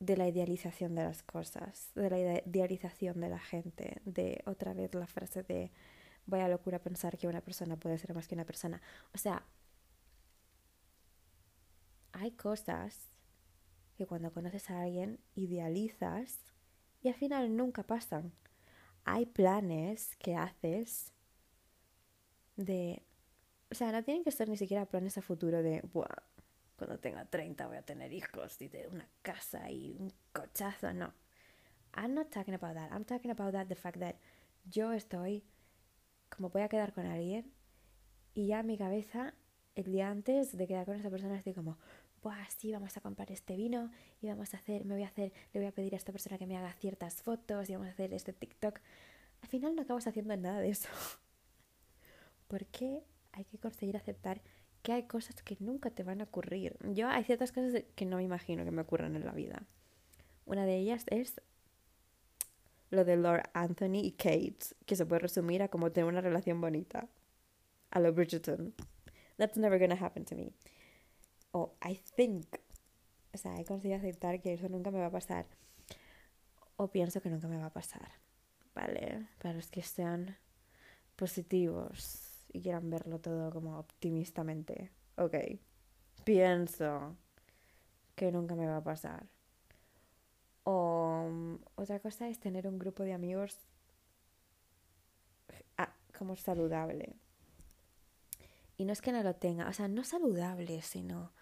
de 0.00 0.16
la 0.16 0.28
idealización 0.28 0.94
de 0.94 1.04
las 1.04 1.22
cosas. 1.22 1.90
De 1.94 2.10
la 2.10 2.18
idealización 2.18 3.20
de 3.20 3.28
la 3.28 3.38
gente. 3.38 4.00
De 4.04 4.42
otra 4.46 4.74
vez 4.74 4.94
la 4.94 5.06
frase 5.06 5.42
de. 5.42 5.70
Vaya 6.26 6.48
locura 6.48 6.78
pensar 6.78 7.16
que 7.16 7.26
una 7.26 7.40
persona 7.40 7.76
puede 7.76 7.98
ser 7.98 8.14
más 8.14 8.28
que 8.28 8.34
una 8.34 8.44
persona. 8.44 8.80
O 9.14 9.18
sea. 9.18 9.44
Hay 12.12 12.32
cosas 12.32 13.10
que 13.96 14.06
cuando 14.06 14.32
conoces 14.32 14.70
a 14.70 14.82
alguien 14.82 15.20
idealizas 15.34 16.40
y 17.02 17.08
al 17.08 17.14
final 17.14 17.56
nunca 17.56 17.82
pasan. 17.82 18.32
Hay 19.04 19.26
planes 19.26 20.16
que 20.16 20.36
haces 20.36 21.12
de... 22.56 23.02
O 23.70 23.74
sea, 23.74 23.92
no 23.92 24.02
tienen 24.02 24.24
que 24.24 24.30
ser 24.30 24.48
ni 24.48 24.56
siquiera 24.56 24.86
planes 24.86 25.18
a 25.18 25.22
futuro 25.22 25.62
de, 25.62 25.82
Buah, 25.92 26.22
cuando 26.76 26.98
tenga 26.98 27.24
30 27.24 27.66
voy 27.66 27.76
a 27.76 27.82
tener 27.82 28.12
hijos 28.12 28.60
y 28.62 28.68
de 28.68 28.86
una 28.88 29.06
casa 29.22 29.70
y 29.70 29.96
un 29.98 30.12
cochazo, 30.32 30.92
no. 30.94 31.12
I'm 31.94 32.14
not 32.14 32.30
talking 32.30 32.54
about 32.54 32.74
that. 32.74 32.92
I'm 32.92 33.04
talking 33.04 33.30
about 33.30 33.52
that, 33.52 33.66
the 33.66 33.74
fact 33.74 33.98
that 33.98 34.16
yo 34.70 34.92
estoy 34.92 35.42
como 36.28 36.50
voy 36.50 36.62
a 36.62 36.68
quedar 36.68 36.92
con 36.92 37.06
alguien 37.06 37.52
y 38.34 38.46
ya 38.46 38.62
mi 38.62 38.76
cabeza 38.76 39.34
el 39.74 39.84
día 39.92 40.08
antes 40.08 40.56
de 40.56 40.66
quedar 40.66 40.86
con 40.86 40.96
esa 40.96 41.10
persona 41.10 41.36
estoy 41.36 41.54
como, 41.54 41.78
Buah, 42.22 42.48
sí, 42.56 42.72
vamos 42.72 42.96
a 42.96 43.00
comprar 43.00 43.30
este 43.30 43.56
vino 43.56 43.90
y 44.20 44.28
vamos 44.28 44.54
a 44.54 44.56
hacer, 44.56 44.84
me 44.84 44.94
voy 44.94 45.04
a 45.04 45.06
hacer, 45.08 45.32
le 45.52 45.60
voy 45.60 45.68
a 45.68 45.72
pedir 45.72 45.94
a 45.94 45.96
esta 45.96 46.12
persona 46.12 46.36
que 46.38 46.46
me 46.46 46.56
haga 46.56 46.72
ciertas 46.72 47.22
fotos 47.22 47.68
y 47.70 47.74
vamos 47.74 47.88
a 47.88 47.92
hacer 47.92 48.12
este 48.12 48.32
TikTok. 48.32 48.80
Al 49.42 49.48
final 49.48 49.76
no 49.76 49.82
acabas 49.82 50.06
haciendo 50.06 50.36
nada 50.36 50.60
de 50.60 50.70
eso. 50.70 50.88
¿Por 52.48 52.66
qué 52.66 53.04
hay 53.38 53.44
que 53.44 53.58
conseguir 53.58 53.96
aceptar 53.96 54.42
que 54.82 54.92
hay 54.92 55.04
cosas 55.04 55.42
que 55.42 55.56
nunca 55.60 55.90
te 55.90 56.02
van 56.02 56.20
a 56.20 56.24
ocurrir? 56.24 56.76
Yo 56.92 57.08
hay 57.08 57.24
ciertas 57.24 57.52
cosas 57.52 57.84
que 57.94 58.06
no 58.06 58.18
me 58.18 58.24
imagino 58.24 58.64
que 58.64 58.70
me 58.70 58.82
ocurran 58.82 59.16
en 59.16 59.24
la 59.24 59.32
vida. 59.32 59.62
Una 60.44 60.64
de 60.64 60.76
ellas 60.76 61.04
es 61.08 61.40
lo 62.90 63.04
de 63.04 63.16
Lord 63.16 63.42
Anthony 63.52 64.00
y 64.02 64.12
Kate, 64.12 64.58
que 64.86 64.96
se 64.96 65.06
puede 65.06 65.20
resumir 65.20 65.62
a 65.62 65.68
como 65.68 65.92
tener 65.92 66.08
una 66.08 66.20
relación 66.20 66.60
bonita. 66.60 67.08
A 67.90 68.00
lo 68.00 68.12
Bridgerton. 68.12 68.74
That's 69.38 69.56
never 69.56 69.78
gonna 69.78 69.94
happen 69.94 70.24
to 70.26 70.34
me 70.34 70.52
o 71.52 71.74
I 71.82 71.96
think, 72.16 72.46
o 73.34 73.38
sea, 73.38 73.58
he 73.58 73.64
conseguido 73.64 73.98
aceptar 73.98 74.40
que 74.40 74.52
eso 74.52 74.68
nunca 74.68 74.90
me 74.90 74.98
va 74.98 75.06
a 75.06 75.10
pasar, 75.10 75.46
o 76.76 76.88
pienso 76.88 77.20
que 77.20 77.30
nunca 77.30 77.48
me 77.48 77.58
va 77.58 77.66
a 77.66 77.72
pasar, 77.72 78.12
¿vale? 78.74 79.26
Para 79.40 79.54
los 79.54 79.70
que 79.70 79.82
sean 79.82 80.36
positivos 81.16 82.27
y 82.52 82.60
quieran 82.60 82.90
verlo 82.90 83.20
todo 83.20 83.50
como 83.50 83.78
optimistamente, 83.78 84.90
ok, 85.16 85.34
pienso 86.24 87.16
que 88.14 88.32
nunca 88.32 88.54
me 88.54 88.66
va 88.66 88.78
a 88.78 88.84
pasar. 88.84 89.26
O 90.64 91.28
mm, 91.30 91.54
otra 91.76 92.00
cosa 92.00 92.28
es 92.28 92.38
tener 92.38 92.66
un 92.66 92.78
grupo 92.78 93.02
de 93.02 93.14
amigos 93.14 93.56
ah, 95.76 95.94
como 96.16 96.36
saludable. 96.36 97.16
Y 98.76 98.84
no 98.84 98.92
es 98.92 99.00
que 99.00 99.12
no 99.12 99.22
lo 99.22 99.34
tenga, 99.34 99.68
o 99.68 99.72
sea, 99.72 99.88
no 99.88 100.04
saludable, 100.04 100.82
sino 100.82 101.32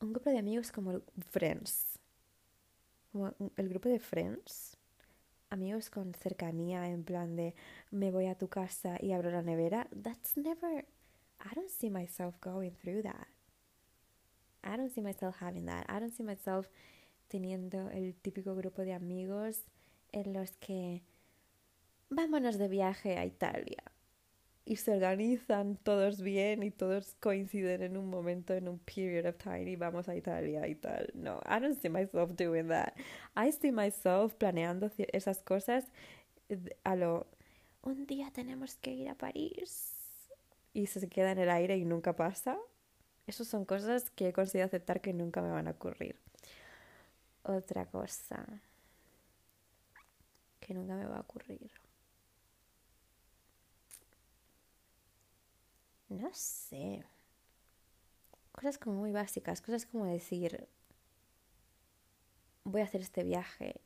un 0.00 0.12
grupo 0.12 0.30
de 0.30 0.38
amigos 0.38 0.70
como 0.70 1.00
Friends. 1.30 1.98
Como 3.10 3.32
el 3.56 3.68
grupo 3.68 3.88
de 3.88 3.98
Friends. 3.98 4.76
Amigos 5.52 5.90
con 5.90 6.14
cercanía, 6.14 6.88
en 6.88 7.04
plan 7.04 7.36
de 7.36 7.54
me 7.90 8.10
voy 8.10 8.24
a 8.24 8.34
tu 8.34 8.48
casa 8.48 8.96
y 8.98 9.12
abro 9.12 9.30
la 9.30 9.42
nevera. 9.42 9.86
That's 10.02 10.38
never. 10.38 10.86
I 11.40 11.54
don't 11.54 11.68
see 11.68 11.90
myself 11.90 12.40
going 12.40 12.70
through 12.70 13.02
that. 13.02 13.28
I 14.64 14.78
don't 14.78 14.90
see 14.90 15.02
myself 15.02 15.36
having 15.42 15.66
that. 15.66 15.84
I 15.90 16.00
don't 16.00 16.10
see 16.10 16.22
myself 16.22 16.70
teniendo 17.28 17.90
el 17.90 18.14
típico 18.14 18.54
grupo 18.54 18.80
de 18.80 18.94
amigos 18.94 19.66
en 20.12 20.32
los 20.32 20.52
que 20.52 21.02
vámonos 22.08 22.56
de 22.56 22.68
viaje 22.68 23.18
a 23.18 23.26
Italia 23.26 23.82
y 24.72 24.76
se 24.76 24.90
organizan 24.90 25.76
todos 25.76 26.22
bien 26.22 26.62
y 26.62 26.70
todos 26.70 27.14
coinciden 27.20 27.82
en 27.82 27.98
un 27.98 28.08
momento, 28.08 28.54
en 28.54 28.68
un 28.68 28.78
period 28.78 29.26
of 29.26 29.36
time 29.36 29.70
y 29.70 29.76
vamos 29.76 30.08
a 30.08 30.16
Italia 30.16 30.66
y 30.66 30.74
tal. 30.74 31.10
No, 31.12 31.42
I 31.44 31.60
don't 31.60 31.78
see 31.78 31.90
myself 31.90 32.32
doing 32.36 32.68
that. 32.68 32.94
I 33.36 33.52
see 33.52 33.70
myself 33.70 34.32
planeando 34.36 34.90
esas 35.12 35.42
cosas 35.42 35.84
a 36.84 36.96
lo, 36.96 37.26
un 37.82 38.06
día 38.06 38.30
tenemos 38.32 38.76
que 38.76 38.92
ir 38.92 39.10
a 39.10 39.14
París 39.14 39.92
y 40.72 40.86
se 40.86 41.06
queda 41.06 41.32
en 41.32 41.38
el 41.40 41.50
aire 41.50 41.76
y 41.76 41.84
nunca 41.84 42.16
pasa. 42.16 42.56
Esas 43.26 43.48
son 43.48 43.66
cosas 43.66 44.08
que 44.08 44.28
he 44.28 44.32
conseguido 44.32 44.64
aceptar 44.64 45.02
que 45.02 45.12
nunca 45.12 45.42
me 45.42 45.50
van 45.50 45.68
a 45.68 45.72
ocurrir. 45.72 46.16
Otra 47.42 47.84
cosa 47.84 48.46
que 50.60 50.72
nunca 50.72 50.94
me 50.94 51.04
va 51.04 51.18
a 51.18 51.20
ocurrir. 51.20 51.81
No 56.12 56.28
sé. 56.34 57.04
Cosas 58.52 58.76
como 58.76 58.96
muy 58.96 59.12
básicas, 59.12 59.62
cosas 59.62 59.86
como 59.86 60.04
decir, 60.04 60.68
voy 62.64 62.82
a 62.82 62.84
hacer 62.84 63.00
este 63.00 63.24
viaje 63.24 63.80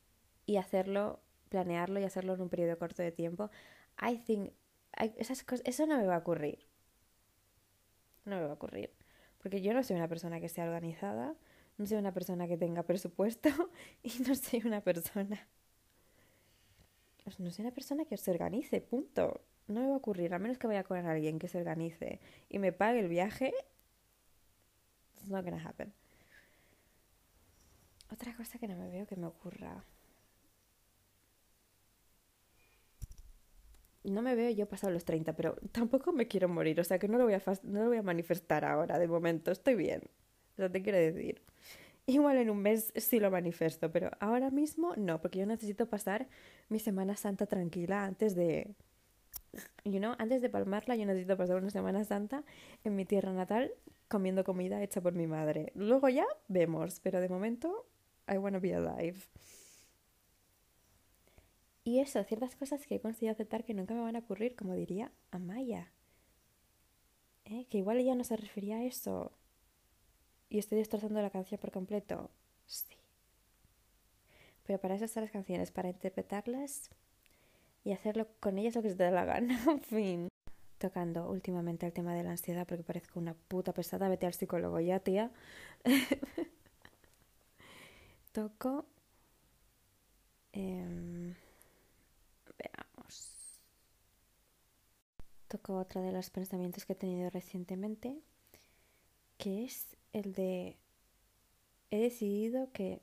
y 0.45 0.57
hacerlo, 0.57 1.21
planearlo 1.51 2.01
y 2.01 2.05
hacerlo 2.05 2.35
en 2.35 2.41
un 2.43 2.49
periodo 2.49 2.79
corto 2.79 3.03
de 3.03 3.13
tiempo. 3.13 3.51
I 4.03 4.19
think, 4.19 4.53
esas 5.19 5.45
cosas, 5.45 5.63
eso 5.67 5.87
no 5.87 5.97
me 5.97 6.07
va 6.07 6.17
a 6.17 6.19
ocurrir. 6.19 6.67
No 8.25 8.37
me 8.37 8.43
va 8.43 8.51
a 8.51 8.55
ocurrir. 8.55 8.91
Porque 9.39 9.61
yo 9.61 9.73
no 9.73 9.85
soy 9.85 9.95
una 9.95 10.09
persona 10.09 10.41
que 10.41 10.49
sea 10.49 10.65
organizada, 10.65 11.37
no 11.79 11.87
soy 11.87 11.99
una 11.99 12.13
persona 12.13 12.49
que 12.49 12.57
tenga 12.57 12.83
presupuesto 12.83 13.51
y 14.03 14.11
no 14.27 14.35
soy 14.35 14.63
una 14.65 14.81
persona... 14.81 15.47
No 17.39 17.51
soy 17.51 17.65
una 17.65 17.75
persona 17.75 18.05
que 18.05 18.17
se 18.17 18.31
organice, 18.31 18.81
punto 18.81 19.41
no 19.69 19.81
me 19.81 19.89
va 19.89 19.95
a 19.95 19.97
ocurrir, 19.99 20.33
a 20.35 20.39
menos 20.39 20.59
que 20.59 20.67
vaya 20.67 20.85
con 20.85 21.05
alguien 21.07 21.39
que 21.39 21.49
se 21.49 21.59
organice 21.59 22.21
y 22.49 22.59
me 22.59 22.73
pague 22.73 23.01
el 23.01 23.09
viaje. 23.09 23.53
It's 25.17 25.29
not 25.29 25.45
gonna 25.45 25.63
happen. 25.63 25.93
Otra 28.13 28.35
cosa 28.37 28.59
que 28.59 28.69
no 28.69 28.77
me 28.77 28.89
veo 28.89 29.07
que 29.07 29.17
me 29.17 29.27
ocurra. 29.27 29.85
No 34.05 34.23
me 34.23 34.37
veo 34.37 34.51
yo 34.51 34.67
pasado 34.69 34.93
los 34.93 35.05
30, 35.05 35.33
pero 35.33 35.57
tampoco 35.73 36.13
me 36.13 36.29
quiero 36.29 36.49
morir, 36.49 36.79
o 36.81 36.85
sea 36.85 36.99
que 37.01 37.09
no 37.09 37.19
lo 37.19 37.25
voy 37.25 37.35
a, 37.35 37.43
no 37.65 37.83
lo 37.83 37.89
voy 37.89 37.97
a 37.97 38.03
manifestar 38.03 38.65
ahora, 38.65 39.01
de 39.01 39.09
momento, 39.09 39.51
estoy 39.51 39.75
bien. 39.75 40.03
O 40.55 40.57
sea, 40.57 40.71
te 40.71 40.83
quiero 40.83 40.99
decir. 40.99 41.43
Igual 42.07 42.37
en 42.39 42.51
un 42.51 42.59
mes 42.63 42.93
sí 42.97 43.19
lo 43.19 43.33
manifiesto, 43.33 43.91
pero 43.91 44.11
ahora 44.21 44.51
mismo 44.51 44.95
no, 44.97 45.21
porque 45.21 45.41
yo 45.41 45.47
necesito 45.47 45.87
pasar 45.89 46.29
mi 46.69 46.79
Semana 46.79 47.17
Santa 47.17 47.47
tranquila 47.47 48.05
antes 48.05 48.37
de, 48.37 48.77
you 49.85 49.99
know, 49.99 50.15
antes 50.19 50.43
de 50.43 50.49
palmarla 50.49 50.97
yo 50.97 51.07
necesito 51.07 51.37
pasar 51.37 51.57
una 51.57 51.71
Semana 51.71 52.05
Santa 52.05 52.45
en 52.85 52.97
mi 52.97 53.05
tierra 53.05 53.33
natal 53.33 53.73
comiendo 54.09 54.45
comida 54.45 54.83
hecha 54.83 55.01
por 55.01 55.13
mi 55.13 55.27
madre. 55.27 55.73
Luego 55.75 56.09
ya 56.09 56.27
vemos, 56.49 57.01
pero 57.01 57.21
de 57.21 57.29
momento 57.29 57.87
I 58.29 58.39
wanna 58.39 58.59
be 58.59 58.75
alive. 58.75 59.19
Y 61.85 62.01
eso, 62.01 62.23
ciertas 62.25 62.57
cosas 62.57 62.85
que 62.87 62.97
he 62.97 63.01
conseguido 63.01 63.33
aceptar 63.33 63.65
que 63.65 63.73
nunca 63.73 63.95
me 63.95 64.01
van 64.01 64.17
a 64.17 64.19
ocurrir, 64.19 64.57
como 64.57 64.75
diría 64.75 65.13
Amaya. 65.31 65.93
¿Eh? 67.45 67.67
Que 67.71 67.79
igual 67.79 67.99
ella 67.99 68.17
no 68.17 68.25
se 68.25 68.37
refería 68.37 68.79
a 68.79 68.85
eso. 68.85 69.31
Y 70.49 70.59
estoy 70.59 70.79
destrozando 70.79 71.23
la 71.23 71.31
canción 71.31 71.61
por 71.61 71.71
completo. 71.71 72.29
Sí. 72.67 72.97
Pero 74.65 74.81
para 74.81 74.97
eso 74.97 75.05
están 75.05 75.23
las 75.23 75.33
canciones, 75.33 75.71
para 75.71 75.89
interpretarlas 75.89 76.91
y 77.87 77.93
hacerlo 77.93 78.27
con 78.41 78.59
ellas 78.59 78.75
lo 78.75 78.83
que 78.83 78.91
se 78.91 78.97
te 78.97 79.05
dé 79.05 79.13
la 79.13 79.25
gana. 79.25 79.57
en 79.71 79.81
fin. 79.81 80.29
Tocando 80.79 81.31
últimamente 81.31 81.87
el 81.87 81.93
tema 81.93 82.15
de 82.15 82.25
la 82.25 82.33
ansiedad 82.33 82.67
porque 82.67 82.83
parezco 82.83 83.21
una 83.21 83.35
puta 83.35 83.73
pesada. 83.73 84.09
Vete 84.09 84.27
al 84.27 84.35
psicólogo 84.35 84.81
ya, 84.81 84.99
tía. 84.99 85.31
Toco. 88.33 88.87
Em, 90.53 91.33
veamos. 92.59 93.61
Toco 95.47 95.79
otro 95.79 96.03
de 96.03 96.11
los 96.11 96.31
pensamientos 96.31 96.87
que 96.87 96.95
he 96.95 96.97
tenido 96.97 97.31
recientemente, 97.31 98.19
que 99.39 99.65
es 99.65 99.97
el 100.13 100.33
de 100.33 100.77
he 101.93 102.01
decidido 102.01 102.73
que 102.73 103.01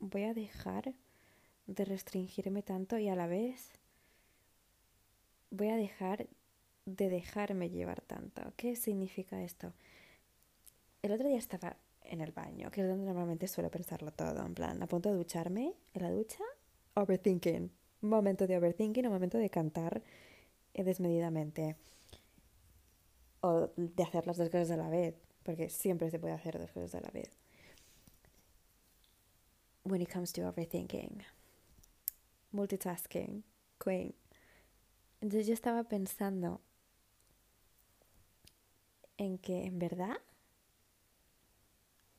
voy 0.00 0.24
a 0.24 0.34
dejar 0.34 0.92
de 1.66 1.84
restringirme 1.84 2.62
tanto 2.62 2.98
y 2.98 3.08
a 3.08 3.16
la 3.16 3.26
vez 3.26 3.70
voy 5.50 5.68
a 5.68 5.76
dejar 5.76 6.28
de 6.86 7.08
dejarme 7.08 7.70
llevar 7.70 8.00
tanto. 8.00 8.42
¿Qué 8.56 8.74
significa 8.76 9.42
esto? 9.42 9.72
El 11.02 11.12
otro 11.12 11.28
día 11.28 11.38
estaba 11.38 11.76
en 12.04 12.20
el 12.20 12.32
baño, 12.32 12.70
que 12.70 12.82
es 12.82 12.88
donde 12.88 13.06
normalmente 13.06 13.48
suelo 13.48 13.70
pensarlo 13.70 14.12
todo, 14.12 14.44
en 14.44 14.54
plan, 14.54 14.82
a 14.82 14.86
punto 14.86 15.10
de 15.10 15.16
ducharme, 15.16 15.74
en 15.94 16.02
la 16.02 16.10
ducha, 16.10 16.42
overthinking. 16.94 17.70
Momento 18.00 18.46
de 18.46 18.56
overthinking, 18.56 19.06
un 19.06 19.12
momento 19.12 19.38
de 19.38 19.48
cantar 19.48 20.02
eh, 20.74 20.84
desmedidamente. 20.84 21.76
O 23.40 23.70
de 23.76 24.02
hacer 24.02 24.26
las 24.26 24.36
dos 24.36 24.48
cosas 24.50 24.72
a 24.72 24.76
la 24.76 24.88
vez, 24.88 25.14
porque 25.42 25.68
siempre 25.68 26.10
se 26.10 26.18
puede 26.18 26.34
hacer 26.34 26.58
dos 26.58 26.70
cosas 26.70 26.94
a 26.96 27.00
la 27.00 27.10
vez. 27.10 27.30
When 29.84 30.00
it 30.00 30.12
comes 30.12 30.32
to 30.34 30.42
overthinking, 30.42 31.22
multitasking, 32.52 33.44
queen. 33.82 34.14
Entonces 35.20 35.46
yo 35.46 35.54
estaba 35.54 35.84
pensando 35.84 36.60
en 39.16 39.38
que 39.38 39.64
en 39.66 39.78
verdad 39.78 40.16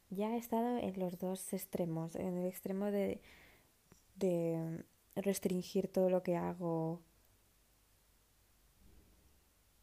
ya 0.09 0.35
he 0.35 0.37
estado 0.37 0.77
en 0.77 0.99
los 0.99 1.17
dos 1.19 1.53
extremos, 1.53 2.15
en 2.15 2.37
el 2.37 2.45
extremo 2.47 2.85
de, 2.85 3.19
de 4.15 4.83
restringir 5.15 5.87
todo 5.87 6.09
lo 6.09 6.23
que 6.23 6.35
hago 6.35 7.01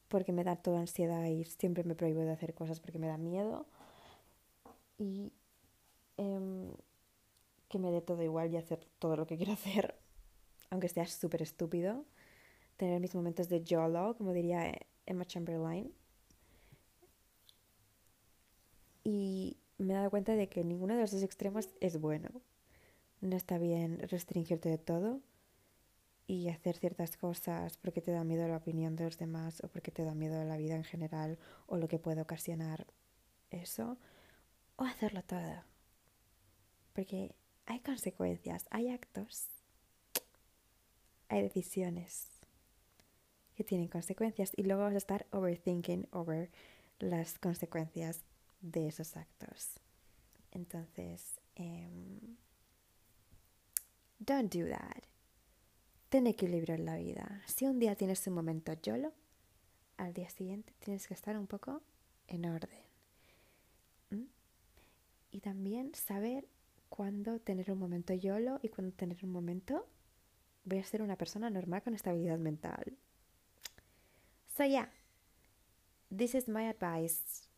porque 0.09 0.33
me 0.33 0.45
da 0.45 0.57
toda 0.57 0.81
ansiedad 0.81 1.25
y 1.25 1.45
siempre 1.45 1.85
me 1.85 1.95
prohíbo 1.95 2.21
de 2.23 2.33
hacer 2.33 2.53
cosas 2.53 2.81
porque 2.81 2.99
me 2.99 3.07
da 3.07 3.17
miedo 3.17 3.65
y 4.99 5.33
em, 6.17 6.73
que 7.69 7.79
me 7.79 7.93
dé 7.93 8.01
todo 8.01 8.23
igual 8.23 8.53
y 8.53 8.57
hacer 8.57 8.85
todo 8.99 9.17
lo 9.17 9.27
que 9.27 9.37
quiero 9.37 9.53
hacer, 9.59 9.95
aunque 10.71 10.89
sea 10.89 11.07
súper 11.07 11.43
estúpido, 11.43 12.05
tener 12.77 13.01
mis 13.01 13.15
momentos 13.15 13.49
de 13.49 13.63
YOLO, 13.63 14.17
como 14.17 14.33
diría 14.33 14.73
Emma 15.07 15.25
Chamberlain. 15.25 15.93
Y 19.05 19.57
me 19.79 19.93
he 19.93 19.97
dado 19.97 20.11
cuenta 20.11 20.35
de 20.35 20.49
que 20.49 20.65
ninguno 20.65 20.95
de 20.95 21.01
los 21.01 21.11
dos 21.11 21.23
extremos 21.23 21.69
es 21.81 22.01
bueno. 22.01 22.29
No 23.21 23.37
está 23.37 23.59
bien 23.59 23.99
restringirte 24.09 24.69
de 24.69 24.79
todo 24.79 25.21
y 26.27 26.49
hacer 26.49 26.77
ciertas 26.77 27.17
cosas 27.17 27.77
porque 27.77 28.01
te 28.01 28.13
da 28.13 28.25
miedo 28.25 28.47
la 28.47 28.59
opinión 28.59 28.95
de 28.97 29.05
los 29.05 29.19
demás 29.19 29.61
o 29.65 29.69
porque 29.69 29.91
te 29.91 30.05
da 30.05 30.15
miedo 30.15 30.43
la 30.45 30.57
vida 30.57 30.77
en 30.77 30.85
general 30.85 31.39
o 31.67 31.77
lo 31.77 31.89
que 31.89 31.99
puede 31.99 32.23
ocasionar 32.23 32.87
eso. 33.51 33.99
O 34.77 34.85
hacerlo 34.85 35.23
todo. 35.25 35.65
Porque 36.95 37.35
hay 37.67 37.81
consecuencias, 37.81 38.67
hay 38.71 38.89
actos, 38.89 39.49
hay 41.31 41.43
decisiones 41.43 42.29
que 43.55 43.65
tienen 43.65 43.89
consecuencias 43.89 44.53
y 44.57 44.65
luego 44.65 44.83
vas 44.83 44.95
a 44.95 44.99
estar 44.99 45.27
overthinking 45.31 46.09
over 46.11 46.51
las 46.99 47.39
consecuencias 47.39 48.21
de 48.61 48.89
esos 48.89 49.17
actos. 49.17 49.81
Entonces, 50.51 51.41
um, 51.59 52.37
don't 54.19 54.53
do 54.53 54.69
that. 54.69 55.05
Ten 56.09 56.27
equilibrio 56.27 56.75
en 56.75 56.85
la 56.85 56.97
vida. 56.97 57.43
Si 57.47 57.65
un 57.67 57.79
día 57.79 57.95
tienes 57.95 58.27
un 58.27 58.35
momento 58.35 58.73
YOLO, 58.73 59.13
al 59.97 60.13
día 60.13 60.29
siguiente 60.29 60.75
tienes 60.81 61.07
que 61.07 61.15
estar 61.15 61.39
un 61.39 61.47
poco 61.47 61.81
en 62.27 62.47
orden. 62.47 62.81
Y 65.33 65.41
también 65.41 65.95
saber 65.95 66.49
cuándo 66.89 67.39
tener 67.39 67.71
un 67.71 67.79
momento 67.79 68.13
YOLO 68.13 68.59
y 68.65 68.69
cuándo 68.69 68.93
tener 68.97 69.25
un 69.25 69.31
momento 69.31 69.87
voy 70.71 70.79
a 70.79 70.85
ser 70.85 71.03
una 71.03 71.17
persona 71.17 71.51
normal 71.51 71.83
con 71.83 71.95
estabilidad 71.95 72.39
mental. 72.39 72.97
So 74.57 74.65
yeah, 74.65 74.89
this 76.17 76.35
is 76.35 76.49
my 76.49 76.69
advice 76.69 77.49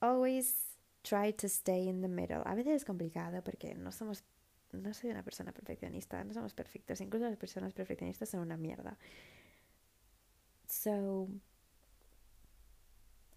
always 0.00 0.76
try 1.02 1.32
to 1.32 1.48
stay 1.48 1.88
in 1.88 2.02
the 2.02 2.08
middle. 2.08 2.42
A 2.44 2.54
veces 2.54 2.74
es 2.74 2.84
complicado 2.84 3.42
porque 3.42 3.74
no 3.74 3.90
somos, 3.90 4.22
no 4.72 4.92
soy 4.92 5.10
una 5.10 5.22
persona 5.22 5.52
perfeccionista, 5.52 6.22
no 6.24 6.34
somos 6.34 6.54
perfectos. 6.54 7.00
Incluso 7.00 7.26
las 7.26 7.38
personas 7.38 7.72
perfeccionistas 7.72 8.28
son 8.28 8.40
una 8.40 8.56
mierda. 8.56 8.98
So, 10.68 11.28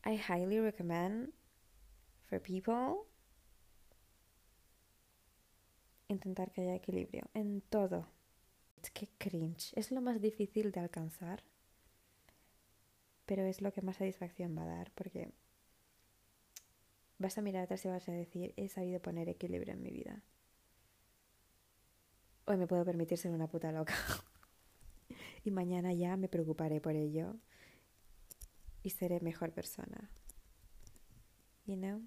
I 0.03 0.15
highly 0.15 0.59
recommend 0.59 1.31
for 2.25 2.41
people 2.41 3.05
intentar 6.07 6.51
que 6.51 6.61
haya 6.61 6.75
equilibrio 6.75 7.29
en 7.33 7.61
todo. 7.61 8.07
Que 8.93 9.09
cringe. 9.17 9.71
Es 9.75 9.91
lo 9.91 10.01
más 10.01 10.21
difícil 10.21 10.71
de 10.71 10.79
alcanzar, 10.79 11.43
pero 13.25 13.43
es 13.43 13.61
lo 13.61 13.71
que 13.73 13.81
más 13.81 13.97
satisfacción 13.97 14.57
va 14.57 14.63
a 14.63 14.77
dar 14.77 14.91
porque 14.95 15.31
vas 17.17 17.37
a 17.37 17.41
mirar 17.41 17.63
atrás 17.63 17.83
y 17.85 17.89
vas 17.89 18.07
a 18.09 18.13
decir, 18.13 18.53
he 18.57 18.69
sabido 18.69 19.01
poner 19.01 19.29
equilibrio 19.29 19.73
en 19.73 19.83
mi 19.83 19.91
vida. 19.91 20.23
Hoy 22.45 22.57
me 22.57 22.65
puedo 22.65 22.83
permitir 22.85 23.17
ser 23.17 23.31
una 23.31 23.47
puta 23.47 23.71
loca. 23.71 23.93
y 25.43 25.51
mañana 25.51 25.93
ya 25.93 26.17
me 26.17 26.29
preocuparé 26.29 26.81
por 26.81 26.95
ello. 26.95 27.35
Y 28.81 28.91
seré 28.91 29.19
mejor 29.19 29.51
persona. 29.51 30.09
You 31.65 31.75
know? 31.75 32.01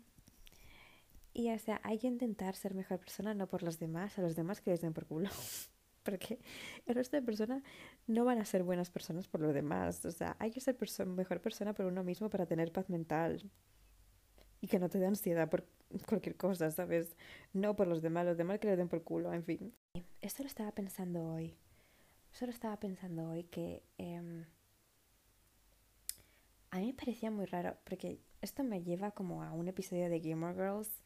Y 1.34 1.50
o 1.50 1.58
sea, 1.58 1.80
hay 1.84 1.98
que 1.98 2.08
intentar 2.08 2.56
ser 2.56 2.74
mejor 2.74 2.98
persona 2.98 3.34
no 3.34 3.46
por 3.46 3.62
los 3.62 3.78
demás, 3.78 4.18
a 4.18 4.22
los 4.22 4.36
demás 4.36 4.60
que 4.60 4.70
les 4.70 4.80
den 4.80 4.92
por 4.92 5.06
culo. 5.06 5.30
Porque 6.02 6.38
el 6.86 6.94
resto 6.94 7.16
de 7.16 7.22
personas 7.22 7.62
no 8.06 8.24
van 8.24 8.38
a 8.38 8.44
ser 8.44 8.62
buenas 8.62 8.90
personas 8.90 9.28
por 9.28 9.40
los 9.40 9.54
demás. 9.54 10.04
O 10.04 10.10
sea, 10.10 10.36
hay 10.38 10.50
que 10.50 10.60
ser 10.60 10.76
mejor 11.06 11.40
persona 11.40 11.72
por 11.72 11.86
uno 11.86 12.04
mismo 12.04 12.30
para 12.30 12.46
tener 12.46 12.72
paz 12.72 12.88
mental 12.88 13.50
y 14.60 14.68
que 14.68 14.78
no 14.78 14.88
te 14.88 14.98
dé 14.98 15.06
ansiedad 15.06 15.50
por 15.50 15.66
cualquier 16.08 16.36
cosa, 16.36 16.70
¿sabes? 16.70 17.16
No 17.52 17.76
por 17.76 17.88
los 17.88 18.00
demás, 18.00 18.24
los 18.24 18.36
demás 18.36 18.58
que 18.58 18.68
le 18.68 18.76
den 18.76 18.88
por 18.88 19.02
culo, 19.02 19.32
en 19.32 19.44
fin. 19.44 19.74
Esto 20.20 20.42
lo 20.42 20.46
estaba 20.46 20.72
pensando 20.72 21.32
hoy. 21.32 21.56
Esto 22.32 22.46
lo 22.46 22.52
estaba 22.52 22.78
pensando 22.80 23.28
hoy 23.28 23.44
que 23.44 23.82
em, 23.98 24.46
a 26.70 26.78
mí 26.78 26.86
me 26.86 26.94
parecía 26.94 27.30
muy 27.30 27.44
raro 27.44 27.76
porque 27.84 28.18
esto 28.40 28.64
me 28.64 28.82
lleva 28.82 29.10
como 29.10 29.42
a 29.42 29.52
un 29.52 29.68
episodio 29.68 30.08
de 30.08 30.20
Gilmore 30.20 30.54
Girls. 30.54 31.02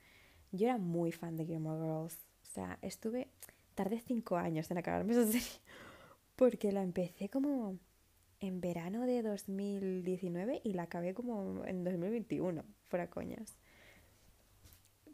Yo 0.53 0.68
era 0.68 0.78
muy 0.78 1.11
fan 1.11 1.36
de 1.36 1.44
Gilmore 1.44 1.80
Girls. 1.80 2.28
O 2.42 2.47
sea, 2.47 2.78
estuve, 2.80 3.28
tardé 3.76 4.00
cinco 4.00 4.36
años 4.36 4.68
en 4.72 4.78
acabarme 4.78 5.12
esa 5.12 5.30
serie 5.30 5.60
porque 6.34 6.72
la 6.72 6.82
empecé 6.82 7.28
como 7.28 7.78
en 8.40 8.60
verano 8.60 9.06
de 9.06 9.22
2019 9.22 10.60
y 10.64 10.72
la 10.72 10.82
acabé 10.82 11.14
como 11.14 11.64
en 11.64 11.84
2021, 11.84 12.64
fuera 12.84 13.08
coñas. 13.08 13.56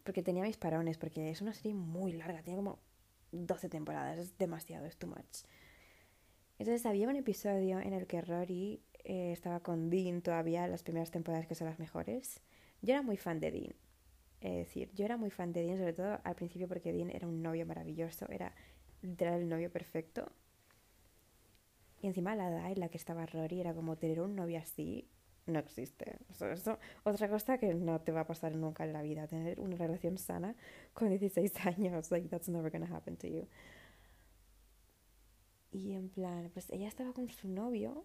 Porque 0.03 0.23
tenía 0.23 0.43
mis 0.43 0.57
parones, 0.57 0.99
porque 0.99 1.31
es 1.31 1.41
una 1.41 1.55
serie 1.55 1.75
muy 1.75 2.13
larga, 2.13 2.43
tiene 2.43 2.57
como 2.57 2.81
12 3.31 3.69
temporadas, 3.69 4.19
es 4.19 4.39
demasiado, 4.39 4.87
es 4.87 4.97
too 4.97 5.07
much. 5.07 5.45
Entonces 6.59 6.85
había 6.87 7.09
un 7.09 7.17
episodio 7.17 7.79
en 7.79 7.93
el 7.93 8.07
que 8.07 8.21
Rory 8.21 8.83
eh, 9.05 9.33
estaba 9.33 9.61
con 9.61 9.91
Dean 9.91 10.23
todavía, 10.23 10.67
las 10.67 10.83
primeras 10.83 11.11
temporadas 11.13 11.47
que 11.47 11.55
son 11.55 11.69
las 11.69 11.79
mejores. 11.79 12.41
Yo 12.83 12.95
era 12.95 13.03
muy 13.03 13.17
fan 13.17 13.39
de 13.39 13.53
Dean. 13.53 13.75
Es 14.43 14.67
decir, 14.67 14.91
yo 14.93 15.05
era 15.05 15.17
muy 15.17 15.31
fan 15.31 15.53
de 15.53 15.63
Dean, 15.63 15.79
sobre 15.79 15.93
todo 15.93 16.19
al 16.25 16.35
principio 16.35 16.67
porque 16.67 16.93
Dean 16.93 17.11
era 17.11 17.29
un 17.29 17.43
novio 17.43 17.65
maravilloso, 17.65 18.27
era 18.29 18.53
literal 19.01 19.41
el 19.41 19.49
novio 19.49 19.71
perfecto. 19.71 20.33
Y 22.01 22.09
encima 22.09 22.35
la 22.35 22.49
edad 22.49 22.73
en 22.73 22.81
la 22.81 22.89
que 22.89 22.97
estaba 22.97 23.25
Rory 23.25 23.61
era 23.61 23.73
como 23.73 23.97
tener 23.97 24.21
un 24.21 24.35
novio 24.35 24.59
así 24.59 25.09
no 25.47 25.61
existe. 25.61 26.19
Eso, 26.41 26.79
otra 27.05 27.29
cosa 27.29 27.59
que 27.59 27.73
no 27.75 28.01
te 28.01 28.11
va 28.11 28.23
a 28.23 28.27
pasar 28.27 28.57
nunca 28.57 28.85
en 28.85 28.93
la 28.93 29.03
vida, 29.03 29.29
tener 29.29 29.61
una 29.61 29.77
relación 29.77 30.19
sana 30.19 30.57
con 30.93 31.09
16 31.09 31.53
años. 31.67 32.11
Like, 32.11 32.29
that's 32.29 32.49
never 32.49 32.71
gonna 32.71 32.93
happen 32.93 33.17
to 33.19 33.29
you. 33.29 33.47
Y 35.71 35.95
en 35.95 36.09
plan, 36.09 36.51
pues 36.53 36.69
ella 36.71 36.89
estaba 36.89 37.13
con 37.13 37.29
su 37.29 37.49
novio 37.49 38.05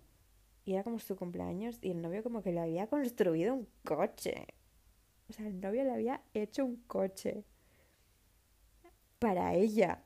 y 0.66 0.74
era 0.74 0.84
como 0.84 1.00
su 1.00 1.16
cumpleaños 1.16 1.80
y 1.82 1.92
el 1.92 2.02
novio 2.02 2.22
como 2.22 2.44
que 2.44 2.52
le 2.52 2.60
había 2.60 2.88
construido 2.88 3.56
un 3.56 3.68
coche. 3.84 4.46
O 5.30 5.34
sea, 5.34 5.48
el 5.48 5.60
novio 5.60 5.84
le 5.84 5.92
había 5.92 6.22
hecho 6.34 6.66
un 6.66 6.78
coche 6.88 7.44
para 9.20 9.54
ella 9.54 10.04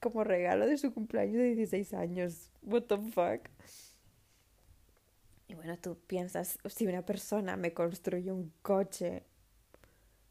como 0.00 0.24
regalo 0.24 0.66
de 0.66 0.78
su 0.78 0.92
cumpleaños 0.92 1.36
de 1.36 1.54
16 1.54 1.94
años. 1.94 2.50
What 2.62 2.84
the 2.84 2.98
fuck? 2.98 3.48
Y 5.48 5.54
bueno, 5.54 5.78
tú 5.78 5.96
piensas, 6.06 6.58
si 6.66 6.86
una 6.86 7.04
persona 7.04 7.56
me 7.56 7.72
construye 7.72 8.30
un 8.32 8.52
coche, 8.62 9.22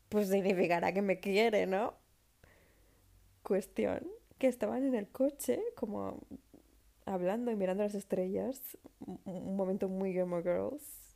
pues 0.09 0.30
significará 0.30 0.93
que 0.93 1.01
me 1.01 1.19
quiere, 1.19 1.65
¿no? 1.65 1.95
Cuestión, 3.43 4.07
que 4.38 4.47
estaban 4.47 4.84
en 4.84 4.93
el 4.93 5.07
coche 5.07 5.59
como 5.75 6.21
hablando 7.05 7.49
y 7.51 7.55
mirando 7.55 7.84
las 7.84 7.95
estrellas. 7.95 8.78
Un 9.25 9.55
momento 9.55 9.89
muy 9.89 10.13
Game 10.13 10.41
Girls. 10.41 11.06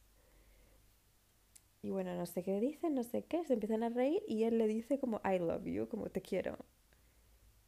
Y 1.84 1.90
bueno, 1.92 2.16
no 2.16 2.26
sé 2.26 2.44
qué 2.44 2.60
dicen, 2.60 2.96
no 2.96 3.04
sé 3.04 3.24
qué, 3.26 3.44
se 3.46 3.54
empiezan 3.54 3.84
a 3.84 3.90
reír 3.90 4.24
y 4.28 4.44
él 4.46 4.58
le 4.58 4.68
dice 4.68 5.00
como 5.00 5.22
I 5.24 5.38
love 5.40 5.66
you, 5.66 5.88
como 5.88 6.10
te 6.10 6.22
quiero. 6.22 6.58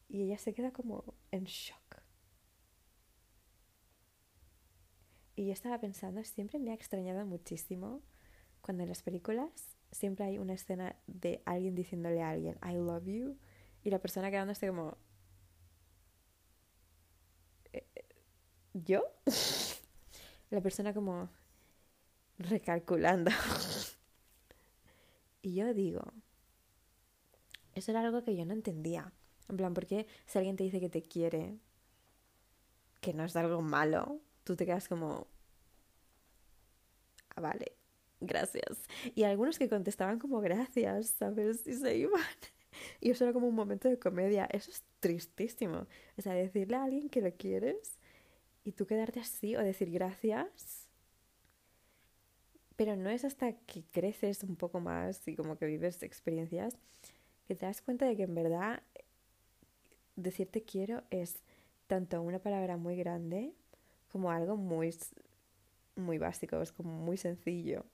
Y 0.07 0.21
ella 0.23 0.37
se 0.37 0.53
queda 0.53 0.71
como 0.71 1.03
en 1.31 1.43
shock. 1.43 2.01
Y 5.35 5.47
yo 5.47 5.53
estaba 5.53 5.79
pensando, 5.79 6.23
siempre 6.23 6.59
me 6.59 6.71
ha 6.71 6.75
extrañado 6.75 7.25
muchísimo 7.25 8.01
cuando 8.61 8.83
en 8.83 8.89
las 8.89 9.03
películas 9.03 9.77
siempre 9.91 10.25
hay 10.25 10.37
una 10.39 10.53
escena 10.53 10.95
de 11.07 11.41
alguien 11.45 11.75
diciéndole 11.75 12.21
a 12.21 12.31
alguien 12.31 12.57
I 12.63 12.75
love 12.75 13.05
you 13.05 13.37
y 13.83 13.89
la 13.91 13.99
persona 13.99 14.31
quedándose 14.31 14.67
como 14.67 14.97
eh, 17.73 17.85
eh, 17.95 18.05
¿yo? 18.73 19.03
la 20.51 20.61
persona 20.61 20.93
como 20.93 21.29
recalculando. 22.39 23.31
y 25.43 25.53
yo 25.53 25.73
digo, 25.73 26.01
eso 27.75 27.91
era 27.91 28.01
algo 28.01 28.23
que 28.23 28.35
yo 28.35 28.45
no 28.45 28.53
entendía. 28.53 29.13
En 29.49 29.57
plan, 29.57 29.73
porque 29.73 30.07
si 30.25 30.37
alguien 30.39 30.55
te 30.55 30.63
dice 30.63 30.79
que 30.79 30.89
te 30.89 31.03
quiere, 31.03 31.59
que 33.01 33.13
no 33.13 33.25
es 33.25 33.35
algo 33.35 33.61
malo, 33.61 34.21
tú 34.45 34.55
te 34.55 34.65
quedas 34.65 34.87
como, 34.87 35.27
ah, 37.35 37.41
vale, 37.41 37.73
gracias. 38.21 38.87
Y 39.15 39.23
algunos 39.23 39.59
que 39.59 39.69
contestaban 39.69 40.17
como 40.17 40.39
gracias, 40.39 41.07
¿sabes? 41.19 41.67
Y 41.67 41.73
se 41.73 41.97
iban. 41.97 42.21
Y 42.99 43.11
eso 43.11 43.23
era 43.23 43.33
como 43.33 43.47
un 43.47 43.53
momento 43.53 43.87
de 43.87 43.99
comedia. 43.99 44.45
Eso 44.45 44.71
es 44.71 44.83
tristísimo. 44.99 45.85
O 46.17 46.21
sea, 46.23 46.33
decirle 46.33 46.75
a 46.75 46.83
alguien 46.85 47.07
que 47.07 47.21
lo 47.21 47.31
quieres 47.31 47.99
y 48.63 48.71
tú 48.71 48.87
quedarte 48.87 49.19
así 49.19 49.55
o 49.55 49.61
decir 49.61 49.91
gracias. 49.91 50.82
Pero 52.75 52.95
no 52.95 53.09
es 53.09 53.23
hasta 53.23 53.53
que 53.53 53.83
creces 53.91 54.43
un 54.43 54.55
poco 54.55 54.79
más 54.79 55.27
y 55.27 55.35
como 55.35 55.57
que 55.57 55.65
vives 55.65 56.01
experiencias 56.03 56.77
que 57.45 57.55
te 57.55 57.65
das 57.65 57.81
cuenta 57.81 58.05
de 58.05 58.15
que 58.15 58.23
en 58.23 58.35
verdad 58.35 58.81
decirte 60.15 60.63
quiero 60.63 61.03
es 61.09 61.43
tanto 61.87 62.21
una 62.21 62.39
palabra 62.39 62.77
muy 62.77 62.95
grande 62.95 63.53
como 64.11 64.31
algo 64.31 64.55
muy, 64.55 64.95
muy 65.95 66.17
básico, 66.17 66.61
es 66.61 66.71
como 66.71 66.93
muy 66.93 67.17
sencillo. 67.17 67.85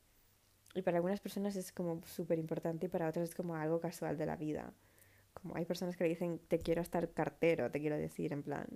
Y 0.75 0.82
para 0.82 0.97
algunas 0.97 1.19
personas 1.19 1.55
es 1.55 1.71
como 1.71 2.01
súper 2.05 2.38
importante 2.38 2.86
y 2.86 2.89
para 2.89 3.09
otras 3.09 3.30
es 3.30 3.36
como 3.36 3.55
algo 3.55 3.80
casual 3.80 4.17
de 4.17 4.25
la 4.25 4.36
vida. 4.36 4.73
Como 5.34 5.55
hay 5.55 5.65
personas 5.65 5.95
que 5.97 6.03
le 6.03 6.11
dicen 6.11 6.39
te 6.47 6.59
quiero 6.59 6.82
el 6.82 7.13
cartero, 7.13 7.71
te 7.71 7.80
quiero 7.80 7.97
decir, 7.97 8.34
en 8.34 8.43
plan. 8.43 8.67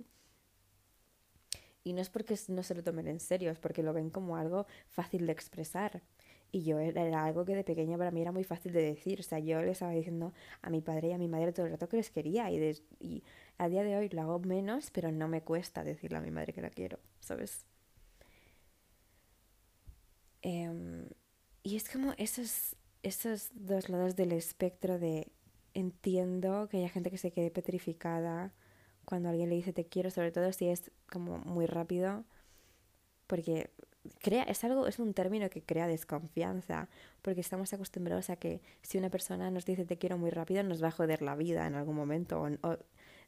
Y 1.84 1.92
no 1.92 2.00
es 2.00 2.10
porque 2.10 2.36
no 2.48 2.62
se 2.62 2.74
lo 2.74 2.82
tomen 2.82 3.08
en 3.08 3.20
serio, 3.20 3.50
es 3.50 3.58
porque 3.58 3.82
lo 3.82 3.92
ven 3.92 4.10
como 4.10 4.36
algo 4.36 4.66
fácil 4.88 5.26
de 5.26 5.32
expresar. 5.32 6.02
Y 6.50 6.62
yo 6.64 6.78
era, 6.78 7.24
algo 7.24 7.44
que 7.44 7.54
de 7.54 7.64
pequeña 7.64 7.98
para 7.98 8.10
mí 8.10 8.22
era 8.22 8.32
muy 8.32 8.44
fácil 8.44 8.72
de 8.72 8.80
decir. 8.82 9.20
O 9.20 9.22
sea, 9.22 9.38
yo 9.38 9.60
le 9.60 9.72
estaba 9.72 9.92
diciendo 9.92 10.32
a 10.62 10.70
mi 10.70 10.80
padre 10.80 11.08
y 11.08 11.12
a 11.12 11.18
mi 11.18 11.28
madre 11.28 11.52
todo 11.52 11.66
el 11.66 11.72
rato 11.72 11.88
que 11.88 11.98
les 11.98 12.10
quería. 12.10 12.50
Y, 12.50 12.80
y 13.00 13.22
a 13.58 13.68
día 13.68 13.82
de 13.82 13.96
hoy 13.96 14.08
lo 14.08 14.22
hago 14.22 14.38
menos, 14.38 14.90
pero 14.90 15.12
no 15.12 15.28
me 15.28 15.42
cuesta 15.42 15.84
decirle 15.84 16.18
a 16.18 16.20
mi 16.20 16.30
madre 16.30 16.52
que 16.52 16.62
la 16.62 16.70
quiero, 16.70 16.98
¿sabes? 17.20 17.66
Em, 20.42 21.08
y 21.62 21.76
es 21.76 21.88
como 21.88 22.12
esos, 22.18 22.76
esos 23.02 23.50
dos 23.54 23.88
lados 23.88 24.14
del 24.14 24.32
espectro 24.32 24.98
de 24.98 25.32
entiendo 25.72 26.68
que 26.68 26.76
haya 26.78 26.88
gente 26.88 27.10
que 27.10 27.18
se 27.18 27.32
quede 27.32 27.50
petrificada 27.50 28.52
cuando 29.04 29.28
alguien 29.28 29.48
le 29.50 29.56
dice 29.56 29.72
te 29.72 29.86
quiero, 29.86 30.10
sobre 30.10 30.32
todo 30.32 30.52
si 30.52 30.68
es 30.68 30.90
como 31.10 31.38
muy 31.38 31.66
rápido, 31.66 32.24
porque 33.26 33.70
crea, 34.20 34.42
es 34.44 34.64
algo, 34.64 34.86
es 34.86 34.98
un 34.98 35.14
término 35.14 35.48
que 35.50 35.62
crea 35.62 35.86
desconfianza, 35.86 36.88
porque 37.22 37.40
estamos 37.40 37.72
acostumbrados 37.72 38.30
a 38.30 38.36
que 38.36 38.60
si 38.82 38.98
una 38.98 39.10
persona 39.10 39.50
nos 39.50 39.64
dice 39.64 39.84
te 39.84 39.98
quiero 39.98 40.18
muy 40.18 40.30
rápido, 40.30 40.62
nos 40.62 40.82
va 40.82 40.88
a 40.88 40.92
joder 40.92 41.22
la 41.22 41.36
vida 41.36 41.66
en 41.66 41.74
algún 41.74 41.96
momento, 41.96 42.46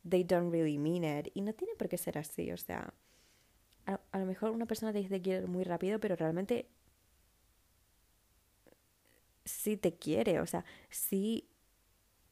they 0.08 0.24
don't 0.24 0.52
really 0.52 0.78
mean 0.78 1.04
it, 1.04 1.30
y 1.34 1.40
no 1.40 1.52
tiene 1.54 1.74
por 1.76 1.88
qué 1.88 1.98
ser 1.98 2.18
así, 2.18 2.52
o 2.52 2.56
sea, 2.56 2.92
a, 3.86 4.18
lo 4.18 4.26
mejor 4.26 4.50
una 4.50 4.66
persona 4.66 4.92
te 4.92 4.98
dice 4.98 5.10
te 5.10 5.22
quiero 5.22 5.46
muy 5.48 5.64
rápido, 5.64 6.00
pero 6.00 6.16
realmente 6.16 6.66
sí 9.44 9.76
te 9.76 9.94
quiere, 9.94 10.40
o 10.40 10.46
sea, 10.46 10.64
sí 10.90 11.48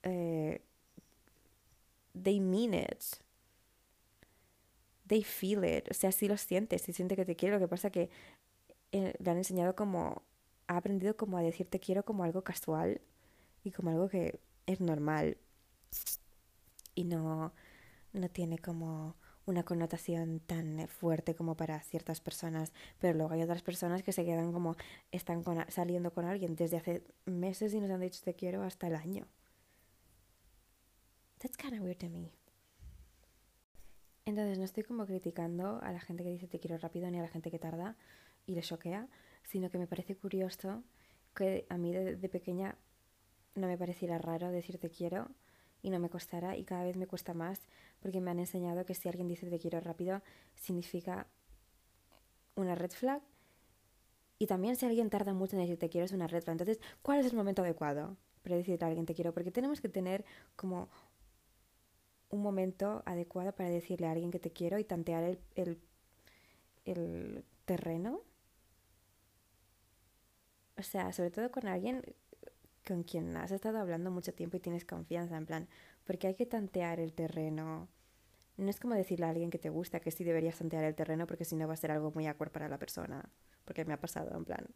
eh, 0.02 0.60
they 2.20 2.40
mean 2.40 2.74
it, 2.74 3.02
they 5.06 5.22
feel 5.22 5.64
it, 5.64 5.90
o 5.90 5.94
sea, 5.94 6.12
sí 6.12 6.28
lo 6.28 6.36
siente, 6.36 6.78
sí 6.78 6.92
siente 6.92 7.16
que 7.16 7.24
te 7.24 7.36
quiere, 7.36 7.54
lo 7.54 7.60
que 7.60 7.68
pasa 7.68 7.90
que 7.90 8.10
eh, 8.92 9.14
le 9.18 9.30
han 9.30 9.38
enseñado 9.38 9.74
como, 9.76 10.22
ha 10.66 10.76
aprendido 10.76 11.16
como 11.16 11.38
a 11.38 11.42
decir 11.42 11.68
te 11.68 11.80
quiero 11.80 12.04
como 12.04 12.24
algo 12.24 12.42
casual 12.42 13.00
y 13.62 13.72
como 13.72 13.90
algo 13.90 14.08
que 14.08 14.40
es 14.66 14.80
normal 14.80 15.36
y 16.94 17.04
no, 17.04 17.52
no 18.12 18.28
tiene 18.30 18.58
como 18.58 19.16
una 19.46 19.62
connotación 19.64 20.40
tan 20.40 20.88
fuerte 20.88 21.34
como 21.34 21.56
para 21.56 21.80
ciertas 21.82 22.20
personas, 22.20 22.72
pero 22.98 23.16
luego 23.16 23.34
hay 23.34 23.42
otras 23.42 23.62
personas 23.62 24.02
que 24.02 24.12
se 24.12 24.24
quedan 24.24 24.52
como 24.52 24.76
están 25.12 25.44
saliendo 25.68 26.12
con 26.12 26.24
alguien 26.24 26.56
desde 26.56 26.78
hace 26.78 27.04
meses 27.26 27.74
y 27.74 27.80
nos 27.80 27.90
han 27.90 28.00
dicho 28.00 28.22
te 28.24 28.34
quiero 28.34 28.62
hasta 28.62 28.86
el 28.86 28.96
año. 28.96 29.26
That's 31.38 31.56
kind 31.58 31.74
of 31.74 31.80
weird 31.80 31.98
to 31.98 32.08
me. 32.08 32.43
Entonces 34.26 34.58
no 34.58 34.64
estoy 34.64 34.84
como 34.84 35.04
criticando 35.04 35.80
a 35.82 35.92
la 35.92 36.00
gente 36.00 36.24
que 36.24 36.30
dice 36.30 36.48
te 36.48 36.58
quiero 36.58 36.78
rápido 36.78 37.10
ni 37.10 37.18
a 37.18 37.22
la 37.22 37.28
gente 37.28 37.50
que 37.50 37.58
tarda 37.58 37.96
y 38.46 38.54
le 38.54 38.62
choquea, 38.62 39.08
sino 39.42 39.70
que 39.70 39.78
me 39.78 39.86
parece 39.86 40.16
curioso 40.16 40.82
que 41.34 41.66
a 41.68 41.76
mí 41.76 41.92
de, 41.92 42.28
pequeña 42.28 42.76
no 43.54 43.66
me 43.66 43.76
pareciera 43.76 44.18
raro 44.18 44.50
decir 44.50 44.78
te 44.78 44.88
quiero 44.88 45.28
y 45.82 45.90
no 45.90 45.98
me 45.98 46.08
costara 46.08 46.56
y 46.56 46.64
cada 46.64 46.84
vez 46.84 46.96
me 46.96 47.06
cuesta 47.06 47.34
más 47.34 47.60
porque 48.00 48.20
me 48.20 48.30
han 48.30 48.38
enseñado 48.38 48.86
que 48.86 48.94
si 48.94 49.08
alguien 49.08 49.28
dice 49.28 49.50
te 49.50 49.58
quiero 49.58 49.80
rápido 49.80 50.22
significa 50.54 51.26
una 52.54 52.74
red 52.74 52.92
flag 52.92 53.20
y 54.38 54.46
también 54.46 54.76
si 54.76 54.86
alguien 54.86 55.10
tarda 55.10 55.34
mucho 55.34 55.56
en 55.56 55.62
decir 55.62 55.78
te 55.78 55.90
quiero 55.90 56.06
es 56.06 56.12
una 56.12 56.26
red 56.26 56.42
flag. 56.42 56.54
Entonces, 56.54 56.80
¿cuál 57.02 57.20
es 57.20 57.26
el 57.26 57.36
momento 57.36 57.62
adecuado 57.62 58.16
para 58.42 58.56
decir 58.56 58.82
a 58.82 58.86
alguien 58.86 59.06
te 59.06 59.14
quiero? 59.14 59.32
Porque 59.32 59.50
tenemos 59.50 59.80
que 59.80 59.88
tener 59.88 60.24
como 60.56 60.88
un 62.34 62.42
momento 62.42 63.02
adecuado 63.06 63.52
para 63.52 63.68
decirle 63.70 64.06
a 64.06 64.12
alguien 64.12 64.30
que 64.30 64.38
te 64.38 64.52
quiero 64.52 64.78
y 64.78 64.84
tantear 64.84 65.24
el, 65.54 65.78
el, 66.84 67.44
terreno. 67.64 68.20
O 70.76 70.82
sea, 70.82 71.12
sobre 71.12 71.30
todo 71.30 71.50
con 71.50 71.66
alguien 71.66 72.02
con 72.86 73.02
quien 73.04 73.36
has 73.36 73.50
estado 73.52 73.78
hablando 73.78 74.10
mucho 74.10 74.34
tiempo 74.34 74.58
y 74.58 74.60
tienes 74.60 74.84
confianza, 74.84 75.36
en 75.38 75.46
plan, 75.46 75.68
porque 76.04 76.26
hay 76.26 76.34
que 76.34 76.44
tantear 76.44 77.00
el 77.00 77.14
terreno. 77.14 77.88
No 78.56 78.68
es 78.68 78.78
como 78.78 78.94
decirle 78.94 79.26
a 79.26 79.30
alguien 79.30 79.50
que 79.50 79.58
te 79.58 79.70
gusta 79.70 80.00
que 80.00 80.10
sí 80.10 80.24
deberías 80.24 80.58
tantear 80.58 80.84
el 80.84 80.94
terreno 80.94 81.26
porque 81.26 81.44
si 81.44 81.56
no 81.56 81.66
va 81.66 81.74
a 81.74 81.76
ser 81.78 81.90
algo 81.90 82.12
muy 82.12 82.26
awkward 82.26 82.52
para 82.52 82.68
la 82.68 82.78
persona. 82.78 83.30
Porque 83.64 83.84
me 83.84 83.94
ha 83.94 84.00
pasado, 84.00 84.36
en 84.36 84.44
plan. 84.44 84.66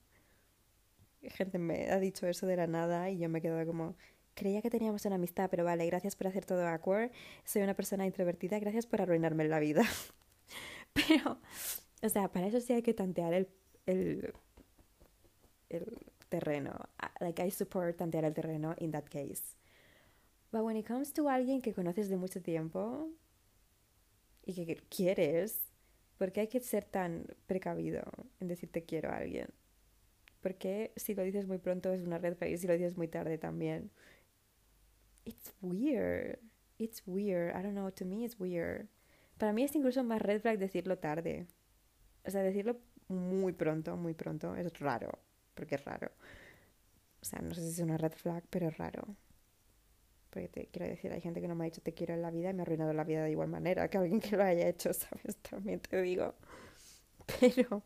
Gente 1.22 1.59
me 1.59 1.90
ha 1.90 1.98
dicho 1.98 2.26
eso 2.26 2.46
de 2.46 2.56
la 2.56 2.66
nada 2.66 3.11
y 3.11 3.18
yo 3.18 3.28
me 3.28 3.40
he 3.40 3.42
quedado 3.42 3.66
como, 3.66 3.96
Creía 4.39 4.62
que 4.62 4.70
teníamos 4.70 5.05
una 5.05 5.16
amistad, 5.16 5.51
pero 5.51 5.64
vale, 5.64 5.84
gracias 5.86 6.14
por 6.14 6.28
hacer 6.28 6.45
todo 6.45 6.64
awkward. 6.64 7.11
Soy 7.45 7.62
una 7.62 7.74
persona 7.74 8.07
introvertida, 8.07 8.61
gracias 8.61 8.86
por 8.86 9.03
arruinarme 9.03 9.49
la 9.49 9.59
vida. 9.59 9.82
pero, 10.93 11.41
o 12.03 12.09
sea, 12.09 12.30
para 12.30 12.47
eso 12.47 12.61
sí 12.61 12.72
hay 12.72 12.82
que 12.82 12.95
tantear 12.95 13.32
el, 13.34 13.49
el, 13.86 14.32
terreno. 16.28 16.72
Like, 17.18 17.45
I 17.45 17.51
support 17.51 17.97
tantear 17.97 18.24
el 18.24 18.32
terreno 18.32 18.76
in 18.78 18.93
that 18.93 19.07
case. 19.07 19.57
But 20.53 20.62
when 20.62 20.76
it 20.76 20.86
comes 20.86 21.12
to 21.14 21.28
alguien 21.28 21.61
que 21.61 21.74
conoces 21.74 22.09
de 22.09 22.16
mucho 22.16 22.41
tiempo 22.41 23.09
y 24.47 24.55
que 24.55 24.76
quieres, 24.89 25.72
¿por 26.16 26.30
qué 26.30 26.43
hay 26.43 26.49
que 26.49 26.61
ser 26.61 26.84
tan 26.84 27.26
precavido 27.49 28.05
en 28.39 28.47
decir 28.47 28.70
te 28.70 28.84
quiero 28.84 29.11
a 29.11 29.16
alguien? 29.16 29.49
Porque 30.41 30.93
si 30.95 31.16
lo 31.16 31.24
dices 31.24 31.49
muy 31.49 31.59
pronto 31.59 31.93
es 31.93 32.05
una 32.05 32.18
red 32.18 32.36
flag 32.36 32.53
y 32.53 32.59
si 32.59 32.68
lo 32.68 32.74
dices 32.74 32.97
muy 32.97 33.09
tarde 33.09 33.36
también? 33.36 33.91
It's 35.29 35.53
weird. 35.61 36.39
It's 36.79 37.03
weird. 37.07 37.55
I 37.55 37.62
don't 37.62 37.74
know, 37.74 37.91
to 37.91 38.05
me 38.05 38.24
it's 38.24 38.39
weird. 38.39 38.89
Para 39.39 39.53
mí 39.53 39.62
es 39.62 39.74
incluso 39.76 40.03
más 40.03 40.22
red 40.22 40.41
flag 40.41 40.59
decirlo 40.59 40.99
tarde. 40.99 41.47
O 42.26 42.31
sea, 42.31 42.43
decirlo 42.43 42.79
muy 43.09 43.53
pronto, 43.53 43.97
muy 43.97 44.14
pronto, 44.14 44.55
es 44.57 44.79
raro, 44.79 45.11
porque 45.55 45.76
es 45.76 45.85
raro. 45.85 46.11
O 47.20 47.24
sea, 47.24 47.41
no 47.41 47.55
sé 47.55 47.62
si 47.62 47.68
es 47.68 47.79
una 47.79 47.97
red 47.97 48.12
flag, 48.12 48.45
pero 48.51 48.68
es 48.68 48.76
raro. 48.79 49.16
Porque 50.31 50.49
te 50.49 50.66
quiero 50.66 50.89
decir, 50.89 51.12
hay 51.12 51.20
gente 51.20 51.41
que 51.41 51.49
no 51.49 51.55
me 51.55 51.64
ha 51.64 51.66
dicho 51.66 51.81
te 51.81 51.95
quiero 51.95 52.14
en 52.14 52.22
la 52.22 52.31
vida 52.31 52.51
y 52.51 52.55
me 52.55 52.61
ha 52.61 52.62
arruinado 52.62 52.93
la 52.93 53.05
vida 53.05 53.24
de 53.24 53.31
igual 53.31 53.49
manera 53.49 53.89
que 53.89 53.99
alguien 53.99 54.20
que 54.20 54.37
lo 54.37 54.45
haya 54.45 54.68
hecho, 54.68 54.93
¿sabes? 54.95 55.37
También 55.39 55.81
te 55.81 56.03
digo. 56.03 56.35
Pero 57.41 57.83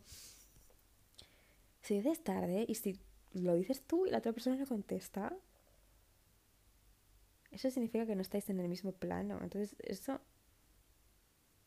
si 1.83 1.97
dices 1.97 2.23
tarde 2.23 2.65
y 2.69 2.75
si 2.75 3.01
lo 3.33 3.55
dices 3.55 3.83
tú 3.83 4.07
y 4.07 4.11
la 4.11 4.19
otra 4.19 4.33
persona 4.33 4.57
no 4.57 4.67
contesta, 4.67 5.37
eso 7.53 7.71
significa 7.71 8.07
que 8.07 8.17
no 8.17 8.23
estáis 8.23 8.49
en 8.51 8.61
el 8.61 8.69
mismo 8.69 8.93
plano. 8.93 9.39
Entonces, 9.43 9.77
eso 9.79 10.21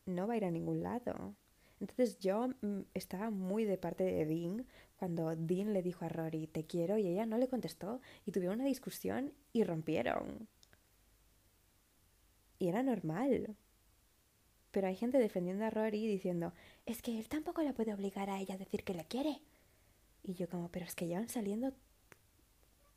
no 0.04 0.26
va 0.26 0.34
a 0.34 0.36
ir 0.36 0.44
a 0.44 0.50
ningún 0.50 0.82
lado. 0.82 1.34
Entonces 1.80 2.18
yo 2.18 2.48
mm, 2.48 2.82
estaba 2.94 3.30
muy 3.30 3.64
de 3.64 3.76
parte 3.76 4.04
de 4.04 4.24
Dean 4.24 4.66
cuando 4.98 5.34
Dean 5.36 5.72
le 5.72 5.82
dijo 5.82 6.04
a 6.04 6.08
Rory 6.08 6.46
te 6.46 6.64
quiero 6.64 6.96
y 6.96 7.06
ella 7.06 7.26
no 7.26 7.36
le 7.36 7.48
contestó 7.48 8.00
y 8.24 8.32
tuvieron 8.32 8.60
una 8.60 8.68
discusión 8.68 9.32
y 9.52 9.64
rompieron. 9.64 10.48
Y 12.58 12.68
era 12.68 12.82
normal. 12.82 13.56
Pero 14.70 14.86
hay 14.86 14.96
gente 14.96 15.18
defendiendo 15.18 15.64
a 15.64 15.70
Rory 15.70 16.06
diciendo 16.06 16.52
es 16.86 17.02
que 17.02 17.18
él 17.18 17.28
tampoco 17.28 17.62
la 17.62 17.74
puede 17.74 17.92
obligar 17.92 18.30
a 18.30 18.40
ella 18.40 18.54
a 18.54 18.58
decir 18.58 18.82
que 18.84 18.94
le 18.94 19.04
quiere. 19.04 19.42
Y 20.22 20.34
yo 20.34 20.48
como, 20.48 20.70
pero 20.70 20.86
es 20.86 20.94
que 20.94 21.06
llevan 21.06 21.28
saliendo 21.28 21.72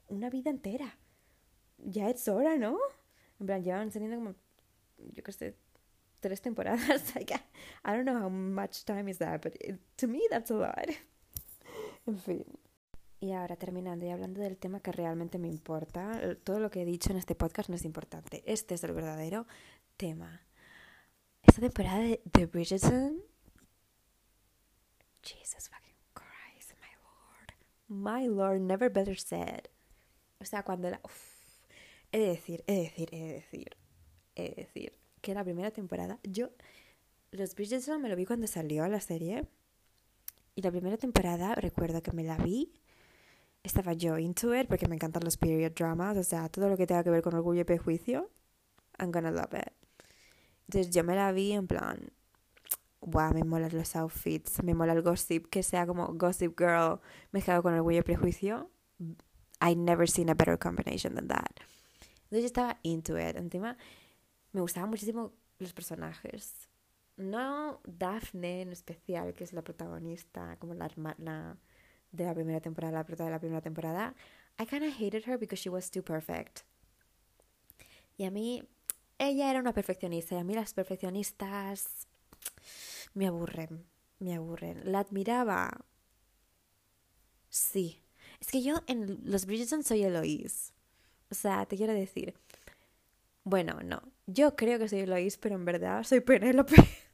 una 0.08 0.30
vida 0.30 0.50
entera. 0.50 0.98
Ya 1.84 2.10
es 2.10 2.28
hora, 2.28 2.58
¿no? 2.58 2.78
En 3.40 3.46
plan, 3.46 3.64
llevan 3.64 3.92
saliendo 3.92 4.18
como, 4.18 4.36
yo 5.14 5.24
qué 5.24 5.32
sé, 5.32 5.56
tres 6.20 6.42
temporadas. 6.42 7.14
I 7.20 7.92
don't 7.92 8.04
know 8.04 8.18
how 8.18 8.30
much 8.30 8.84
time 8.86 9.10
is 9.10 9.18
that, 9.20 9.42
but 9.42 9.54
to 9.98 10.08
me 10.08 10.22
that's 10.30 10.52
a 10.52 10.56
lot. 10.56 10.90
en 12.06 12.18
fin. 12.18 12.46
Y 13.22 13.34
ahora 13.34 13.58
terminando 13.58 14.06
y 14.06 14.10
hablando 14.10 14.40
del 14.42 14.58
tema 14.58 14.80
que 14.80 14.94
realmente 14.94 15.40
me 15.40 15.50
importa, 15.50 16.22
todo 16.44 16.60
lo 16.60 16.70
que 16.70 16.84
he 16.84 16.86
dicho 16.86 17.12
en 17.12 17.18
este 17.18 17.36
podcast 17.36 17.70
no 17.70 17.76
es 17.76 17.84
importante. 17.84 18.44
Este 18.46 18.76
es 18.76 18.84
el 18.86 18.94
verdadero 18.94 19.46
tema. 19.98 20.42
Esta 21.44 21.62
temporada 21.62 22.00
de, 22.00 22.22
The 22.32 22.46
Bridgerton. 22.46 23.22
Jesus 25.22 25.70
fucking 25.70 25.98
Christ, 26.14 26.74
my 26.80 26.88
lord. 27.04 27.54
My 27.88 28.28
lord, 28.28 28.62
never 28.62 28.90
better 28.90 29.18
said. 29.18 29.68
O 30.40 30.46
sea, 30.46 30.64
cuando 30.64 30.90
la. 30.90 31.02
He 32.12 32.20
de 32.20 32.28
decir, 32.28 32.64
he 32.68 32.74
de 32.74 32.82
decir, 32.84 33.10
he 33.12 33.24
de 33.24 33.34
decir, 33.34 33.78
he 34.36 34.44
de 34.44 34.56
decir 34.56 34.94
que 35.22 35.34
la 35.34 35.44
primera 35.44 35.72
temporada, 35.72 36.20
yo, 36.24 36.50
Los 37.32 37.56
Bridgerton 37.56 38.02
me 38.02 38.10
lo 38.10 38.16
vi 38.16 38.26
cuando 38.26 38.48
salió 38.48 38.88
la 38.88 39.00
serie. 39.00 39.48
Y 40.56 40.62
la 40.62 40.72
primera 40.72 40.98
temporada, 40.98 41.56
recuerdo 41.56 42.02
que 42.02 42.12
me 42.12 42.24
la 42.24 42.38
vi, 42.38 42.74
estaba 43.64 43.94
yo 43.94 44.18
into 44.18 44.54
it 44.56 44.68
porque 44.68 44.88
me 44.88 44.96
encantan 44.96 45.24
los 45.24 45.38
period 45.38 45.72
dramas, 45.74 46.18
o 46.18 46.24
sea, 46.24 46.50
todo 46.50 46.70
lo 46.70 46.76
que 46.78 46.88
tenga 46.88 47.04
que 47.04 47.10
ver 47.10 47.22
con 47.22 47.36
orgullo 47.36 47.62
y 47.62 47.66
prejuicio, 47.66 48.30
I'm 49.00 49.12
gonna 49.12 49.32
love 49.32 49.54
it. 49.54 49.74
Entonces 50.68 50.94
yo 50.94 51.04
me 51.04 51.16
la 51.16 51.32
vi 51.32 51.54
en 51.54 51.68
plan, 51.68 52.12
wow, 53.02 53.34
me 53.34 53.44
molan 53.44 53.72
los 53.74 53.96
outfits, 53.96 54.62
me 54.64 54.74
mola 54.74 54.94
el 54.94 55.02
gossip, 55.02 55.48
que 55.50 55.64
sea 55.64 55.86
como 55.86 56.08
Gossip 56.14 56.58
Girl 56.58 57.00
mezclado 57.32 57.64
con 57.64 57.74
orgullo 57.74 58.00
y 58.00 58.04
prejuicio. 58.04 58.70
I 59.62 59.76
never 59.76 60.10
seen 60.10 60.30
a 60.30 60.34
better 60.34 60.58
combination 60.58 61.16
than 61.16 61.28
that. 61.28 61.60
Entonces 62.30 62.44
yo 62.44 62.46
estaba 62.46 62.80
into 62.84 63.18
it. 63.18 63.36
Encima, 63.36 63.76
me 64.52 64.62
gustaban 64.62 64.92
muchísimo 64.92 65.34
los 65.58 65.74
personajes. 65.74 66.70
No 67.18 67.82
Daphne 67.86 68.62
en 68.62 68.72
especial, 68.72 69.34
que 69.34 69.44
es 69.44 69.52
la 69.52 69.64
protagonista, 69.64 70.58
como 70.60 70.76
la 70.76 70.86
hermana 70.86 71.58
de 72.12 72.26
la 72.26 72.36
primera 72.36 72.62
temporada, 72.62 73.00
la 73.00 73.04
protagonista 73.04 73.26
de 73.26 73.32
la 73.32 73.40
primera 73.40 73.62
temporada. 73.62 74.16
I 74.60 74.66
kind 74.66 74.84
of 74.84 74.94
hated 74.94 75.24
her 75.26 75.40
because 75.40 75.60
she 75.60 75.70
was 75.70 75.90
too 75.90 76.04
perfect. 76.04 76.62
Y 78.16 78.26
a 78.26 78.32
mí, 78.32 78.64
ella 79.18 79.50
era 79.50 79.60
una 79.60 79.74
perfeccionista, 79.74 80.36
y 80.36 80.38
a 80.38 80.44
mí 80.44 80.54
las 80.54 80.74
perfeccionistas 80.74 82.08
me 83.14 83.26
aburren, 83.26 83.86
me 84.20 84.36
aburren. 84.36 84.82
La 84.92 85.00
admiraba. 85.00 85.86
Sí. 87.50 88.04
Es 88.40 88.52
que 88.52 88.62
yo 88.62 88.84
en 88.88 89.20
los 89.24 89.46
Bridgerton 89.46 89.84
soy 89.84 90.04
Eloise. 90.04 90.74
O 91.32 91.36
sea, 91.36 91.66
te 91.66 91.78
quiero 91.78 91.94
decir, 91.94 92.34
bueno, 93.44 93.80
no. 93.84 94.02
Yo 94.28 94.56
creo 94.56 94.78
que 94.80 94.88
soy 94.88 95.00
Eloís, 95.02 95.38
pero 95.38 95.56
en 95.56 95.66
verdad 95.66 96.04
soy 96.04 96.20
Penélope. 96.22 96.76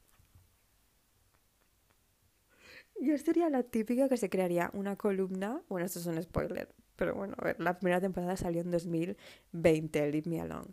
Yo 2.99 3.18
sería 3.18 3.49
la 3.49 3.63
típica 3.63 4.07
que 4.09 4.18
se 4.18 4.30
crearía 4.30 4.72
una 4.74 4.95
columna. 4.95 5.61
Bueno, 5.70 5.86
esto 5.86 5.99
es 5.99 6.05
un 6.05 6.22
spoiler. 6.22 6.70
Pero 6.95 7.13
bueno, 7.16 7.36
a 7.38 7.43
ver, 7.45 7.59
la 7.59 7.78
primera 7.78 7.99
temporada 7.99 8.38
salió 8.38 8.61
en 8.61 8.72
2020, 8.72 10.11
Leave 10.11 10.30
Me 10.30 10.41
Alone. 10.41 10.70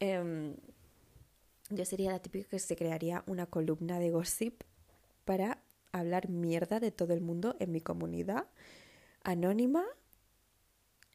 Em, 0.00 0.56
yo 1.70 1.84
sería 1.84 2.12
la 2.12 2.20
típica 2.20 2.48
que 2.48 2.58
se 2.58 2.76
crearía 2.76 3.22
una 3.26 3.46
columna 3.46 3.98
de 3.98 4.10
gossip 4.10 4.62
para 5.24 5.58
hablar 5.92 6.28
mierda 6.28 6.80
de 6.80 6.90
todo 6.90 7.14
el 7.14 7.20
mundo 7.20 7.56
en 7.60 7.72
mi 7.72 7.80
comunidad. 7.80 8.46
Anónima. 9.24 9.84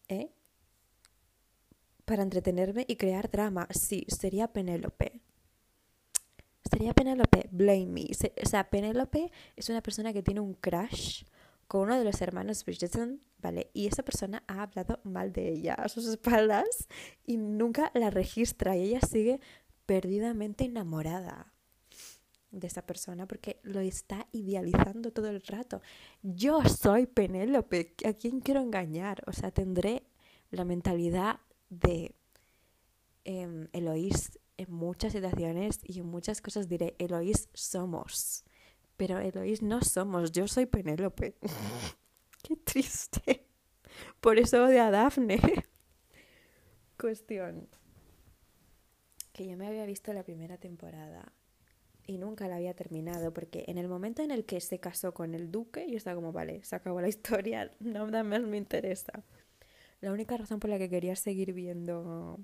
¿Eh? 0.09 0.29
Para 2.09 2.23
entretenerme 2.23 2.85
y 2.87 2.95
crear 2.95 3.29
drama. 3.29 3.67
Sí, 3.69 4.03
sería 4.07 4.47
Penélope. 4.47 5.21
Sería 6.67 6.91
Penélope, 6.91 7.47
blame 7.51 7.85
me. 7.85 8.07
O 8.43 8.49
sea, 8.49 8.67
Penélope 8.67 9.31
es 9.55 9.69
una 9.69 9.83
persona 9.83 10.11
que 10.11 10.23
tiene 10.23 10.39
un 10.39 10.55
crush 10.55 11.23
con 11.67 11.81
uno 11.81 11.99
de 11.99 12.03
los 12.03 12.19
hermanos 12.19 12.65
Bridgerton, 12.65 13.21
¿vale? 13.37 13.69
Y 13.75 13.85
esa 13.85 14.01
persona 14.01 14.43
ha 14.47 14.63
hablado 14.63 14.99
mal 15.03 15.31
de 15.31 15.49
ella 15.49 15.75
a 15.75 15.87
sus 15.87 16.07
espaldas 16.07 16.87
y 17.27 17.37
nunca 17.37 17.91
la 17.93 18.09
registra 18.09 18.75
y 18.75 18.85
ella 18.85 19.01
sigue 19.01 19.39
perdidamente 19.85 20.63
enamorada 20.63 21.53
de 22.49 22.65
esa 22.65 22.81
persona 22.87 23.27
porque 23.27 23.59
lo 23.61 23.81
está 23.81 24.25
idealizando 24.31 25.11
todo 25.11 25.27
el 25.27 25.43
rato. 25.43 25.83
Yo 26.23 26.65
soy 26.65 27.05
Penélope, 27.05 27.93
¿a 28.03 28.13
quién 28.13 28.39
quiero 28.39 28.61
engañar? 28.61 29.21
O 29.27 29.31
sea, 29.31 29.51
tendré 29.51 30.01
la 30.49 30.65
mentalidad 30.65 31.39
de 31.69 32.15
eh, 33.25 33.67
Eloís 33.73 34.39
en 34.57 34.71
muchas 34.73 35.13
situaciones 35.13 35.79
y 35.83 35.99
en 35.99 36.05
muchas 36.05 36.41
cosas 36.41 36.67
diré, 36.67 36.95
Eloís 36.99 37.49
somos. 37.53 38.43
Pero 38.97 39.19
Eloís 39.19 39.61
no 39.61 39.81
somos, 39.81 40.31
yo 40.31 40.47
soy 40.47 40.65
Penélope. 40.65 41.35
Qué 42.43 42.55
triste. 42.57 43.45
Por 44.19 44.37
eso 44.37 44.65
odio 44.65 44.83
a 44.83 44.91
Dafne. 44.91 45.39
Cuestión. 46.99 47.69
Que 49.31 49.47
yo 49.47 49.55
me 49.55 49.67
había 49.67 49.85
visto 49.85 50.11
la 50.11 50.23
primera 50.23 50.57
temporada 50.57 51.31
y 52.05 52.17
nunca 52.17 52.47
la 52.47 52.55
había 52.55 52.73
terminado 52.73 53.31
porque 53.33 53.63
en 53.67 53.77
el 53.77 53.87
momento 53.87 54.23
en 54.23 54.31
el 54.31 54.43
que 54.43 54.59
se 54.59 54.79
casó 54.79 55.13
con 55.13 55.35
el 55.35 55.51
duque 55.51 55.87
yo 55.89 55.95
estaba 55.95 56.15
como, 56.15 56.33
vale, 56.33 56.63
se 56.63 56.75
acabó 56.75 56.99
la 56.99 57.07
historia, 57.07 57.71
nada 57.79 58.23
más 58.23 58.41
me 58.41 58.57
interesa. 58.57 59.23
La 60.01 60.11
única 60.11 60.37
razón 60.37 60.59
por 60.59 60.69
la 60.69 60.77
que 60.77 60.89
quería 60.89 61.15
seguir 61.15 61.53
viendo 61.53 62.39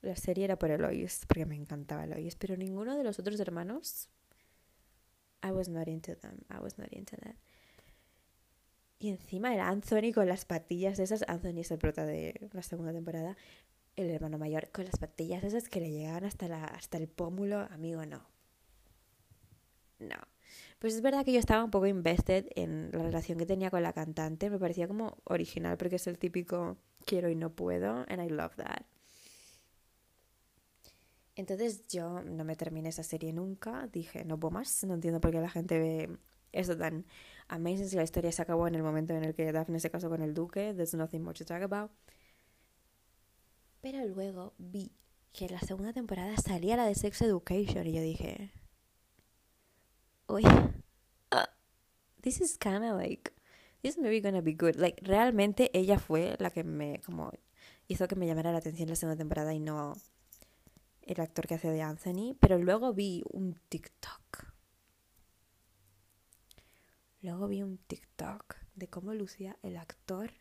la 0.00 0.16
serie 0.16 0.44
era 0.44 0.58
por 0.58 0.70
Eloise, 0.70 1.26
porque 1.26 1.46
me 1.46 1.56
encantaba 1.56 2.04
Eloise, 2.04 2.36
pero 2.38 2.56
ninguno 2.56 2.96
de 2.96 3.04
los 3.04 3.18
otros 3.18 3.38
hermanos 3.40 4.08
I 5.42 5.50
was 5.50 5.68
not 5.68 5.88
into 5.88 6.14
them. 6.14 6.44
I 6.50 6.60
was 6.60 6.78
not 6.78 6.92
into 6.92 7.16
that. 7.16 7.34
Y 8.98 9.08
encima 9.08 9.52
era 9.52 9.68
Anthony 9.68 10.12
con 10.14 10.28
las 10.28 10.44
patillas 10.44 11.00
esas. 11.00 11.24
Anthony 11.26 11.60
es 11.60 11.70
el 11.72 11.78
prota 11.78 12.06
de 12.06 12.48
la 12.52 12.62
segunda 12.62 12.92
temporada. 12.92 13.36
El 13.96 14.08
hermano 14.10 14.38
mayor 14.38 14.70
con 14.70 14.84
las 14.84 14.96
patillas 14.96 15.42
esas 15.42 15.68
que 15.68 15.80
le 15.80 15.90
llegaban 15.90 16.24
hasta, 16.24 16.46
la, 16.46 16.64
hasta 16.64 16.98
el 16.98 17.08
pómulo. 17.08 17.58
Amigo, 17.72 18.06
no. 18.06 18.24
No. 19.98 20.16
Pues 20.82 20.94
es 20.94 21.00
verdad 21.00 21.24
que 21.24 21.32
yo 21.32 21.38
estaba 21.38 21.62
un 21.62 21.70
poco 21.70 21.86
invested 21.86 22.46
en 22.56 22.90
la 22.90 23.04
relación 23.04 23.38
que 23.38 23.46
tenía 23.46 23.70
con 23.70 23.84
la 23.84 23.92
cantante. 23.92 24.50
Me 24.50 24.58
parecía 24.58 24.88
como 24.88 25.16
original 25.22 25.76
porque 25.76 25.94
es 25.94 26.08
el 26.08 26.18
típico 26.18 26.76
quiero 27.06 27.30
y 27.30 27.36
no 27.36 27.54
puedo. 27.54 28.04
And 28.08 28.20
I 28.20 28.28
love 28.28 28.56
that. 28.56 28.82
Entonces 31.36 31.86
yo 31.86 32.24
no 32.24 32.42
me 32.42 32.56
terminé 32.56 32.88
esa 32.88 33.04
serie 33.04 33.32
nunca. 33.32 33.86
Dije, 33.92 34.24
no 34.24 34.40
puedo 34.40 34.50
más. 34.50 34.82
No 34.82 34.94
entiendo 34.94 35.20
por 35.20 35.30
qué 35.30 35.40
la 35.40 35.50
gente 35.50 35.78
ve 35.78 36.18
eso 36.50 36.76
tan 36.76 37.06
amazing 37.46 37.86
si 37.86 37.94
la 37.94 38.02
historia 38.02 38.32
se 38.32 38.42
acabó 38.42 38.66
en 38.66 38.74
el 38.74 38.82
momento 38.82 39.14
en 39.14 39.22
el 39.22 39.36
que 39.36 39.52
Daphne 39.52 39.78
se 39.78 39.88
casó 39.88 40.08
con 40.08 40.20
el 40.20 40.34
duque. 40.34 40.74
There's 40.74 40.94
nothing 40.94 41.22
more 41.22 41.38
to 41.38 41.44
talk 41.44 41.62
about. 41.62 41.92
Pero 43.82 44.04
luego 44.08 44.54
vi 44.58 44.90
que 45.32 45.48
la 45.48 45.60
segunda 45.60 45.92
temporada 45.92 46.36
salía 46.38 46.76
la 46.76 46.86
de 46.86 46.96
Sex 46.96 47.22
Education 47.22 47.86
y 47.86 47.92
yo 47.92 48.02
dije, 48.02 48.50
uy, 50.32 50.44
uh, 51.32 51.46
this 52.22 52.40
is 52.40 52.56
kind 52.56 52.84
of 52.84 52.96
like, 52.96 53.32
this 53.82 53.96
is 53.96 53.98
maybe 53.98 54.20
gonna 54.20 54.42
be 54.42 54.54
good. 54.54 54.76
Like, 54.76 55.00
realmente 55.02 55.70
ella 55.74 55.98
fue 55.98 56.36
la 56.38 56.50
que 56.50 56.64
me, 56.64 57.00
como, 57.04 57.32
hizo 57.88 58.08
que 58.08 58.16
me 58.16 58.26
llamara 58.26 58.52
la 58.52 58.58
atención 58.58 58.88
la 58.88 58.96
segunda 58.96 59.18
temporada 59.18 59.52
y 59.52 59.60
no 59.60 59.94
el 61.02 61.20
actor 61.20 61.46
que 61.46 61.54
hace 61.54 61.68
de 61.68 61.82
Anthony, 61.82 62.36
pero 62.40 62.58
luego 62.58 62.92
vi 62.92 63.22
un 63.32 63.54
TikTok. 63.68 64.46
Luego 67.20 67.48
vi 67.48 67.62
un 67.62 67.78
TikTok 67.78 68.56
de 68.74 68.88
cómo 68.88 69.14
lucía 69.14 69.56
el 69.62 69.76
actor 69.76 70.32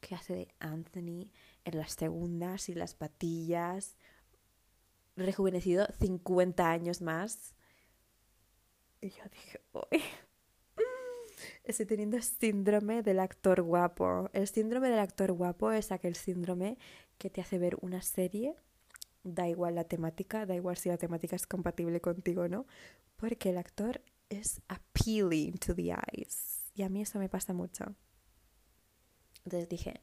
que 0.00 0.14
hace 0.14 0.34
de 0.34 0.48
Anthony 0.60 1.30
en 1.64 1.76
las 1.76 1.92
segundas 1.92 2.68
y 2.68 2.74
las 2.74 2.94
patillas, 2.94 3.96
rejuvenecido 5.16 5.86
50 5.98 6.70
años 6.70 7.02
más. 7.02 7.54
Y 9.02 9.10
yo 9.10 9.24
dije, 9.32 9.60
uy, 9.72 10.00
estoy 11.64 11.86
teniendo 11.86 12.22
síndrome 12.22 13.02
del 13.02 13.18
actor 13.18 13.60
guapo. 13.60 14.30
El 14.32 14.46
síndrome 14.46 14.88
del 14.90 15.00
actor 15.00 15.32
guapo 15.32 15.72
es 15.72 15.90
aquel 15.90 16.14
síndrome 16.14 16.78
que 17.18 17.28
te 17.28 17.40
hace 17.40 17.58
ver 17.58 17.76
una 17.80 18.00
serie, 18.00 18.54
da 19.24 19.48
igual 19.48 19.74
la 19.74 19.82
temática, 19.82 20.46
da 20.46 20.54
igual 20.54 20.76
si 20.76 20.88
la 20.88 20.98
temática 20.98 21.34
es 21.34 21.48
compatible 21.48 22.00
contigo 22.00 22.42
o 22.42 22.48
no, 22.48 22.64
porque 23.16 23.50
el 23.50 23.58
actor 23.58 24.00
es 24.28 24.62
appealing 24.68 25.58
to 25.58 25.74
the 25.74 25.90
eyes. 25.90 26.70
Y 26.72 26.84
a 26.84 26.88
mí 26.88 27.02
eso 27.02 27.18
me 27.18 27.28
pasa 27.28 27.52
mucho. 27.52 27.96
Entonces 29.44 29.68
dije, 29.68 30.00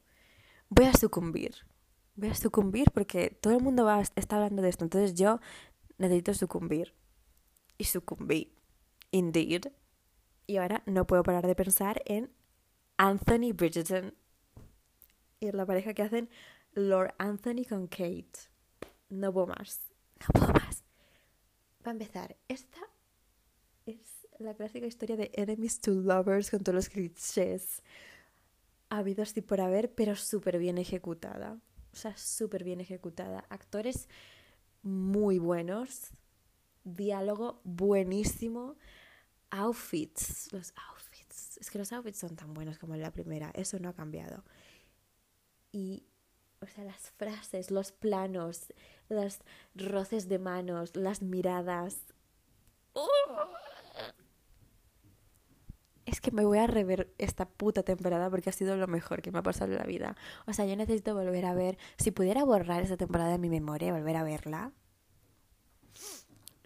voy 0.67 0.87
a 0.87 0.93
sucumbir. 0.93 1.55
Voy 2.15 2.31
a 2.31 2.35
sucumbir 2.35 2.91
porque 2.93 3.29
todo 3.29 3.55
el 3.55 3.63
mundo 3.63 3.89
está 4.17 4.35
hablando 4.35 4.61
de 4.61 4.67
esto. 4.67 4.83
Entonces 4.83 5.13
yo 5.13 5.39
necesito 5.97 6.33
sucumbir. 6.33 6.93
Y 7.77 7.85
sucumbí. 7.85 8.58
Indeed. 9.11 9.71
Y 10.47 10.57
ahora 10.57 10.83
no 10.85 11.05
puedo 11.05 11.23
parar 11.23 11.45
de 11.45 11.55
pensar 11.55 12.01
en 12.05 12.31
Anthony 12.97 13.53
Bridgerton. 13.53 14.15
Y 15.39 15.51
la 15.51 15.65
pareja 15.65 15.93
que 15.93 16.01
hacen 16.01 16.29
Lord 16.73 17.13
Anthony 17.17 17.65
con 17.67 17.87
Kate. 17.87 18.49
No 19.09 19.31
puedo 19.31 19.47
más. 19.47 19.81
No 20.19 20.27
puedo 20.39 20.53
más. 20.53 20.83
Para 21.81 21.91
empezar, 21.91 22.37
esta 22.47 22.79
es 23.85 24.27
la 24.37 24.53
clásica 24.53 24.85
historia 24.85 25.15
de 25.15 25.31
enemies 25.33 25.79
to 25.79 25.91
lovers 25.91 26.51
con 26.51 26.61
todos 26.61 26.75
los 26.75 26.89
clichés 26.89 27.81
habidos 28.89 29.37
y 29.37 29.41
por 29.41 29.61
haber, 29.61 29.93
pero 29.93 30.15
súper 30.15 30.57
bien 30.57 30.77
ejecutada. 30.77 31.59
O 31.93 31.95
sea, 31.95 32.15
súper 32.17 32.63
bien 32.63 32.81
ejecutada. 32.81 33.45
Actores 33.49 34.09
muy 34.81 35.39
buenos, 35.39 36.11
diálogo 36.83 37.61
buenísimo, 37.63 38.75
outfits, 39.51 40.51
los 40.51 40.73
outfits. 40.89 41.57
Es 41.57 41.69
que 41.69 41.77
los 41.77 41.91
outfits 41.91 42.19
son 42.19 42.35
tan 42.35 42.53
buenos 42.53 42.77
como 42.77 42.95
en 42.95 43.01
la 43.01 43.11
primera, 43.11 43.51
eso 43.53 43.79
no 43.79 43.89
ha 43.89 43.93
cambiado. 43.93 44.43
Y, 45.71 46.03
o 46.61 46.67
sea, 46.67 46.83
las 46.83 47.11
frases, 47.11 47.71
los 47.71 47.91
planos, 47.91 48.73
los 49.07 49.39
roces 49.75 50.27
de 50.27 50.39
manos, 50.39 50.95
las 50.95 51.21
miradas. 51.21 51.97
Es 56.05 56.21
que 56.21 56.31
me 56.31 56.43
voy 56.43 56.57
a 56.57 56.65
rever 56.65 57.13
esta 57.19 57.47
puta 57.47 57.83
temporada 57.83 58.29
porque 58.31 58.49
ha 58.49 58.53
sido 58.53 58.75
lo 58.75 58.87
mejor 58.87 59.21
que 59.21 59.31
me 59.31 59.39
ha 59.39 59.43
pasado 59.43 59.71
en 59.71 59.77
la 59.77 59.85
vida. 59.85 60.15
O 60.47 60.53
sea, 60.53 60.65
yo 60.65 60.75
necesito 60.75 61.13
volver 61.13 61.45
a 61.45 61.53
ver, 61.53 61.77
si 61.97 62.09
pudiera 62.11 62.43
borrar 62.43 62.81
esta 62.81 62.97
temporada 62.97 63.31
de 63.31 63.37
mi 63.37 63.49
memoria, 63.49 63.93
volver 63.93 64.15
a 64.15 64.23
verla, 64.23 64.73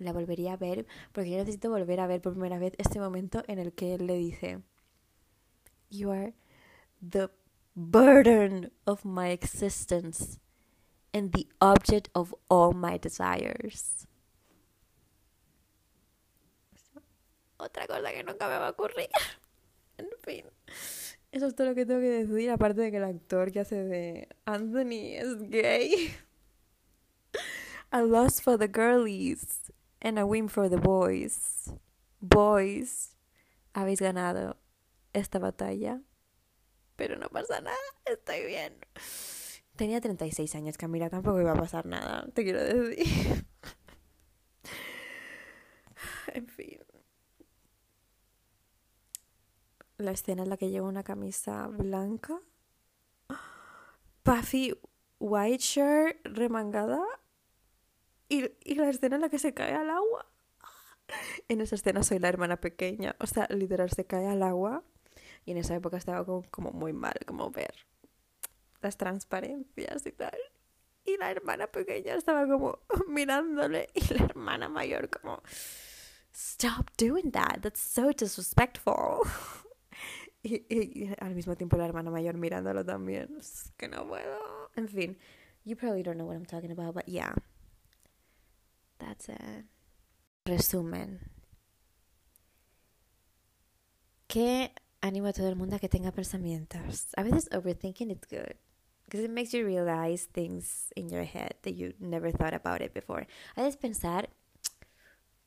la 0.04 0.14
volvería 0.14 0.54
a 0.54 0.58
ver 0.58 0.86
porque 1.12 1.32
yo 1.32 1.38
necesito 1.38 1.70
volver 1.70 1.99
a 1.99 2.08
ver 2.08 2.22
por 2.22 2.34
primera 2.34 2.60
vez 2.60 2.74
este 2.78 2.99
momento 2.99 3.43
en 3.47 3.60
el 3.60 3.74
que 3.74 3.95
él 3.95 4.08
le 4.08 4.16
dice, 4.16 4.62
You 5.89 6.12
are 6.12 6.34
the 7.08 7.30
burden 7.76 8.72
of 8.86 9.06
my 9.06 9.32
existence 9.32 10.39
and 11.14 11.32
the 11.32 11.47
object 11.60 12.10
of 12.14 12.34
all 12.49 12.74
my 12.74 12.97
desires. 12.97 14.08
otra 17.64 17.88
cosa 17.88 18.12
que 18.12 18.24
nunca 18.24 18.47
me 18.47 18.58
va 18.58 18.68
a 18.68 18.72
ocurrir. 18.72 19.10
en 19.97 20.08
fin. 20.22 20.45
Eso 21.32 21.47
es 21.47 21.56
todo 21.56 21.68
lo 21.68 21.76
que 21.76 21.86
tengo 21.86 21.99
que 21.99 22.26
decir, 22.26 22.51
aparte 22.51 22.82
de 22.82 22.91
que 22.91 22.97
el 22.97 23.06
actor 23.06 23.51
que 23.51 23.62
hace 23.62 23.84
de 23.84 24.28
Anthony 24.45 25.16
es 25.18 25.49
gay. 25.49 26.14
A 27.91 28.01
loss 28.01 28.41
for 28.41 28.58
the 28.58 28.68
girlies 28.68 29.72
and 30.04 30.20
a 30.20 30.26
win 30.26 30.47
for 30.49 30.70
the 30.70 30.78
boys. 30.78 31.74
Boys, 32.22 33.16
habéis 33.74 33.99
ganado 34.01 34.58
esta 35.14 35.39
batalla. 35.39 36.01
Pero 36.95 37.18
no 37.18 37.30
pasa 37.30 37.62
nada, 37.62 37.78
estoy 38.06 38.45
bien. 38.45 38.76
Tenía 39.76 39.99
36 39.99 40.54
años, 40.54 40.78
Camila, 40.78 41.10
tampoco 41.10 41.41
iba 41.41 41.54
a 41.54 41.56
pasar 41.56 41.88
nada, 41.88 42.28
te 42.34 42.43
quiero 42.43 42.64
decir. 42.64 43.45
en 46.34 46.47
fin. 46.47 46.84
la 49.97 50.12
escena 50.12 50.43
en 50.43 50.49
la 50.49 50.58
que 50.58 50.70
lleva 50.70 50.88
una 50.88 51.04
camisa 51.04 51.68
blanca, 51.68 52.39
puffy 54.24 54.74
white 55.20 55.64
shirt 55.64 56.18
remangada 56.26 57.01
y, 58.34 58.52
y 58.64 58.76
la 58.76 58.90
escena 58.90 59.16
en 59.16 59.22
la 59.22 59.30
que 59.30 59.40
se 59.40 59.54
cae 59.54 59.74
al 59.74 59.90
agua. 59.90 60.26
En 61.48 61.62
esa 61.62 61.76
escena 61.76 62.02
soy 62.02 62.20
la 62.20 62.30
hermana 62.30 62.58
pequeña, 62.58 63.16
o 63.20 63.28
sea, 63.28 63.48
literal 63.50 63.92
se 63.92 64.06
cae 64.06 64.26
al 64.28 64.42
agua 64.42 64.84
y 65.46 65.52
en 65.52 65.58
esa 65.58 65.76
época 65.76 65.98
estaba 65.98 66.26
como, 66.26 66.44
como 66.50 66.72
muy 66.72 66.94
mal, 66.94 67.14
como 67.26 67.52
ver 67.52 67.74
las 68.82 68.98
transparencias 68.98 70.06
y 70.06 70.12
tal. 70.12 70.38
Y 71.06 71.18
la 71.18 71.32
hermana 71.32 71.68
pequeña 71.68 72.16
estaba 72.16 72.48
como 72.48 72.80
mirándole 73.08 73.90
y 73.94 74.14
la 74.14 74.26
hermana 74.26 74.70
mayor 74.70 75.10
como, 75.10 75.42
stop 76.34 76.90
doing 76.98 77.32
that, 77.32 77.60
that's 77.62 77.80
so 77.80 78.12
disrespectful. 78.12 79.22
Y, 80.46 81.10
al 81.20 81.36
mismo 81.36 81.56
tiempo 81.56 81.78
la 81.78 81.86
hermana 81.86 82.12
mayor 82.12 82.36
mirándolo 82.36 82.84
también. 82.84 83.34
Es 83.40 83.72
que 83.78 83.88
no 83.88 84.06
puedo. 84.06 84.70
En 84.76 84.90
fin. 84.90 85.18
You 85.64 85.78
probably 85.78 86.04
don't 86.04 86.18
know 86.18 86.28
what 86.28 86.36
I'm 86.36 86.46
talking 86.46 86.72
about, 86.72 86.94
but 86.94 87.06
yeah. 87.08 87.34
That's 89.04 89.28
it. 89.28 89.66
Resumen. 90.45 91.20
Que 94.28 94.72
animo 95.01 95.28
a 95.28 95.34
todo 95.34 95.49
el 95.49 95.56
mundo 95.56 95.76
a 95.76 95.80
que 95.80 95.89
tenga 95.89 96.12
pensamientos. 96.12 97.10
A 97.18 97.24
veces 97.24 97.49
overthinking 97.51 98.12
is 98.12 98.22
good. 98.30 98.56
Because 99.04 99.26
it 99.26 99.30
makes 99.30 99.54
you 99.54 99.66
realize 99.66 100.26
things 100.32 100.91
in 100.95 101.10
your 101.10 101.26
head 101.26 101.56
that 101.64 101.76
you 101.76 101.93
never 101.99 102.32
thought 102.32 102.54
about 102.54 102.82
it 102.82 102.93
before. 102.93 103.28
A 103.58 103.62
veces 103.62 103.78
pensar 103.78 104.30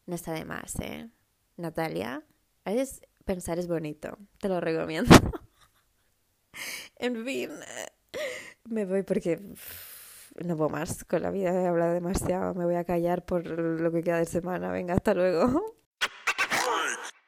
no 0.07 0.15
está 0.15 0.33
de 0.35 0.45
más, 0.45 0.79
¿eh? 0.81 1.09
Natalia. 1.57 2.23
A 2.65 2.73
veces 2.73 3.01
pensar 3.25 3.59
es 3.59 3.67
bonito. 3.67 4.19
Te 4.39 4.49
lo 4.49 4.61
recomiendo. 4.61 5.15
en 6.99 7.25
fin, 7.25 7.51
me 8.65 8.85
voy 8.85 9.03
porque 9.03 9.41
no 10.45 10.57
puedo 10.57 10.71
más 10.71 11.05
con 11.05 11.23
la 11.23 11.31
vida. 11.31 11.53
He 11.53 11.67
hablado 11.67 11.93
demasiado. 11.93 12.55
Me 12.55 12.65
voy 12.65 12.77
a 12.77 12.85
callar 12.85 13.25
por 13.25 13.47
lo 13.47 13.91
que 13.93 14.03
queda 14.03 14.19
de 14.19 14.27
semana. 14.27 14.71
Venga, 14.71 14.95
hasta 14.95 15.15
luego. 15.15 15.77